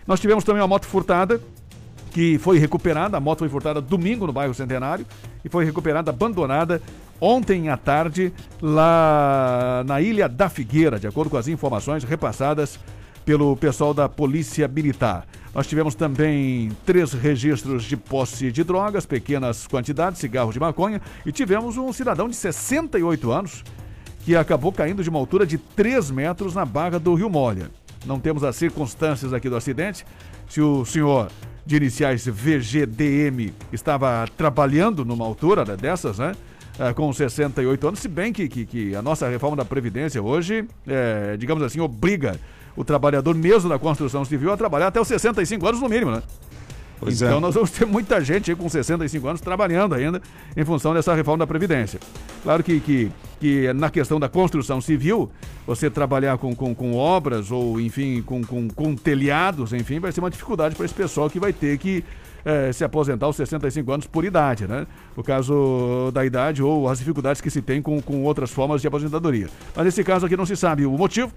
Nós 0.07 0.19
tivemos 0.19 0.43
também 0.43 0.63
uma 0.63 0.67
moto 0.67 0.87
furtada, 0.87 1.39
que 2.09 2.39
foi 2.39 2.57
recuperada, 2.57 3.17
a 3.17 3.19
moto 3.19 3.37
foi 3.39 3.49
furtada 3.49 3.79
domingo 3.79 4.25
no 4.25 4.33
bairro 4.33 4.51
Centenário 4.51 5.05
e 5.43 5.49
foi 5.49 5.63
recuperada, 5.63 6.09
abandonada 6.09 6.81
ontem 7.21 7.69
à 7.69 7.77
tarde 7.77 8.33
lá 8.59 9.83
na 9.85 10.01
Ilha 10.01 10.27
da 10.27 10.49
Figueira, 10.49 10.99
de 10.99 11.05
acordo 11.05 11.29
com 11.29 11.37
as 11.37 11.47
informações 11.47 12.03
repassadas 12.03 12.79
pelo 13.23 13.55
pessoal 13.55 13.93
da 13.93 14.09
Polícia 14.09 14.67
Militar. 14.67 15.27
Nós 15.55 15.67
tivemos 15.67 15.95
também 15.95 16.69
três 16.85 17.13
registros 17.13 17.85
de 17.85 17.95
posse 17.95 18.51
de 18.51 18.61
drogas, 18.61 19.05
pequenas 19.05 19.65
quantidades, 19.65 20.19
cigarros 20.19 20.53
de 20.53 20.59
maconha, 20.59 21.01
e 21.25 21.31
tivemos 21.31 21.77
um 21.77 21.93
cidadão 21.93 22.27
de 22.27 22.35
68 22.35 23.31
anos 23.31 23.63
que 24.25 24.35
acabou 24.35 24.73
caindo 24.73 25.01
de 25.01 25.09
uma 25.09 25.17
altura 25.17 25.45
de 25.45 25.57
3 25.57 26.11
metros 26.11 26.53
na 26.53 26.65
barra 26.65 26.99
do 26.99 27.13
Rio 27.13 27.29
Molha. 27.29 27.71
Não 28.05 28.19
temos 28.19 28.43
as 28.43 28.57
circunstâncias 28.57 29.31
aqui 29.31 29.49
do 29.49 29.55
acidente. 29.55 30.05
Se 30.49 30.59
o 30.59 30.83
senhor 30.83 31.31
de 31.65 31.77
iniciais 31.77 32.27
VGDM 32.27 33.53
estava 33.71 34.27
trabalhando 34.35 35.05
numa 35.05 35.25
altura 35.25 35.63
dessas, 35.77 36.19
né? 36.19 36.33
É, 36.77 36.93
com 36.93 37.13
68 37.13 37.87
anos, 37.87 38.01
se 38.01 38.09
bem 38.09 38.33
que, 38.33 38.49
que, 38.49 38.65
que, 38.65 38.93
a 38.93 39.01
nossa 39.01 39.29
reforma 39.29 39.55
da 39.55 39.63
Previdência 39.63 40.21
hoje, 40.21 40.67
é, 40.85 41.37
digamos 41.37 41.63
assim, 41.63 41.79
obriga 41.79 42.37
o 42.75 42.83
trabalhador 42.83 43.35
mesmo 43.35 43.69
da 43.69 43.79
construção 43.79 44.25
civil 44.25 44.51
a 44.51 44.57
trabalhar 44.57 44.87
até 44.87 44.99
os 44.99 45.07
65 45.07 45.67
anos 45.67 45.81
no 45.81 45.89
mínimo, 45.89 46.11
né? 46.11 46.23
Pois 46.99 47.21
então 47.21 47.37
é. 47.37 47.41
nós 47.41 47.53
vamos 47.53 47.71
ter 47.71 47.85
muita 47.85 48.21
gente 48.21 48.51
aí 48.51 48.55
com 48.55 48.69
65 48.69 49.27
anos 49.27 49.41
trabalhando 49.41 49.95
ainda 49.95 50.21
em 50.55 50.63
função 50.63 50.93
dessa 50.93 51.13
reforma 51.13 51.39
da 51.39 51.47
Previdência. 51.47 51.99
Claro 52.41 52.63
que, 52.63 52.79
que, 52.79 53.11
que 53.39 53.73
na 53.73 53.89
questão 53.89 54.19
da 54.19 54.29
construção 54.29 54.79
civil, 54.79 55.29
você 55.67 55.89
trabalhar 55.89 56.37
com, 56.37 56.55
com, 56.55 56.73
com 56.73 56.95
obras 56.95 57.51
ou, 57.51 57.79
enfim, 57.81 58.21
com, 58.21 58.43
com, 58.43 58.67
com 58.69 58.95
telhados, 58.95 59.73
enfim, 59.73 59.99
vai 59.99 60.11
ser 60.11 60.21
uma 60.21 60.29
dificuldade 60.29 60.75
para 60.75 60.85
esse 60.85 60.93
pessoal 60.93 61.29
que 61.29 61.39
vai 61.39 61.51
ter 61.51 61.77
que 61.77 62.03
é, 62.45 62.71
se 62.71 62.83
aposentar 62.83 63.25
aos 63.25 63.35
65 63.35 63.91
anos 63.91 64.07
por 64.07 64.23
idade, 64.23 64.67
né? 64.67 64.85
No 65.17 65.23
caso 65.23 66.11
da 66.13 66.23
idade 66.23 66.61
ou 66.61 66.87
as 66.87 66.99
dificuldades 66.99 67.41
que 67.41 67.49
se 67.49 67.61
tem 67.61 67.81
com, 67.81 67.99
com 68.01 68.23
outras 68.23 68.51
formas 68.51 68.81
de 68.81 68.87
aposentadoria. 68.87 69.49
Mas 69.75 69.85
nesse 69.85 70.03
caso 70.03 70.25
aqui 70.25 70.37
não 70.37 70.45
se 70.45 70.55
sabe 70.55 70.85
o 70.85 70.91
motivo, 70.91 71.33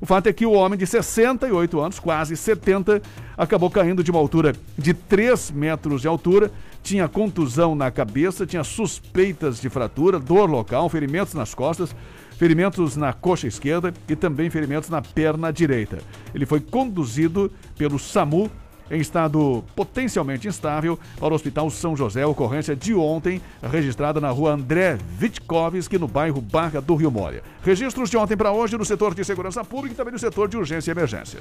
o 0.00 0.06
fato 0.06 0.26
é 0.26 0.32
que 0.32 0.44
o 0.44 0.52
homem 0.52 0.78
de 0.78 0.86
68 0.86 1.80
anos, 1.80 1.98
quase 1.98 2.36
70, 2.36 3.00
acabou 3.36 3.70
caindo 3.70 4.04
de 4.04 4.10
uma 4.10 4.20
altura 4.20 4.54
de 4.76 4.92
3 4.92 5.50
metros 5.52 6.02
de 6.02 6.08
altura, 6.08 6.50
tinha 6.82 7.08
contusão 7.08 7.74
na 7.74 7.90
cabeça, 7.90 8.46
tinha 8.46 8.62
suspeitas 8.62 9.60
de 9.60 9.68
fratura, 9.68 10.18
dor 10.18 10.48
local, 10.48 10.88
ferimentos 10.88 11.34
nas 11.34 11.54
costas, 11.54 11.94
ferimentos 12.38 12.96
na 12.96 13.12
coxa 13.12 13.46
esquerda 13.46 13.92
e 14.08 14.14
também 14.14 14.50
ferimentos 14.50 14.90
na 14.90 15.00
perna 15.00 15.52
direita. 15.52 15.98
Ele 16.34 16.46
foi 16.46 16.60
conduzido 16.60 17.50
pelo 17.76 17.98
SAMU 17.98 18.50
em 18.90 19.00
estado 19.00 19.64
potencialmente 19.74 20.48
instável 20.48 20.98
para 21.18 21.32
o 21.32 21.34
Hospital 21.34 21.70
São 21.70 21.96
José, 21.96 22.24
ocorrência 22.24 22.76
de 22.76 22.94
ontem, 22.94 23.40
registrada 23.62 24.20
na 24.20 24.30
rua 24.30 24.52
André 24.52 24.98
Vitkovski, 25.18 25.98
no 25.98 26.08
bairro 26.08 26.40
Barra 26.40 26.80
do 26.80 26.94
Rio 26.94 27.10
Moria. 27.10 27.42
Registros 27.62 28.10
de 28.10 28.16
ontem 28.16 28.36
para 28.36 28.52
hoje 28.52 28.76
no 28.76 28.84
setor 28.84 29.14
de 29.14 29.24
segurança 29.24 29.64
pública 29.64 29.94
e 29.94 29.96
também 29.96 30.12
no 30.12 30.18
setor 30.18 30.48
de 30.48 30.56
urgência 30.56 30.90
e 30.90 30.92
emergência. 30.92 31.40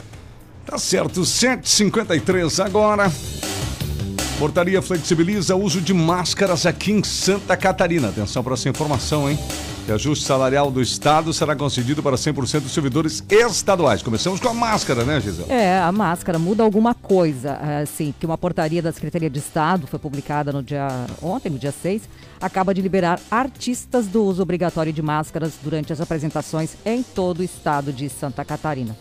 Tá 0.65 0.77
certo, 0.77 1.21
7h53 1.21 2.63
agora. 2.63 3.11
Portaria 4.39 4.81
flexibiliza 4.81 5.55
o 5.55 5.61
uso 5.61 5.79
de 5.79 5.93
máscaras 5.93 6.65
aqui 6.65 6.91
em 6.91 7.03
Santa 7.03 7.55
Catarina. 7.55 8.09
Atenção 8.09 8.43
para 8.43 8.55
essa 8.55 8.67
informação, 8.67 9.29
hein? 9.29 9.39
O 9.88 9.93
ajuste 9.93 10.25
salarial 10.25 10.71
do 10.71 10.81
Estado 10.81 11.31
será 11.31 11.55
concedido 11.55 12.01
para 12.01 12.15
100% 12.15 12.61
dos 12.61 12.71
servidores 12.71 13.23
estaduais. 13.29 14.01
Começamos 14.01 14.39
com 14.39 14.49
a 14.49 14.53
máscara, 14.53 15.03
né, 15.03 15.21
Gisele? 15.21 15.51
É, 15.51 15.77
a 15.77 15.91
máscara 15.91 16.39
muda 16.39 16.63
alguma 16.63 16.95
coisa. 16.95 17.59
Assim, 17.83 18.13
que 18.19 18.25
uma 18.25 18.38
portaria 18.38 18.81
da 18.81 18.91
Secretaria 18.91 19.29
de 19.29 19.38
Estado 19.38 19.86
foi 19.86 19.99
publicada 19.99 20.51
no 20.51 20.63
dia 20.63 20.88
ontem, 21.21 21.51
no 21.51 21.59
dia 21.59 21.71
6, 21.71 22.01
acaba 22.41 22.73
de 22.73 22.81
liberar 22.81 23.19
artistas 23.29 24.07
do 24.07 24.23
uso 24.23 24.41
obrigatório 24.41 24.91
de 24.91 25.03
máscaras 25.03 25.53
durante 25.61 25.93
as 25.93 26.01
apresentações 26.01 26.75
em 26.83 27.03
todo 27.03 27.41
o 27.41 27.43
estado 27.43 27.93
de 27.93 28.09
Santa 28.09 28.43
Catarina. 28.43 28.97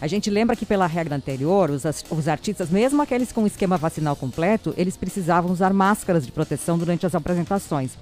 A 0.00 0.06
gente 0.06 0.30
lembra 0.30 0.54
que 0.54 0.64
pela 0.64 0.86
regra 0.86 1.16
anterior, 1.16 1.68
os, 1.70 1.82
os 2.08 2.28
artistas, 2.28 2.70
mesmo 2.70 3.02
aqueles 3.02 3.32
com 3.32 3.44
esquema 3.44 3.76
vacinal 3.76 4.14
completo, 4.14 4.72
eles 4.76 4.96
precisavam 4.96 5.50
usar 5.50 5.72
máscaras 5.72 6.24
de 6.24 6.30
proteção 6.30 6.78
durante 6.78 7.04
as 7.04 7.16
apresentações. 7.16 7.98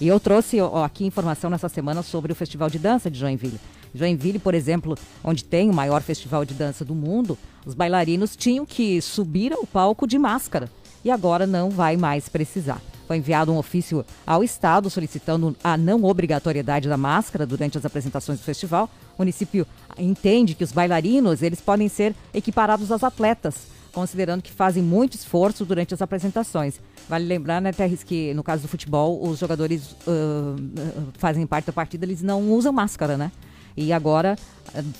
E 0.00 0.08
eu 0.08 0.18
trouxe 0.18 0.58
ó, 0.60 0.82
aqui 0.82 1.04
informação 1.04 1.50
nessa 1.50 1.68
semana 1.68 2.02
sobre 2.02 2.32
o 2.32 2.34
Festival 2.34 2.70
de 2.70 2.78
Dança 2.78 3.10
de 3.10 3.18
Joinville. 3.18 3.60
Joinville, 3.94 4.38
por 4.38 4.54
exemplo, 4.54 4.96
onde 5.22 5.44
tem 5.44 5.68
o 5.68 5.74
maior 5.74 6.00
festival 6.00 6.44
de 6.44 6.54
dança 6.54 6.84
do 6.84 6.94
mundo, 6.94 7.36
os 7.66 7.74
bailarinos 7.74 8.34
tinham 8.34 8.64
que 8.64 9.02
subir 9.02 9.52
ao 9.52 9.66
palco 9.66 10.06
de 10.06 10.18
máscara. 10.18 10.70
E 11.04 11.10
agora 11.10 11.46
não 11.46 11.70
vai 11.70 11.96
mais 11.98 12.28
precisar. 12.28 12.80
Foi 13.06 13.16
enviado 13.16 13.52
um 13.52 13.58
ofício 13.58 14.06
ao 14.26 14.42
Estado 14.44 14.88
solicitando 14.88 15.54
a 15.62 15.76
não 15.76 16.04
obrigatoriedade 16.04 16.88
da 16.88 16.96
máscara 16.96 17.44
durante 17.44 17.76
as 17.76 17.84
apresentações 17.84 18.38
do 18.38 18.44
festival. 18.44 18.88
O 19.18 19.22
município 19.22 19.66
entende 19.98 20.54
que 20.54 20.64
os 20.64 20.72
bailarinos 20.72 21.42
eles 21.42 21.60
podem 21.60 21.88
ser 21.88 22.14
equiparados 22.32 22.92
aos 22.92 23.02
atletas, 23.02 23.66
considerando 23.92 24.42
que 24.42 24.52
fazem 24.52 24.82
muito 24.82 25.14
esforço 25.14 25.64
durante 25.64 25.94
as 25.94 26.02
apresentações. 26.02 26.80
Vale 27.08 27.24
lembrar, 27.24 27.60
né, 27.60 27.72
Terres, 27.72 28.02
que 28.02 28.32
no 28.34 28.42
caso 28.42 28.62
do 28.62 28.68
futebol, 28.68 29.22
os 29.26 29.38
jogadores 29.38 29.96
uh, 30.06 30.56
fazem 31.14 31.46
parte 31.46 31.66
da 31.66 31.72
partida, 31.72 32.04
eles 32.04 32.22
não 32.22 32.50
usam 32.50 32.72
máscara, 32.72 33.16
né? 33.16 33.32
E 33.76 33.92
agora 33.92 34.36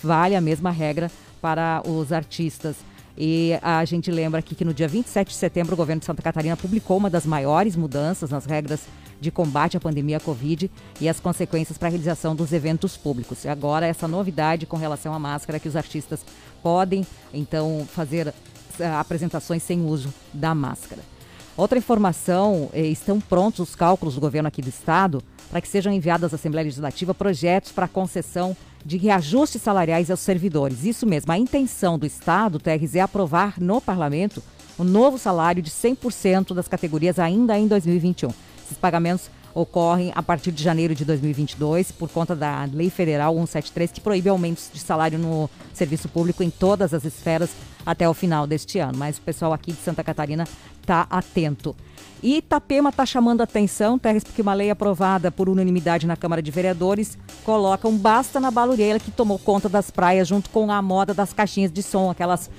vale 0.02 0.34
a 0.34 0.40
mesma 0.40 0.70
regra 0.70 1.10
para 1.40 1.82
os 1.86 2.12
artistas. 2.12 2.76
E 3.16 3.52
a 3.60 3.84
gente 3.84 4.10
lembra 4.10 4.40
aqui 4.40 4.54
que 4.54 4.64
no 4.64 4.72
dia 4.72 4.88
27 4.88 5.28
de 5.28 5.34
setembro 5.34 5.74
o 5.74 5.76
governo 5.76 6.00
de 6.00 6.06
Santa 6.06 6.22
Catarina 6.22 6.56
publicou 6.56 6.96
uma 6.96 7.10
das 7.10 7.26
maiores 7.26 7.76
mudanças 7.76 8.30
nas 8.30 8.46
regras 8.46 8.80
de 9.20 9.30
combate 9.30 9.76
à 9.76 9.80
pandemia 9.80 10.18
Covid 10.18 10.70
e 11.00 11.08
as 11.08 11.20
consequências 11.20 11.76
para 11.76 11.88
a 11.88 11.90
realização 11.90 12.34
dos 12.34 12.52
eventos 12.52 12.96
públicos. 12.96 13.44
E 13.44 13.48
agora 13.48 13.86
essa 13.86 14.08
novidade 14.08 14.64
com 14.64 14.76
relação 14.76 15.12
à 15.12 15.18
máscara 15.18 15.60
que 15.60 15.68
os 15.68 15.76
artistas 15.76 16.24
podem 16.62 17.06
então 17.32 17.86
fazer 17.92 18.32
apresentações 18.98 19.62
sem 19.62 19.84
uso 19.84 20.12
da 20.32 20.54
máscara. 20.54 21.02
Outra 21.56 21.78
informação, 21.78 22.70
eh, 22.72 22.86
estão 22.86 23.20
prontos 23.20 23.60
os 23.60 23.74
cálculos 23.74 24.14
do 24.14 24.20
governo 24.20 24.48
aqui 24.48 24.62
do 24.62 24.68
estado 24.68 25.22
para 25.50 25.60
que 25.60 25.68
sejam 25.68 25.92
enviados 25.92 26.32
à 26.32 26.36
Assembleia 26.36 26.64
Legislativa 26.64 27.12
projetos 27.12 27.72
para 27.72 27.88
concessão 27.88 28.56
de 28.84 28.96
reajustes 28.96 29.60
salariais 29.60 30.10
aos 30.10 30.20
servidores. 30.20 30.84
Isso 30.84 31.06
mesmo, 31.06 31.30
a 31.32 31.38
intenção 31.38 31.98
do 31.98 32.06
Estado, 32.06 32.58
TRZ, 32.58 32.96
é 32.96 33.00
aprovar 33.00 33.60
no 33.60 33.80
parlamento 33.80 34.42
o 34.78 34.82
um 34.82 34.86
novo 34.86 35.18
salário 35.18 35.62
de 35.62 35.70
100% 35.70 36.54
das 36.54 36.66
categorias 36.66 37.18
ainda 37.18 37.58
em 37.58 37.66
2021. 37.66 38.30
Esses 38.64 38.78
pagamentos 38.78 39.28
ocorrem 39.54 40.12
a 40.14 40.22
partir 40.22 40.52
de 40.52 40.62
janeiro 40.62 40.94
de 40.94 41.04
2022 41.04 41.92
por 41.92 42.08
conta 42.08 42.36
da 42.36 42.68
Lei 42.72 42.88
Federal 42.88 43.34
173 43.34 43.90
que 43.90 44.00
proíbe 44.00 44.28
aumentos 44.28 44.70
de 44.72 44.78
salário 44.78 45.18
no 45.18 45.50
serviço 45.74 46.08
público 46.08 46.42
em 46.42 46.50
todas 46.50 46.94
as 46.94 47.04
esferas 47.04 47.50
até 47.84 48.08
o 48.08 48.14
final 48.14 48.46
deste 48.46 48.78
ano. 48.78 48.96
Mas 48.96 49.18
o 49.18 49.22
pessoal 49.22 49.52
aqui 49.52 49.72
de 49.72 49.78
Santa 49.78 50.02
Catarina 50.04 50.44
está 50.80 51.06
atento. 51.10 51.74
E 52.22 52.36
Itapema 52.36 52.90
está 52.90 53.06
chamando 53.06 53.40
atenção, 53.40 53.98
Terres, 53.98 54.22
porque 54.22 54.42
uma 54.42 54.52
lei 54.52 54.70
aprovada 54.70 55.30
por 55.30 55.48
unanimidade 55.48 56.06
na 56.06 56.16
Câmara 56.16 56.42
de 56.42 56.50
Vereadores 56.50 57.16
coloca 57.44 57.88
um 57.88 57.96
basta 57.96 58.38
na 58.38 58.50
balureira 58.50 59.00
que 59.00 59.10
tomou 59.10 59.38
conta 59.38 59.68
das 59.68 59.90
praias 59.90 60.28
junto 60.28 60.50
com 60.50 60.70
a 60.70 60.82
moda 60.82 61.14
das 61.14 61.32
caixinhas 61.32 61.72
de 61.72 61.82
som, 61.82 62.10
aquelas 62.10 62.50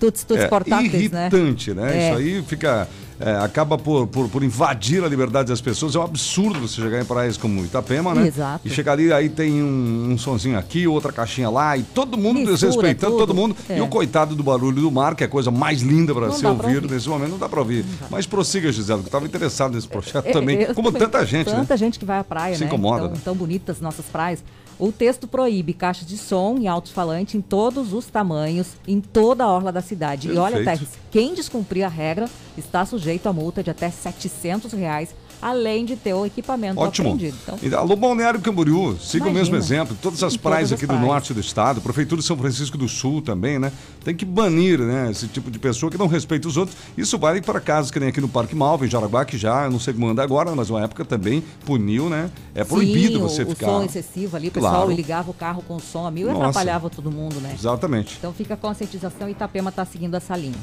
tuts 0.00 0.24
tuts 0.24 0.44
é, 0.44 0.48
portáteis, 0.48 1.10
né? 1.12 1.28
irritante, 1.28 1.74
né? 1.74 1.82
né? 1.82 1.96
É. 1.98 2.08
Isso 2.08 2.18
aí 2.18 2.42
fica 2.42 2.88
é, 3.20 3.36
acaba 3.36 3.76
por, 3.76 4.06
por, 4.06 4.30
por, 4.30 4.42
invadir 4.42 5.04
a 5.04 5.08
liberdade 5.08 5.48
das 5.48 5.60
pessoas. 5.60 5.94
É 5.94 5.98
um 5.98 6.02
absurdo 6.02 6.58
você 6.66 6.80
chegar 6.80 7.02
em 7.02 7.04
praias 7.04 7.36
como 7.36 7.62
Itapema, 7.62 8.14
né? 8.14 8.26
Exato. 8.26 8.66
E 8.66 8.70
chegar 8.70 8.92
ali, 8.92 9.12
aí 9.12 9.28
tem 9.28 9.62
um, 9.62 10.12
um 10.12 10.18
sonzinho 10.18 10.58
aqui, 10.58 10.86
outra 10.86 11.12
caixinha 11.12 11.50
lá, 11.50 11.76
e 11.76 11.82
todo 11.82 12.16
mundo 12.16 12.36
Mistura, 12.38 12.54
desrespeitando 12.54 13.12
tudo. 13.12 13.26
todo 13.26 13.36
mundo. 13.36 13.54
É. 13.68 13.76
E 13.76 13.80
o 13.82 13.88
coitado 13.88 14.34
do 14.34 14.42
barulho 14.42 14.80
do 14.80 14.90
mar, 14.90 15.14
que 15.14 15.22
é 15.22 15.26
a 15.26 15.30
coisa 15.30 15.50
mais 15.50 15.82
linda 15.82 16.14
para 16.14 16.30
se 16.32 16.46
ouvir 16.46 16.80
nesse 16.90 17.10
momento, 17.10 17.32
não 17.32 17.38
dá 17.38 17.48
para 17.48 17.60
ouvir. 17.60 17.84
Mas 18.10 18.26
prossiga, 18.26 18.72
Gisela, 18.72 19.00
que 19.00 19.08
estava 19.08 19.26
interessado 19.26 19.74
nesse 19.74 19.86
projeto 19.86 20.24
é, 20.26 20.32
também, 20.32 20.72
como 20.72 20.90
também, 20.90 21.06
tanta 21.06 21.26
gente, 21.26 21.44
tanta 21.44 21.56
né? 21.58 21.62
Tanta 21.64 21.76
gente 21.76 21.98
que 21.98 22.06
vai 22.06 22.18
à 22.18 22.24
praia, 22.24 22.54
se 22.54 22.62
né? 22.62 22.66
incomoda. 22.68 23.02
Tão, 23.02 23.10
né? 23.10 23.18
tão 23.22 23.34
bonitas 23.34 23.82
nossas 23.82 24.06
praias. 24.06 24.42
O 24.80 24.90
texto 24.90 25.28
proíbe 25.28 25.74
caixas 25.74 26.06
de 26.06 26.16
som 26.16 26.56
e 26.58 26.66
alto-falante 26.66 27.36
em 27.36 27.42
todos 27.42 27.92
os 27.92 28.06
tamanhos, 28.06 28.68
em 28.88 28.98
toda 28.98 29.44
a 29.44 29.48
orla 29.48 29.70
da 29.70 29.82
cidade. 29.82 30.28
Perfeito. 30.28 30.36
E 30.36 30.54
olha, 30.54 30.64
Terres, 30.64 30.88
quem 31.10 31.34
descumprir 31.34 31.84
a 31.84 31.88
regra 31.88 32.26
está 32.56 32.86
sujeito 32.86 33.28
a 33.28 33.32
multa 33.32 33.62
de 33.62 33.68
até 33.68 33.90
700 33.90 34.72
reais 34.72 35.14
além 35.40 35.84
de 35.84 35.96
ter 35.96 36.14
o 36.14 36.26
equipamento 36.26 36.80
Ótimo. 36.80 37.10
apreendido. 37.10 37.36
Então, 37.42 37.78
Alô, 37.78 37.96
Balneário 37.96 38.40
Camboriú, 38.40 38.96
siga 38.98 39.28
o 39.28 39.32
mesmo 39.32 39.56
exemplo. 39.56 39.96
Todas 40.00 40.22
as 40.22 40.36
praias 40.36 40.68
todas 40.68 40.72
as 40.72 40.78
aqui 40.78 40.86
praias. 40.86 41.02
do 41.02 41.06
norte 41.06 41.34
do 41.34 41.40
estado, 41.40 41.80
Prefeitura 41.80 42.20
de 42.20 42.26
São 42.26 42.36
Francisco 42.36 42.76
do 42.76 42.88
Sul 42.88 43.22
também, 43.22 43.58
né? 43.58 43.72
Tem 44.04 44.14
que 44.14 44.24
banir 44.24 44.78
né, 44.78 45.10
esse 45.10 45.26
tipo 45.28 45.50
de 45.50 45.58
pessoa 45.58 45.90
que 45.90 45.98
não 45.98 46.06
respeita 46.06 46.48
os 46.48 46.56
outros. 46.56 46.76
Isso 46.96 47.18
vale 47.18 47.40
para 47.40 47.60
casos 47.60 47.90
que 47.90 47.98
nem 47.98 48.08
aqui 48.08 48.20
no 48.20 48.28
Parque 48.28 48.54
Malva, 48.54 48.86
em 48.86 48.90
Jaraguá, 48.90 49.24
que 49.24 49.36
já, 49.36 49.68
não 49.70 49.78
sei 49.78 49.94
como 49.94 50.08
anda 50.08 50.22
agora, 50.22 50.54
mas 50.54 50.70
uma 50.70 50.82
época 50.82 51.04
também 51.04 51.42
puniu, 51.64 52.08
né? 52.08 52.30
É 52.54 52.64
proibido 52.64 53.14
Sim, 53.14 53.20
você 53.20 53.42
o, 53.42 53.46
ficar... 53.46 53.68
o 53.68 53.80
som 53.80 53.84
excessivo 53.84 54.36
ali, 54.36 54.48
o 54.48 54.52
pessoal 54.52 54.74
claro. 54.74 54.92
ligava 54.92 55.30
o 55.30 55.34
carro 55.34 55.62
com 55.66 55.78
som 55.78 56.06
a 56.06 56.10
mil 56.10 56.28
e 56.28 56.30
atrapalhava 56.30 56.90
todo 56.90 57.10
mundo, 57.10 57.40
né? 57.40 57.54
Exatamente. 57.58 58.16
Então 58.18 58.32
fica 58.32 58.54
a 58.54 58.56
conscientização 58.56 59.28
e 59.28 59.32
Itapema 59.32 59.70
está 59.70 59.84
seguindo 59.84 60.14
essa 60.16 60.36
linha. 60.36 60.58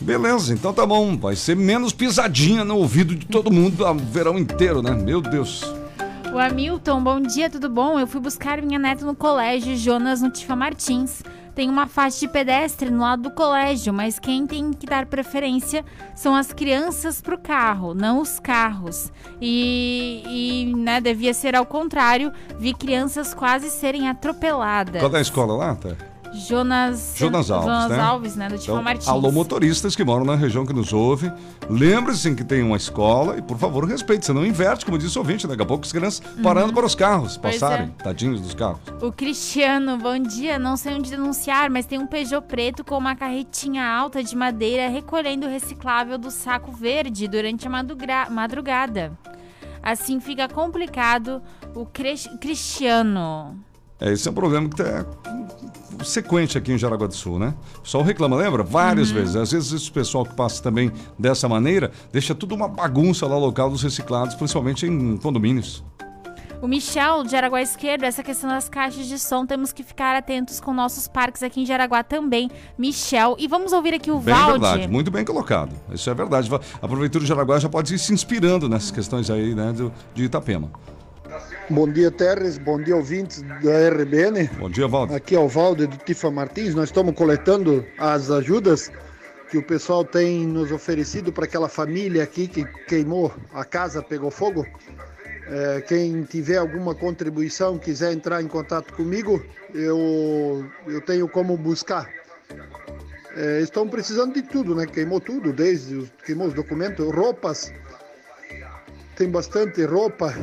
Beleza, 0.00 0.54
então 0.54 0.72
tá 0.72 0.86
bom. 0.86 1.16
Vai 1.16 1.36
ser 1.36 1.54
menos 1.54 1.92
pisadinha 1.92 2.64
no 2.64 2.76
ouvido 2.76 3.14
de 3.14 3.26
todo 3.26 3.50
mundo 3.50 3.84
o 3.84 3.94
verão 3.94 4.38
inteiro, 4.38 4.82
né? 4.82 4.92
Meu 4.92 5.20
Deus. 5.20 5.62
O 6.32 6.38
Hamilton, 6.38 7.02
bom 7.02 7.20
dia, 7.20 7.50
tudo 7.50 7.68
bom? 7.68 7.98
Eu 7.98 8.06
fui 8.06 8.20
buscar 8.20 8.62
minha 8.62 8.78
neta 8.78 9.04
no 9.04 9.16
colégio 9.16 9.76
Jonas 9.76 10.22
no 10.22 10.30
Tifa 10.30 10.54
Martins. 10.54 11.22
tem 11.56 11.68
uma 11.68 11.86
faixa 11.88 12.20
de 12.20 12.28
pedestre 12.28 12.88
no 12.88 13.00
lado 13.00 13.24
do 13.24 13.30
colégio, 13.32 13.92
mas 13.92 14.18
quem 14.18 14.46
tem 14.46 14.72
que 14.72 14.86
dar 14.86 15.06
preferência 15.06 15.84
são 16.14 16.34
as 16.34 16.52
crianças 16.52 17.20
para 17.20 17.34
o 17.34 17.38
carro, 17.38 17.94
não 17.94 18.20
os 18.20 18.38
carros. 18.38 19.10
E, 19.40 20.22
e 20.24 20.74
né, 20.76 21.00
devia 21.00 21.34
ser 21.34 21.56
ao 21.56 21.66
contrário, 21.66 22.32
vi 22.58 22.72
crianças 22.72 23.34
quase 23.34 23.68
serem 23.68 24.08
atropeladas. 24.08 25.02
Qual 25.02 25.14
é 25.14 25.18
a 25.18 25.22
escola 25.22 25.54
lá, 25.54 25.74
tá? 25.74 26.09
Jonas, 26.32 27.14
Jonas 27.16 27.50
Alves, 27.50 27.66
Jonas 27.68 27.90
né? 27.90 28.00
Alves, 28.00 28.36
né? 28.36 28.48
Do 28.48 28.54
Então, 28.54 28.82
Martins. 28.82 29.08
alô, 29.08 29.32
motoristas 29.32 29.96
que 29.96 30.04
moram 30.04 30.24
na 30.24 30.34
região 30.36 30.64
que 30.64 30.72
nos 30.72 30.92
ouve. 30.92 31.32
Lembre-se 31.68 32.34
que 32.34 32.44
tem 32.44 32.62
uma 32.62 32.76
escola 32.76 33.36
e, 33.38 33.42
por 33.42 33.58
favor, 33.58 33.84
respeite. 33.84 34.26
Você 34.26 34.32
não 34.32 34.44
inverte, 34.46 34.84
como 34.84 34.96
disse 34.98 35.16
o 35.18 35.20
ouvinte. 35.20 35.46
Daqui 35.46 35.62
a 35.62 35.66
pouco 35.66 35.84
as 35.84 35.92
crianças 35.92 36.22
parando 36.42 36.72
para 36.72 36.86
os 36.86 36.94
carros 36.94 37.36
Pois 37.36 37.58
passarem. 37.58 37.92
é. 37.98 38.02
Tadinhos 38.02 38.40
dos 38.40 38.54
carros. 38.54 38.80
O 39.02 39.10
Cristiano, 39.12 39.96
bom 39.98 40.18
dia. 40.18 40.58
Não 40.58 40.76
sei 40.76 40.94
onde 40.94 41.10
denunciar, 41.10 41.68
mas 41.70 41.86
tem 41.86 41.98
um 41.98 42.06
Peugeot 42.06 42.42
preto 42.46 42.84
com 42.84 42.96
uma 42.96 43.14
carretinha 43.16 43.84
alta 43.86 44.22
de 44.22 44.36
madeira 44.36 44.88
recolhendo 44.88 45.46
o 45.46 45.50
reciclável 45.50 46.16
do 46.18 46.30
saco 46.30 46.70
verde 46.72 47.26
durante 47.28 47.66
a 47.66 47.70
madrugada. 48.30 49.12
Assim 49.82 50.20
fica 50.20 50.46
complicado 50.48 51.40
o 51.74 51.86
Cristiano. 51.86 53.56
É, 54.00 54.12
esse 54.12 54.26
é 54.26 54.30
um 54.30 54.34
problema 54.34 54.68
que 54.68 54.80
está 54.80 55.04
sequente 56.04 56.56
aqui 56.56 56.72
em 56.72 56.78
Jaraguá 56.78 57.06
do 57.06 57.14
Sul, 57.14 57.38
né? 57.38 57.54
O 57.76 57.80
pessoal 57.80 58.02
reclama, 58.02 58.36
lembra? 58.36 58.62
Várias 58.62 59.08
Uhum. 59.10 59.16
vezes. 59.16 59.36
Às 59.36 59.52
vezes 59.52 59.72
esse 59.72 59.90
pessoal 59.90 60.24
que 60.24 60.34
passa 60.34 60.62
também 60.62 60.90
dessa 61.18 61.48
maneira 61.48 61.90
deixa 62.10 62.34
tudo 62.34 62.54
uma 62.54 62.66
bagunça 62.68 63.26
lá 63.26 63.36
local 63.36 63.68
dos 63.70 63.82
reciclados, 63.82 64.34
principalmente 64.34 64.86
em 64.86 65.16
condomínios. 65.18 65.84
O 66.62 66.68
Michel, 66.68 67.24
de 67.24 67.34
Araguá 67.34 67.62
Esquerdo, 67.62 68.04
essa 68.04 68.22
questão 68.22 68.50
das 68.50 68.68
caixas 68.68 69.06
de 69.06 69.18
som, 69.18 69.46
temos 69.46 69.72
que 69.72 69.82
ficar 69.82 70.14
atentos 70.14 70.60
com 70.60 70.74
nossos 70.74 71.08
parques 71.08 71.42
aqui 71.42 71.62
em 71.62 71.66
Jaraguá 71.66 72.02
também. 72.02 72.50
Michel, 72.78 73.34
e 73.38 73.48
vamos 73.48 73.72
ouvir 73.72 73.94
aqui 73.94 74.10
o 74.10 74.18
Bem 74.18 74.34
Valde. 74.34 74.50
verdade, 74.60 74.88
muito 74.88 75.10
bem 75.10 75.24
colocado. 75.24 75.72
Isso 75.90 76.08
é 76.10 76.14
verdade. 76.14 76.50
A 76.82 76.86
Prefeitura 76.88 77.24
de 77.24 77.28
Jaraguá 77.28 77.58
já 77.58 77.68
pode 77.68 77.94
ir 77.94 77.98
se 77.98 78.12
inspirando 78.12 78.68
nessas 78.68 78.90
questões 78.90 79.30
aí, 79.30 79.54
né, 79.54 79.74
de 80.14 80.24
Itapema. 80.24 80.70
Bom 81.70 81.88
dia, 81.88 82.10
Terres. 82.10 82.58
Bom 82.58 82.82
dia, 82.82 82.96
ouvintes 82.96 83.42
da 83.42 83.88
RBN. 83.90 84.50
Bom 84.58 84.68
dia, 84.68 84.88
Valdo. 84.88 85.14
Aqui 85.14 85.36
é 85.36 85.38
o 85.38 85.46
Valdo 85.46 85.86
do 85.86 85.96
Tifa 85.98 86.28
Martins. 86.28 86.74
Nós 86.74 86.88
estamos 86.88 87.14
coletando 87.14 87.86
as 87.96 88.28
ajudas 88.28 88.90
que 89.48 89.56
o 89.56 89.62
pessoal 89.62 90.04
tem 90.04 90.44
nos 90.44 90.72
oferecido 90.72 91.32
para 91.32 91.44
aquela 91.44 91.68
família 91.68 92.24
aqui 92.24 92.48
que 92.48 92.64
queimou 92.88 93.32
a 93.54 93.64
casa, 93.64 94.02
pegou 94.02 94.32
fogo. 94.32 94.66
É, 95.46 95.80
quem 95.82 96.24
tiver 96.24 96.56
alguma 96.56 96.92
contribuição, 96.92 97.78
quiser 97.78 98.12
entrar 98.12 98.42
em 98.42 98.48
contato 98.48 98.92
comigo, 98.94 99.40
eu, 99.72 100.68
eu 100.88 101.00
tenho 101.00 101.28
como 101.28 101.56
buscar. 101.56 102.10
É, 103.36 103.60
estão 103.60 103.88
precisando 103.88 104.34
de 104.34 104.42
tudo, 104.42 104.74
né? 104.74 104.86
Queimou 104.86 105.20
tudo, 105.20 105.52
desde 105.52 105.94
os, 105.94 106.10
queimou 106.26 106.48
os 106.48 106.54
documentos, 106.54 107.06
roupas, 107.14 107.72
tem 109.14 109.30
bastante 109.30 109.84
roupa 109.84 110.34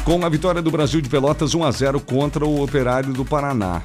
com 0.03 0.25
a 0.25 0.29
vitória 0.29 0.61
do 0.61 0.71
Brasil 0.71 1.01
de 1.01 1.09
Pelotas 1.09 1.53
1 1.53 1.63
a 1.63 1.71
0 1.71 1.99
contra 1.99 2.45
o 2.45 2.63
Operário 2.63 3.13
do 3.13 3.25
Paraná. 3.25 3.81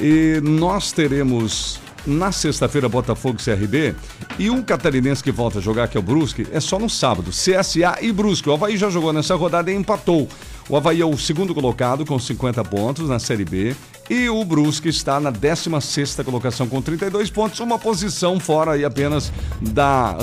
E 0.00 0.40
nós 0.42 0.90
teremos 0.92 1.78
na 2.06 2.32
sexta-feira 2.32 2.88
Botafogo 2.88 3.38
CRB 3.42 3.94
e 4.38 4.50
um 4.50 4.62
catarinense 4.62 5.22
que 5.22 5.30
volta 5.30 5.58
a 5.58 5.62
jogar, 5.62 5.88
que 5.88 5.96
é 5.96 6.00
o 6.00 6.02
Brusque, 6.02 6.46
é 6.52 6.60
só 6.60 6.78
no 6.78 6.88
sábado. 6.88 7.30
CSA 7.30 7.98
e 8.00 8.12
Brusque. 8.12 8.48
O 8.48 8.52
Havaí 8.52 8.76
já 8.76 8.90
jogou 8.90 9.12
nessa 9.12 9.34
rodada 9.34 9.70
e 9.70 9.74
empatou. 9.74 10.28
O 10.68 10.76
Havaí 10.76 11.00
é 11.00 11.06
o 11.06 11.16
segundo 11.16 11.54
colocado 11.54 12.04
com 12.04 12.18
50 12.18 12.64
pontos 12.64 13.08
na 13.08 13.18
Série 13.18 13.44
B 13.44 13.74
e 14.08 14.28
o 14.28 14.44
Brusque 14.44 14.88
está 14.88 15.20
na 15.20 15.32
16ª 15.32 16.24
colocação 16.24 16.68
com 16.68 16.80
32 16.80 17.30
pontos, 17.30 17.60
uma 17.60 17.78
posição 17.78 18.38
fora 18.38 18.72
aí 18.72 18.84
apenas 18.84 19.32
da, 19.60 20.18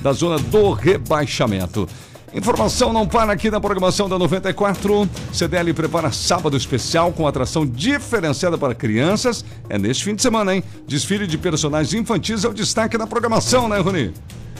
da 0.00 0.12
zona 0.12 0.38
do 0.38 0.72
rebaixamento. 0.72 1.88
Informação 2.34 2.92
não 2.92 3.06
para 3.06 3.32
aqui 3.32 3.48
na 3.48 3.60
programação 3.60 4.08
da 4.08 4.18
94. 4.18 5.08
CDL 5.32 5.72
prepara 5.72 6.10
sábado 6.10 6.56
especial 6.56 7.12
com 7.12 7.28
atração 7.28 7.64
diferenciada 7.64 8.58
para 8.58 8.74
crianças. 8.74 9.44
É 9.68 9.78
neste 9.78 10.02
fim 10.04 10.16
de 10.16 10.22
semana, 10.22 10.52
hein? 10.54 10.64
Desfile 10.86 11.28
de 11.28 11.38
personagens 11.38 11.94
infantis 11.94 12.44
é 12.44 12.48
o 12.48 12.52
destaque 12.52 12.98
da 12.98 13.06
programação, 13.06 13.68
né, 13.68 13.78
Rony? 13.78 14.12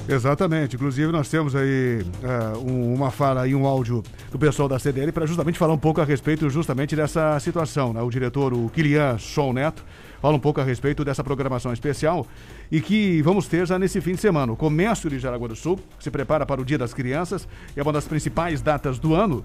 Exatamente. 0.08 0.76
Inclusive, 0.76 1.10
nós 1.10 1.28
temos 1.28 1.56
aí 1.56 2.04
eh, 2.22 2.52
um- 2.58 2.94
uma 2.94 3.10
fala 3.10 3.48
e 3.48 3.54
um 3.56 3.66
áudio 3.66 4.02
do 4.30 4.38
pessoal 4.38 4.68
da 4.68 4.78
CDL 4.78 5.10
para 5.10 5.26
justamente 5.26 5.58
falar 5.58 5.72
um 5.72 5.78
pouco 5.78 6.00
a 6.00 6.04
respeito 6.04 6.48
justamente 6.50 6.94
dessa 6.94 7.40
situação. 7.40 7.92
Né? 7.92 8.02
O 8.02 8.10
diretor, 8.10 8.52
o 8.52 8.68
Kilian 8.68 9.18
Sol 9.18 9.52
Neto, 9.52 9.82
fala 10.24 10.38
um 10.38 10.40
pouco 10.40 10.58
a 10.58 10.64
respeito 10.64 11.04
dessa 11.04 11.22
programação 11.22 11.70
especial 11.70 12.26
e 12.72 12.80
que 12.80 13.20
vamos 13.20 13.46
ter 13.46 13.66
já 13.66 13.78
nesse 13.78 14.00
fim 14.00 14.12
de 14.12 14.22
semana. 14.22 14.54
O 14.54 14.56
comércio 14.56 15.10
de 15.10 15.18
Jaraguá 15.18 15.48
do 15.48 15.54
Sul 15.54 15.78
se 16.00 16.10
prepara 16.10 16.46
para 16.46 16.62
o 16.62 16.64
Dia 16.64 16.78
das 16.78 16.94
Crianças, 16.94 17.46
é 17.76 17.82
uma 17.82 17.92
das 17.92 18.06
principais 18.06 18.62
datas 18.62 18.98
do 18.98 19.14
ano. 19.14 19.44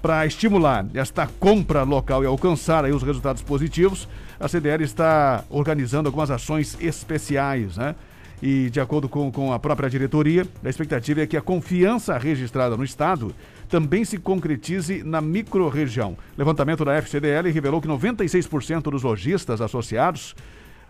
Para 0.00 0.24
estimular 0.24 0.86
esta 0.94 1.26
compra 1.26 1.82
local 1.82 2.22
e 2.22 2.28
alcançar 2.28 2.84
aí 2.84 2.92
os 2.92 3.02
resultados 3.02 3.42
positivos, 3.42 4.08
a 4.38 4.46
CDL 4.46 4.84
está 4.84 5.42
organizando 5.50 6.08
algumas 6.08 6.30
ações 6.30 6.78
especiais, 6.80 7.76
né? 7.76 7.96
E, 8.40 8.70
de 8.70 8.80
acordo 8.80 9.08
com, 9.08 9.32
com 9.32 9.52
a 9.52 9.58
própria 9.58 9.90
diretoria, 9.90 10.46
a 10.64 10.68
expectativa 10.68 11.22
é 11.22 11.26
que 11.26 11.36
a 11.36 11.42
confiança 11.42 12.16
registrada 12.16 12.76
no 12.76 12.84
Estado 12.84 13.34
também 13.70 14.04
se 14.04 14.18
concretize 14.18 15.02
na 15.04 15.20
microrregião. 15.20 16.18
Levantamento 16.36 16.84
da 16.84 16.94
FCDL 16.96 17.50
revelou 17.52 17.80
que 17.80 17.88
96% 17.88 18.82
dos 18.90 19.04
lojistas 19.04 19.60
associados 19.60 20.34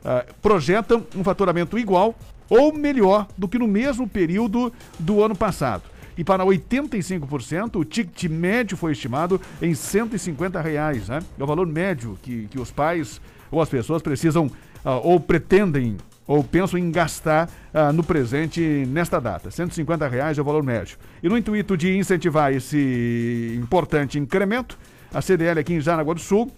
ah, 0.05 0.25
projetam 0.41 1.05
um 1.15 1.23
faturamento 1.23 1.79
igual 1.79 2.19
ou 2.49 2.73
melhor 2.73 3.29
do 3.37 3.47
que 3.47 3.59
no 3.59 3.69
mesmo 3.69 4.09
período 4.09 4.73
do 4.99 5.23
ano 5.23 5.37
passado. 5.37 5.83
E 6.17 6.25
para 6.25 6.45
85%, 6.45 7.77
o 7.77 7.85
ticket 7.85 8.31
médio 8.31 8.77
foi 8.77 8.93
estimado 8.93 9.41
em 9.63 9.75
150 9.75 10.61
reais. 10.61 11.09
Né? 11.09 11.21
É 11.39 11.43
o 11.43 11.47
valor 11.47 11.67
médio 11.67 12.19
que, 12.23 12.49
que 12.49 12.59
os 12.59 12.71
pais 12.71 13.21
ou 13.51 13.61
as 13.61 13.69
pessoas 13.69 14.03
precisam 14.03 14.51
ah, 14.85 14.97
ou 14.97 15.21
pretendem 15.21 15.97
ou 16.31 16.45
pensam 16.45 16.79
em 16.79 16.93
gastar 16.93 17.51
ah, 17.75 17.93
no 17.93 18.05
presente 18.05 18.61
nesta 18.87 19.21
data. 19.21 19.51
150 19.51 20.07
reais 20.07 20.39
é 20.39 20.41
o 20.41 20.45
valor 20.45 20.63
médio. 20.63 20.97
E 21.21 21.29
no 21.29 21.37
intuito 21.37 21.77
de 21.77 21.97
incentivar 21.97 22.53
esse 22.53 23.59
importante 23.61 24.17
incremento, 24.17 24.79
a 25.13 25.21
CDL 25.21 25.59
aqui 25.59 25.75
em 25.75 25.81
Jaraguá 25.81 26.15
do 26.15 26.21
Sul 26.21 26.49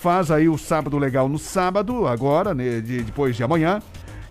faz 0.00 0.30
aí 0.30 0.48
o 0.48 0.56
sábado 0.56 0.96
legal 0.96 1.28
no 1.28 1.40
sábado, 1.40 2.06
agora, 2.06 2.54
né, 2.54 2.80
de- 2.80 3.02
depois 3.02 3.34
de 3.34 3.42
amanhã, 3.42 3.82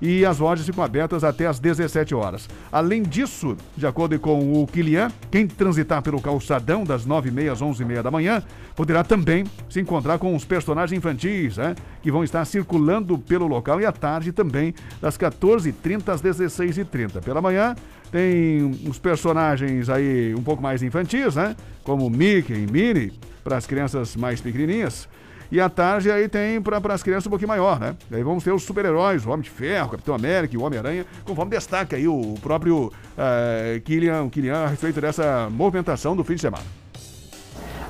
e 0.01 0.25
as 0.25 0.39
lojas 0.39 0.65
ficam 0.65 0.83
abertas 0.83 1.23
até 1.23 1.47
às 1.47 1.59
17 1.59 2.13
horas. 2.13 2.49
Além 2.71 3.01
disso, 3.01 3.55
de 3.75 3.87
acordo 3.87 4.19
com 4.19 4.61
o 4.61 4.67
Kilian, 4.67 5.11
quem 5.31 5.47
transitar 5.47 6.01
pelo 6.01 6.21
calçadão 6.21 6.83
das 6.83 7.05
9h30 7.05 7.51
às 7.51 7.61
11h30 7.61 8.01
da 8.01 8.11
manhã 8.11 8.43
poderá 8.75 9.03
também 9.03 9.45
se 9.69 9.79
encontrar 9.79 10.17
com 10.17 10.35
os 10.35 10.43
personagens 10.43 10.97
infantis, 10.97 11.57
né, 11.57 11.75
que 12.01 12.11
vão 12.11 12.23
estar 12.23 12.43
circulando 12.45 13.17
pelo 13.17 13.47
local 13.47 13.79
e 13.79 13.85
à 13.85 13.91
tarde 13.91 14.31
também, 14.31 14.73
das 15.01 15.17
14h30 15.17 16.09
às 16.09 16.21
16h30. 16.21 17.21
Pela 17.23 17.41
manhã, 17.41 17.75
tem 18.11 18.71
os 18.87 18.99
personagens 18.99 19.89
aí 19.89 20.33
um 20.35 20.43
pouco 20.43 20.61
mais 20.61 20.83
infantis, 20.83 21.35
né, 21.35 21.55
como 21.83 22.09
Mickey 22.09 22.53
e 22.53 22.71
Minnie, 22.71 23.13
para 23.43 23.57
as 23.57 23.67
crianças 23.67 24.15
mais 24.15 24.41
pequenininhas. 24.41 25.07
E 25.51 25.59
à 25.59 25.69
tarde 25.69 26.11
aí 26.11 26.27
tem 26.27 26.61
para 26.61 26.93
as 26.93 27.03
crianças 27.03 27.27
um 27.27 27.29
pouquinho 27.29 27.49
maior, 27.49 27.79
né? 27.79 27.95
Aí 28.11 28.23
vamos 28.23 28.43
ter 28.43 28.51
os 28.51 28.63
super-heróis, 28.63 29.25
o 29.25 29.29
Homem 29.29 29.43
de 29.43 29.49
Ferro, 29.49 29.87
o 29.87 29.91
Capitão 29.91 30.15
América 30.15 30.55
e 30.55 30.57
o 30.57 30.63
Homem-Aranha, 30.63 31.05
conforme 31.23 31.51
destaca 31.51 31.95
aí 31.95 32.07
o 32.07 32.35
próprio 32.41 32.91
eh, 33.17 33.81
Kylian, 33.83 34.29
Kylian 34.29 34.65
a 34.65 34.67
respeito 34.67 34.99
dessa 34.99 35.49
movimentação 35.49 36.15
do 36.15 36.23
fim 36.23 36.35
de 36.35 36.41
semana. 36.41 36.63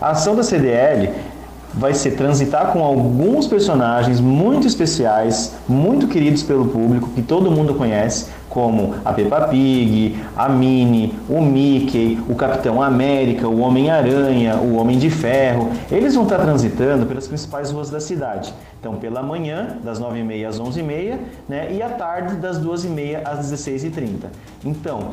A 0.02 0.10
ação 0.10 0.36
da 0.36 0.44
CDL 0.44 1.10
vai 1.78 1.94
ser 1.94 2.12
transitar 2.12 2.72
com 2.72 2.84
alguns 2.84 3.48
personagens 3.48 4.20
muito 4.20 4.66
especiais, 4.66 5.54
muito 5.68 6.08
queridos 6.08 6.42
pelo 6.42 6.68
público, 6.68 7.10
que 7.10 7.22
todo 7.22 7.52
mundo 7.52 7.76
conhece, 7.76 8.28
como 8.50 8.96
a 9.04 9.12
Peppa 9.12 9.50
Pig, 9.50 10.18
a 10.36 10.48
Minnie, 10.48 11.14
o 11.28 11.42
Mickey, 11.42 12.18
o 12.30 12.36
Capitão 12.36 12.82
América, 12.82 13.48
o 13.50 13.60
Homem-Aranha, 13.60 14.56
o 14.56 14.76
Homem 14.76 14.98
de 14.98 15.10
Ferro. 15.10 15.72
Eles 15.92 16.16
vão 16.16 16.24
estar 16.24 16.40
transitando 16.40 17.06
pelas 17.06 17.28
principais 17.28 17.72
ruas 17.72 17.90
da 17.90 18.00
cidade. 18.00 18.54
Então, 18.80 18.96
pela 18.96 19.22
manhã, 19.22 19.78
das 19.84 20.00
9h30 20.00 20.48
às 20.48 20.60
11h30, 20.60 21.18
né, 21.50 21.74
e 21.74 21.82
à 21.82 21.90
tarde, 21.90 22.36
das 22.36 22.58
2h30 22.58 23.22
às 23.26 23.52
16h30. 23.52 24.28
Então, 24.64 25.10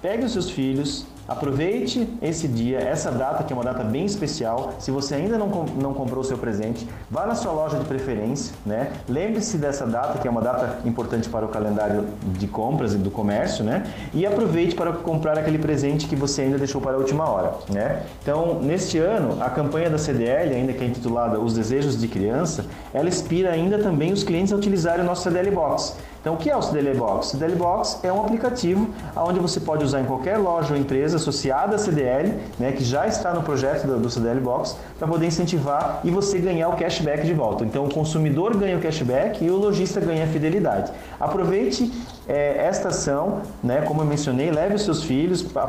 pegue 0.00 0.24
os 0.24 0.32
seus 0.32 0.48
filhos, 0.48 1.04
Aproveite 1.30 2.08
esse 2.20 2.48
dia, 2.48 2.80
essa 2.80 3.08
data 3.08 3.44
que 3.44 3.52
é 3.52 3.56
uma 3.56 3.62
data 3.62 3.84
bem 3.84 4.04
especial. 4.04 4.74
Se 4.80 4.90
você 4.90 5.14
ainda 5.14 5.38
não, 5.38 5.46
não 5.80 5.94
comprou 5.94 6.22
o 6.22 6.24
seu 6.24 6.36
presente, 6.36 6.88
vá 7.08 7.24
na 7.24 7.36
sua 7.36 7.52
loja 7.52 7.78
de 7.78 7.84
preferência, 7.84 8.52
né? 8.66 8.90
Lembre-se 9.08 9.56
dessa 9.56 9.86
data 9.86 10.18
que 10.18 10.26
é 10.26 10.30
uma 10.30 10.40
data 10.40 10.80
importante 10.84 11.28
para 11.28 11.46
o 11.46 11.48
calendário 11.48 12.04
de 12.36 12.48
compras 12.48 12.94
e 12.94 12.98
do 12.98 13.12
comércio, 13.12 13.62
né? 13.62 13.84
E 14.12 14.26
aproveite 14.26 14.74
para 14.74 14.92
comprar 14.92 15.38
aquele 15.38 15.58
presente 15.58 16.08
que 16.08 16.16
você 16.16 16.42
ainda 16.42 16.58
deixou 16.58 16.80
para 16.80 16.94
a 16.94 16.96
última 16.96 17.30
hora, 17.30 17.54
né? 17.72 18.02
Então, 18.20 18.58
neste 18.60 18.98
ano, 18.98 19.40
a 19.40 19.48
campanha 19.48 19.88
da 19.88 19.98
CDL, 19.98 20.52
ainda 20.52 20.72
que 20.72 20.82
é 20.82 20.86
intitulada 20.88 21.38
Os 21.38 21.54
Desejos 21.54 21.96
de 21.96 22.08
Criança, 22.08 22.64
ela 22.92 23.08
inspira 23.08 23.52
ainda 23.52 23.78
também 23.78 24.12
os 24.12 24.24
clientes 24.24 24.52
a 24.52 24.56
utilizarem 24.56 25.04
o 25.04 25.06
nosso 25.06 25.22
CDL 25.22 25.52
Box. 25.52 25.94
Então, 26.20 26.34
o 26.34 26.36
que 26.36 26.50
é 26.50 26.56
o 26.56 26.60
CDL 26.60 26.98
Box? 26.98 27.28
O 27.28 27.30
CDL 27.30 27.56
Box 27.56 28.00
é 28.02 28.12
um 28.12 28.20
aplicativo 28.20 28.90
onde 29.16 29.40
você 29.40 29.58
pode 29.58 29.82
usar 29.82 30.02
em 30.02 30.04
qualquer 30.04 30.36
loja 30.36 30.74
ou 30.74 30.78
empresa 30.78 31.16
associada 31.16 31.76
à 31.76 31.78
CDL, 31.78 32.34
né, 32.58 32.72
que 32.72 32.84
já 32.84 33.06
está 33.06 33.32
no 33.32 33.42
projeto 33.42 33.86
do, 33.86 33.98
do 33.98 34.10
CDL 34.10 34.38
Box, 34.40 34.76
para 34.98 35.08
poder 35.08 35.26
incentivar 35.26 36.00
e 36.04 36.10
você 36.10 36.38
ganhar 36.38 36.68
o 36.68 36.76
cashback 36.76 37.24
de 37.24 37.32
volta. 37.32 37.64
Então, 37.64 37.86
o 37.86 37.92
consumidor 37.92 38.54
ganha 38.54 38.76
o 38.76 38.80
cashback 38.82 39.42
e 39.42 39.50
o 39.50 39.56
lojista 39.56 39.98
ganha 39.98 40.24
a 40.24 40.28
fidelidade. 40.28 40.92
Aproveite 41.18 41.90
é, 42.28 42.66
esta 42.66 42.88
ação, 42.88 43.40
né, 43.64 43.80
como 43.80 44.02
eu 44.02 44.06
mencionei, 44.06 44.50
leve 44.50 44.74
os 44.74 44.82
seus 44.82 45.02
filhos 45.02 45.40
para 45.42 45.66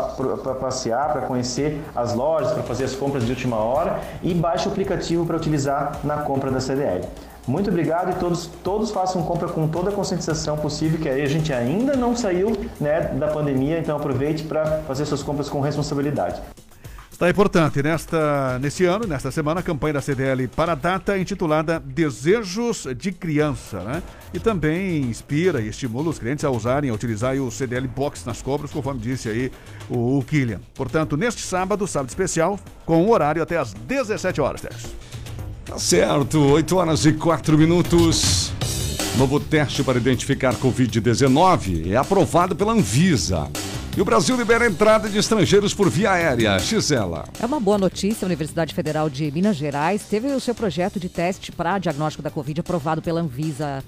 passear, 0.55 1.13
para 1.13 1.21
conhecer 1.21 1.81
as 1.95 2.13
lojas, 2.13 2.51
para 2.51 2.63
fazer 2.63 2.83
as 2.83 2.93
compras 2.93 3.23
de 3.23 3.31
última 3.31 3.55
hora 3.55 4.01
e 4.21 4.33
baixe 4.33 4.67
o 4.67 4.71
aplicativo 4.71 5.25
para 5.25 5.37
utilizar 5.37 5.99
na 6.03 6.17
compra 6.17 6.51
da 6.51 6.59
CDL. 6.59 7.05
Muito 7.47 7.69
obrigado 7.69 8.11
e 8.11 8.19
todos, 8.19 8.45
todos 8.63 8.91
façam 8.91 9.23
compra 9.23 9.47
com 9.47 9.67
toda 9.67 9.89
a 9.89 9.93
conscientização 9.93 10.57
possível, 10.57 10.99
que 10.99 11.09
a 11.09 11.27
gente 11.27 11.51
ainda 11.51 11.95
não 11.95 12.15
saiu 12.15 12.55
né, 12.79 13.01
da 13.01 13.27
pandemia, 13.27 13.79
então 13.79 13.97
aproveite 13.97 14.43
para 14.43 14.81
fazer 14.87 15.05
suas 15.05 15.23
compras 15.23 15.49
com 15.49 15.59
responsabilidade. 15.59 16.41
Está 17.21 17.29
importante 17.29 17.83
nesta, 17.83 18.57
nesse 18.57 18.83
ano, 18.85 19.05
nesta 19.05 19.29
semana, 19.29 19.59
a 19.59 19.63
campanha 19.63 19.93
da 19.93 20.01
CDL 20.01 20.47
para 20.47 20.71
a 20.71 20.75
data 20.75 21.15
intitulada 21.19 21.79
Desejos 21.79 22.87
de 22.97 23.11
Criança, 23.11 23.83
né? 23.83 24.01
E 24.33 24.39
também 24.39 25.01
inspira 25.01 25.61
e 25.61 25.67
estimula 25.67 26.09
os 26.09 26.17
clientes 26.17 26.43
a 26.43 26.49
usarem, 26.49 26.89
a 26.89 26.93
utilizar 26.95 27.35
o 27.35 27.51
CDL 27.51 27.87
Box 27.87 28.25
nas 28.25 28.41
compras, 28.41 28.71
conforme 28.71 28.99
disse 28.99 29.29
aí 29.29 29.51
o, 29.87 30.17
o 30.17 30.23
Killian. 30.23 30.61
Portanto, 30.73 31.15
neste 31.15 31.43
sábado, 31.43 31.85
sábado 31.85 32.09
especial, 32.09 32.59
com 32.87 33.05
o 33.05 33.11
horário 33.11 33.43
até 33.43 33.55
às 33.55 33.71
17 33.71 34.41
horas, 34.41 34.61
Tércio. 34.61 34.89
Tá 35.71 35.79
certo, 35.79 36.37
8 36.37 36.75
horas 36.75 37.05
e 37.05 37.13
4 37.13 37.57
minutos. 37.57 38.51
Novo 39.17 39.39
teste 39.39 39.81
para 39.81 39.97
identificar 39.97 40.53
Covid-19 40.55 41.93
é 41.93 41.95
aprovado 41.95 42.53
pela 42.53 42.73
Anvisa. 42.73 43.49
E 43.95 44.01
o 44.01 44.03
Brasil 44.03 44.35
libera 44.35 44.65
a 44.65 44.67
entrada 44.67 45.07
de 45.07 45.17
estrangeiros 45.17 45.73
por 45.73 45.89
via 45.89 46.11
aérea. 46.11 46.59
Gisela. 46.59 47.23
É 47.39 47.45
uma 47.45 47.57
boa 47.57 47.77
notícia. 47.77 48.25
A 48.25 48.27
Universidade 48.27 48.75
Federal 48.75 49.09
de 49.09 49.31
Minas 49.31 49.55
Gerais 49.55 50.03
teve 50.03 50.27
o 50.33 50.41
seu 50.41 50.53
projeto 50.53 50.99
de 50.99 51.07
teste 51.07 51.53
para 51.53 51.79
diagnóstico 51.79 52.21
da 52.21 52.29
Covid 52.29 52.59
aprovado 52.59 53.01
pela 53.01 53.21
Anvisa, 53.21 53.81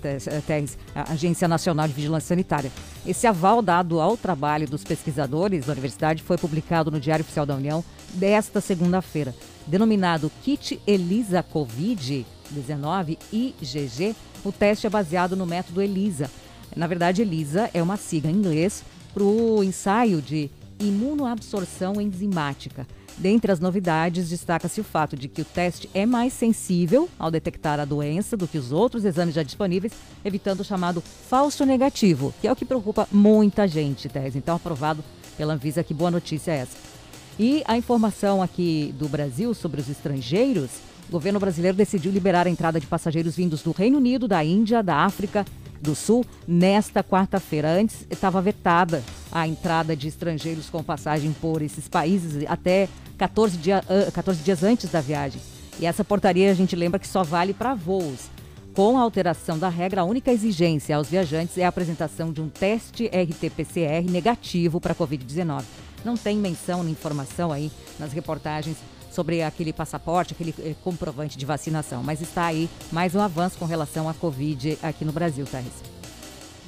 a 0.96 1.12
Agência 1.12 1.50
Nacional 1.50 1.86
de 1.86 1.94
Vigilância 1.94 2.30
Sanitária. 2.30 2.72
Esse 3.06 3.28
aval 3.28 3.62
dado 3.62 4.00
ao 4.00 4.16
trabalho 4.16 4.70
dos 4.70 4.86
pesquisadores 4.86 5.66
da 5.66 5.74
universidade 5.74 6.24
foi 6.24 6.38
publicado 6.38 6.90
no 6.90 7.00
Diário 7.00 7.24
Oficial 7.24 7.46
da 7.46 7.56
União 7.56 7.84
desta 8.14 8.62
segunda-feira. 8.62 9.36
Denominado 9.66 10.32
Kit 10.44 10.80
ELISA 10.86 11.44
Covid-19 11.44 13.18
IgG, 13.32 14.16
o 14.44 14.52
teste 14.52 14.86
é 14.86 14.90
baseado 14.90 15.36
no 15.36 15.46
método 15.46 15.82
ELISA. 15.82 16.30
Na 16.76 16.86
verdade, 16.86 17.22
ELISA 17.22 17.70
é 17.74 17.82
uma 17.82 17.96
sigla 17.96 18.30
em 18.30 18.36
inglês 18.36 18.84
para 19.14 19.24
o 19.24 19.64
ensaio 19.64 20.22
de 20.22 20.50
imunoabsorção 20.80 22.02
enzimática. 22.02 22.86
Dentre 23.18 23.52
as 23.52 23.60
novidades, 23.60 24.30
destaca-se 24.30 24.82
o 24.82 24.84
fato 24.84 25.16
de 25.16 25.28
que 25.28 25.44
o 25.44 25.46
teste 25.46 25.90
é 25.94 26.06
mais 26.06 26.34
sensível 26.34 27.08
ao 27.18 27.30
detectar 27.30 27.80
a 27.80 27.86
doença 27.86 28.36
do 28.36 28.48
que 28.48 28.58
os 28.58 28.72
outros 28.72 29.06
exames 29.06 29.36
já 29.36 29.44
disponíveis, 29.44 29.94
evitando 30.26 30.62
o 30.62 30.64
chamado 30.64 31.00
falso 31.00 31.64
negativo, 31.64 32.34
que 32.42 32.48
é 32.48 32.52
o 32.52 32.56
que 32.56 32.66
preocupa 32.66 33.08
muita 33.12 33.68
gente, 33.68 34.10
Tese. 34.10 34.40
Então, 34.40 34.56
aprovado 34.56 35.04
pela 35.38 35.54
Anvisa, 35.54 35.84
que 35.84 35.94
boa 35.94 36.12
notícia 36.12 36.52
é 36.52 36.58
essa. 36.58 36.93
E 37.38 37.64
a 37.66 37.76
informação 37.76 38.42
aqui 38.42 38.94
do 38.98 39.10
Brasil 39.10 39.54
sobre 39.54 39.82
os 39.82 39.90
estrangeiros, 39.90 40.70
o 41.10 41.12
governo 41.12 41.40
brasileiro 41.40 41.76
decidiu 41.76 42.12
liberar 42.12 42.46
a 42.46 42.50
entrada 42.50 42.80
de 42.80 42.86
passageiros 42.86 43.36
vindos 43.36 43.64
do 43.64 43.72
Reino 43.72 43.98
Unido, 43.98 44.28
da 44.28 44.44
Índia, 44.44 44.84
da 44.84 44.98
África 44.98 45.44
do 45.82 45.96
Sul 45.96 46.24
nesta 46.48 47.04
quarta-feira. 47.04 47.72
Antes 47.72 48.06
estava 48.10 48.42
vetada 48.42 49.04
a 49.32 49.48
entrada 49.48 49.96
de 49.96 50.08
estrangeiros 50.08 50.70
com 50.70 50.84
passagem 50.84 51.34
por 51.42 51.62
esses 51.62 51.88
países 51.88 52.46
até 52.48 52.88
14, 53.18 53.58
dia, 53.58 53.84
14 54.14 54.44
dias 54.44 54.64
antes 54.64 54.90
da 54.90 55.02
viagem. 55.02 55.42
E 55.80 55.88
essa 55.88 56.04
portaria 56.04 56.52
a 56.52 56.54
gente 56.54 56.76
lembra 56.76 57.00
que 57.00 57.08
só 57.08 57.24
vale 57.24 57.54
para 57.54 57.74
voos. 57.74 58.30
Com 58.76 58.98
a 58.98 59.02
alteração 59.02 59.58
da 59.58 59.70
regra, 59.70 60.02
a 60.02 60.06
única 60.06 60.32
exigência 60.32 60.96
aos 60.96 61.10
viajantes 61.10 61.58
é 61.58 61.66
a 61.66 61.68
apresentação 61.68 62.32
de 62.32 62.42
um 62.42 62.50
teste 62.50 63.06
RT-PCR 63.08 64.10
negativo 64.10 64.80
para 64.80 64.94
a 64.94 64.96
Covid-19. 64.96 65.64
Não 66.04 66.16
tem 66.18 66.38
menção 66.38 66.88
informação 66.88 67.52
aí 67.52 67.72
nas 68.00 68.12
reportagens 68.12 68.78
sobre 69.12 69.44
aquele 69.44 69.72
passaporte, 69.72 70.34
aquele 70.34 70.54
eh, 70.60 70.76
comprovante 70.84 71.38
de 71.38 71.46
vacinação. 71.46 72.02
Mas 72.04 72.22
está 72.22 72.46
aí 72.46 72.70
mais 72.92 73.14
um 73.14 73.22
avanço 73.22 73.58
com 73.58 73.66
relação 73.66 74.10
à 74.10 74.14
Covid 74.14 74.78
aqui 74.82 75.06
no 75.06 75.12
Brasil, 75.12 75.46
Thais. 75.46 75.72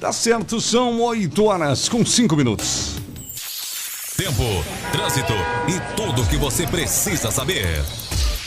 Tá 0.00 0.12
certo, 0.12 0.60
são 0.60 1.00
8 1.00 1.44
horas 1.44 1.88
com 1.88 2.04
5 2.04 2.36
minutos. 2.36 2.96
Tempo, 4.16 4.42
trânsito 4.92 5.32
e 5.68 5.96
tudo 5.96 6.22
o 6.22 6.26
que 6.26 6.36
você 6.36 6.66
precisa 6.66 7.30
saber. 7.30 7.84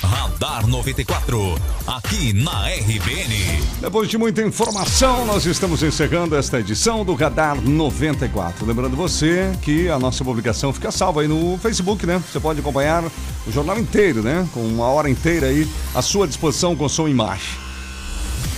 Radar 0.10 0.66
94, 0.66 1.56
aqui 1.86 2.34
na 2.34 2.68
RBN. 2.68 3.62
Depois 3.80 4.10
de 4.10 4.18
muita 4.18 4.42
informação, 4.42 5.24
nós 5.24 5.46
estamos 5.46 5.84
encerrando 5.84 6.36
esta 6.36 6.60
edição 6.60 7.06
do 7.06 7.14
Radar 7.14 7.62
94. 7.62 8.66
Lembrando 8.66 8.96
você 8.96 9.52
que 9.62 9.88
a 9.88 10.00
nossa 10.00 10.24
publicação 10.24 10.74
fica 10.74 10.92
salva 10.92 11.22
aí 11.22 11.28
no 11.28 11.60
Facebook, 11.60 12.08
né? 12.08 12.20
Você 12.28 12.40
pode 12.40 12.60
acompanhar 12.60 13.04
o 13.06 13.52
jornal 13.52 13.78
inteiro, 13.78 14.24
né? 14.24 14.48
Com 14.52 14.62
uma 14.62 14.88
hora 14.88 15.08
inteira 15.08 15.46
aí 15.46 15.70
à 15.94 16.02
sua 16.02 16.28
disposição 16.28 16.76
com 16.76 16.90
som 16.90 17.08
e 17.08 17.12
imagem. 17.12 17.70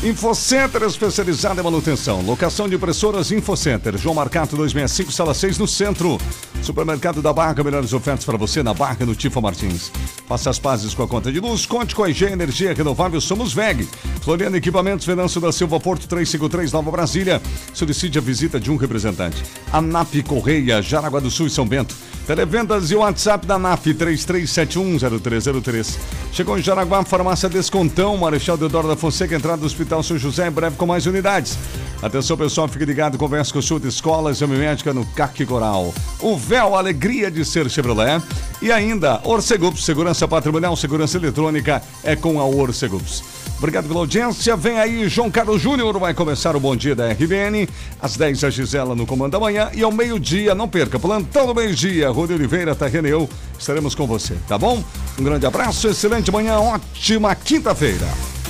Infocenter 0.04 0.82
especializado 0.84 1.60
em 1.60 1.64
manutenção. 1.64 2.22
Locação 2.22 2.70
de 2.70 2.76
impressoras 2.76 3.30
Infocenter. 3.30 3.98
João 3.98 4.16
Marcato 4.16 4.56
265, 4.56 5.12
sala 5.12 5.34
6 5.34 5.58
no 5.58 5.68
centro. 5.68 6.18
Supermercado 6.62 7.22
da 7.22 7.34
Barca, 7.34 7.64
melhores 7.64 7.92
ofertas 7.92 8.24
para 8.24 8.38
você 8.38 8.62
na 8.62 8.74
Barca 8.74 9.06
no 9.06 9.16
Tifa 9.16 9.42
Martins. 9.42 9.92
Faça 10.28 10.50
as 10.50 10.60
pazes 10.60 10.94
com 10.94 11.04
a 11.04 11.08
conta 11.08 11.32
de 11.32 11.40
luz. 11.40 11.66
Conte 11.66 11.96
com 11.96 12.04
a 12.04 12.10
IG 12.10 12.26
Energia 12.26 12.74
Renovável. 12.74 13.20
Somos 13.20 13.54
VEG. 13.54 13.88
Floriano 14.22 14.56
Equipamentos, 14.56 15.06
Venâncio 15.06 15.42
da 15.42 15.52
Silva 15.52 15.80
Porto 15.80 16.08
353, 16.08 16.72
Nova 16.72 16.92
Brasília. 16.92 17.42
Solicite 17.74 18.18
a 18.18 18.22
visita 18.22 18.60
de 18.60 18.72
um 18.72 18.76
representante. 18.76 19.44
ANAP 19.74 20.22
Correia, 20.28 20.82
Jaraguá 20.82 21.20
do 21.20 21.32
Sul 21.32 21.48
e 21.48 21.50
São 21.50 21.68
Bento. 21.68 21.96
Televendas 22.26 22.92
e 22.92 22.96
WhatsApp 22.96 23.46
da 23.46 23.58
NAF 23.58 23.94
33710303. 23.94 25.98
Chegou 26.32 26.58
em 26.58 26.62
Jaraguá, 26.62 27.04
farmácia 27.04 27.50
Descontão, 27.50 28.16
Marechal 28.16 28.56
Deodoro 28.56 28.88
da 28.88 28.96
Fonseca, 28.96 29.36
entrada 29.36 29.58
do 29.58 29.66
Hospital 29.66 30.04
São 30.04 30.18
José, 30.18 30.48
em 30.48 30.52
breve 30.52 30.78
com 30.78 30.86
mais 30.86 31.06
unidades. 31.06 31.58
Atenção 32.02 32.38
pessoal, 32.38 32.68
fique 32.68 32.86
ligado, 32.86 33.18
conversa 33.18 33.52
com 33.52 33.60
o 33.60 33.62
Sul 33.62 33.80
de 33.80 33.88
Escola, 33.88 34.32
exame 34.32 34.56
médica 34.56 34.94
no 34.94 35.06
CAC 35.08 35.46
Coral. 35.46 35.94
O 36.20 36.38
véu, 36.52 36.76
alegria 36.76 37.32
de 37.32 37.46
ser 37.46 37.70
Chevrolet. 37.70 38.22
E 38.62 38.74
ainda, 38.74 39.22
Orcegups, 39.24 39.86
segurança 39.86 40.28
patrimonial, 40.28 40.76
segurança 40.76 41.16
eletrônica, 41.16 41.82
é 42.04 42.14
com 42.14 42.42
a 42.42 42.46
Orcegups. 42.46 43.24
Obrigado 43.58 43.88
pela 43.88 44.02
audiência. 44.02 44.58
Vem 44.58 44.78
aí, 44.78 45.08
João 45.08 45.32
Carlos 45.32 45.62
Júnior 45.62 45.98
vai 45.98 46.14
começar 46.14 46.54
o 46.54 46.60
Bom 46.60 46.76
Dia 46.76 46.94
da 46.94 47.10
RBN. 47.14 47.70
Às 48.02 48.18
10 48.18 48.44
a 48.44 48.50
Gisela 48.50 48.94
no 48.94 49.06
Comando 49.06 49.32
da 49.32 49.40
Manhã 49.40 49.70
e 49.74 49.82
ao 49.82 49.94
meio-dia, 49.94 50.54
não 50.54 50.68
perca, 50.68 51.00
plantão 51.00 51.48
do 51.48 51.56
meio-dia, 51.56 52.10
Rony 52.10 52.34
Oliveira, 52.34 52.76
Tarreneu, 52.76 53.30
estaremos 53.58 53.96
com 53.96 54.06
você, 54.06 54.36
tá 54.46 54.58
bom? 54.58 54.84
Um 55.18 55.24
grande 55.24 55.46
abraço, 55.46 55.88
excelente 55.88 56.30
manhã, 56.34 56.60
ótima 56.60 57.34
quinta-feira. 57.34 58.41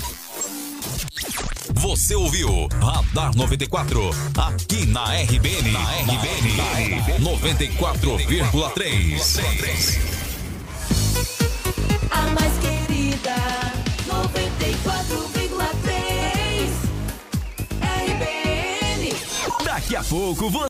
Você 1.76 2.16
ouviu 2.16 2.68
Radar 2.80 3.36
94, 3.36 4.10
aqui 4.38 4.86
na 4.86 5.04
RBN, 5.16 5.72
na 5.72 5.80
RBN, 5.80 6.58
na 6.58 6.64
RBN 6.74 7.24
94,3. 7.24 10.00
A 12.12 12.28
mais 12.28 12.54
querida 12.60 13.36
RBN. 17.82 19.16
Daqui 19.64 19.96
a 19.96 20.04
pouco 20.04 20.50
você 20.50 20.60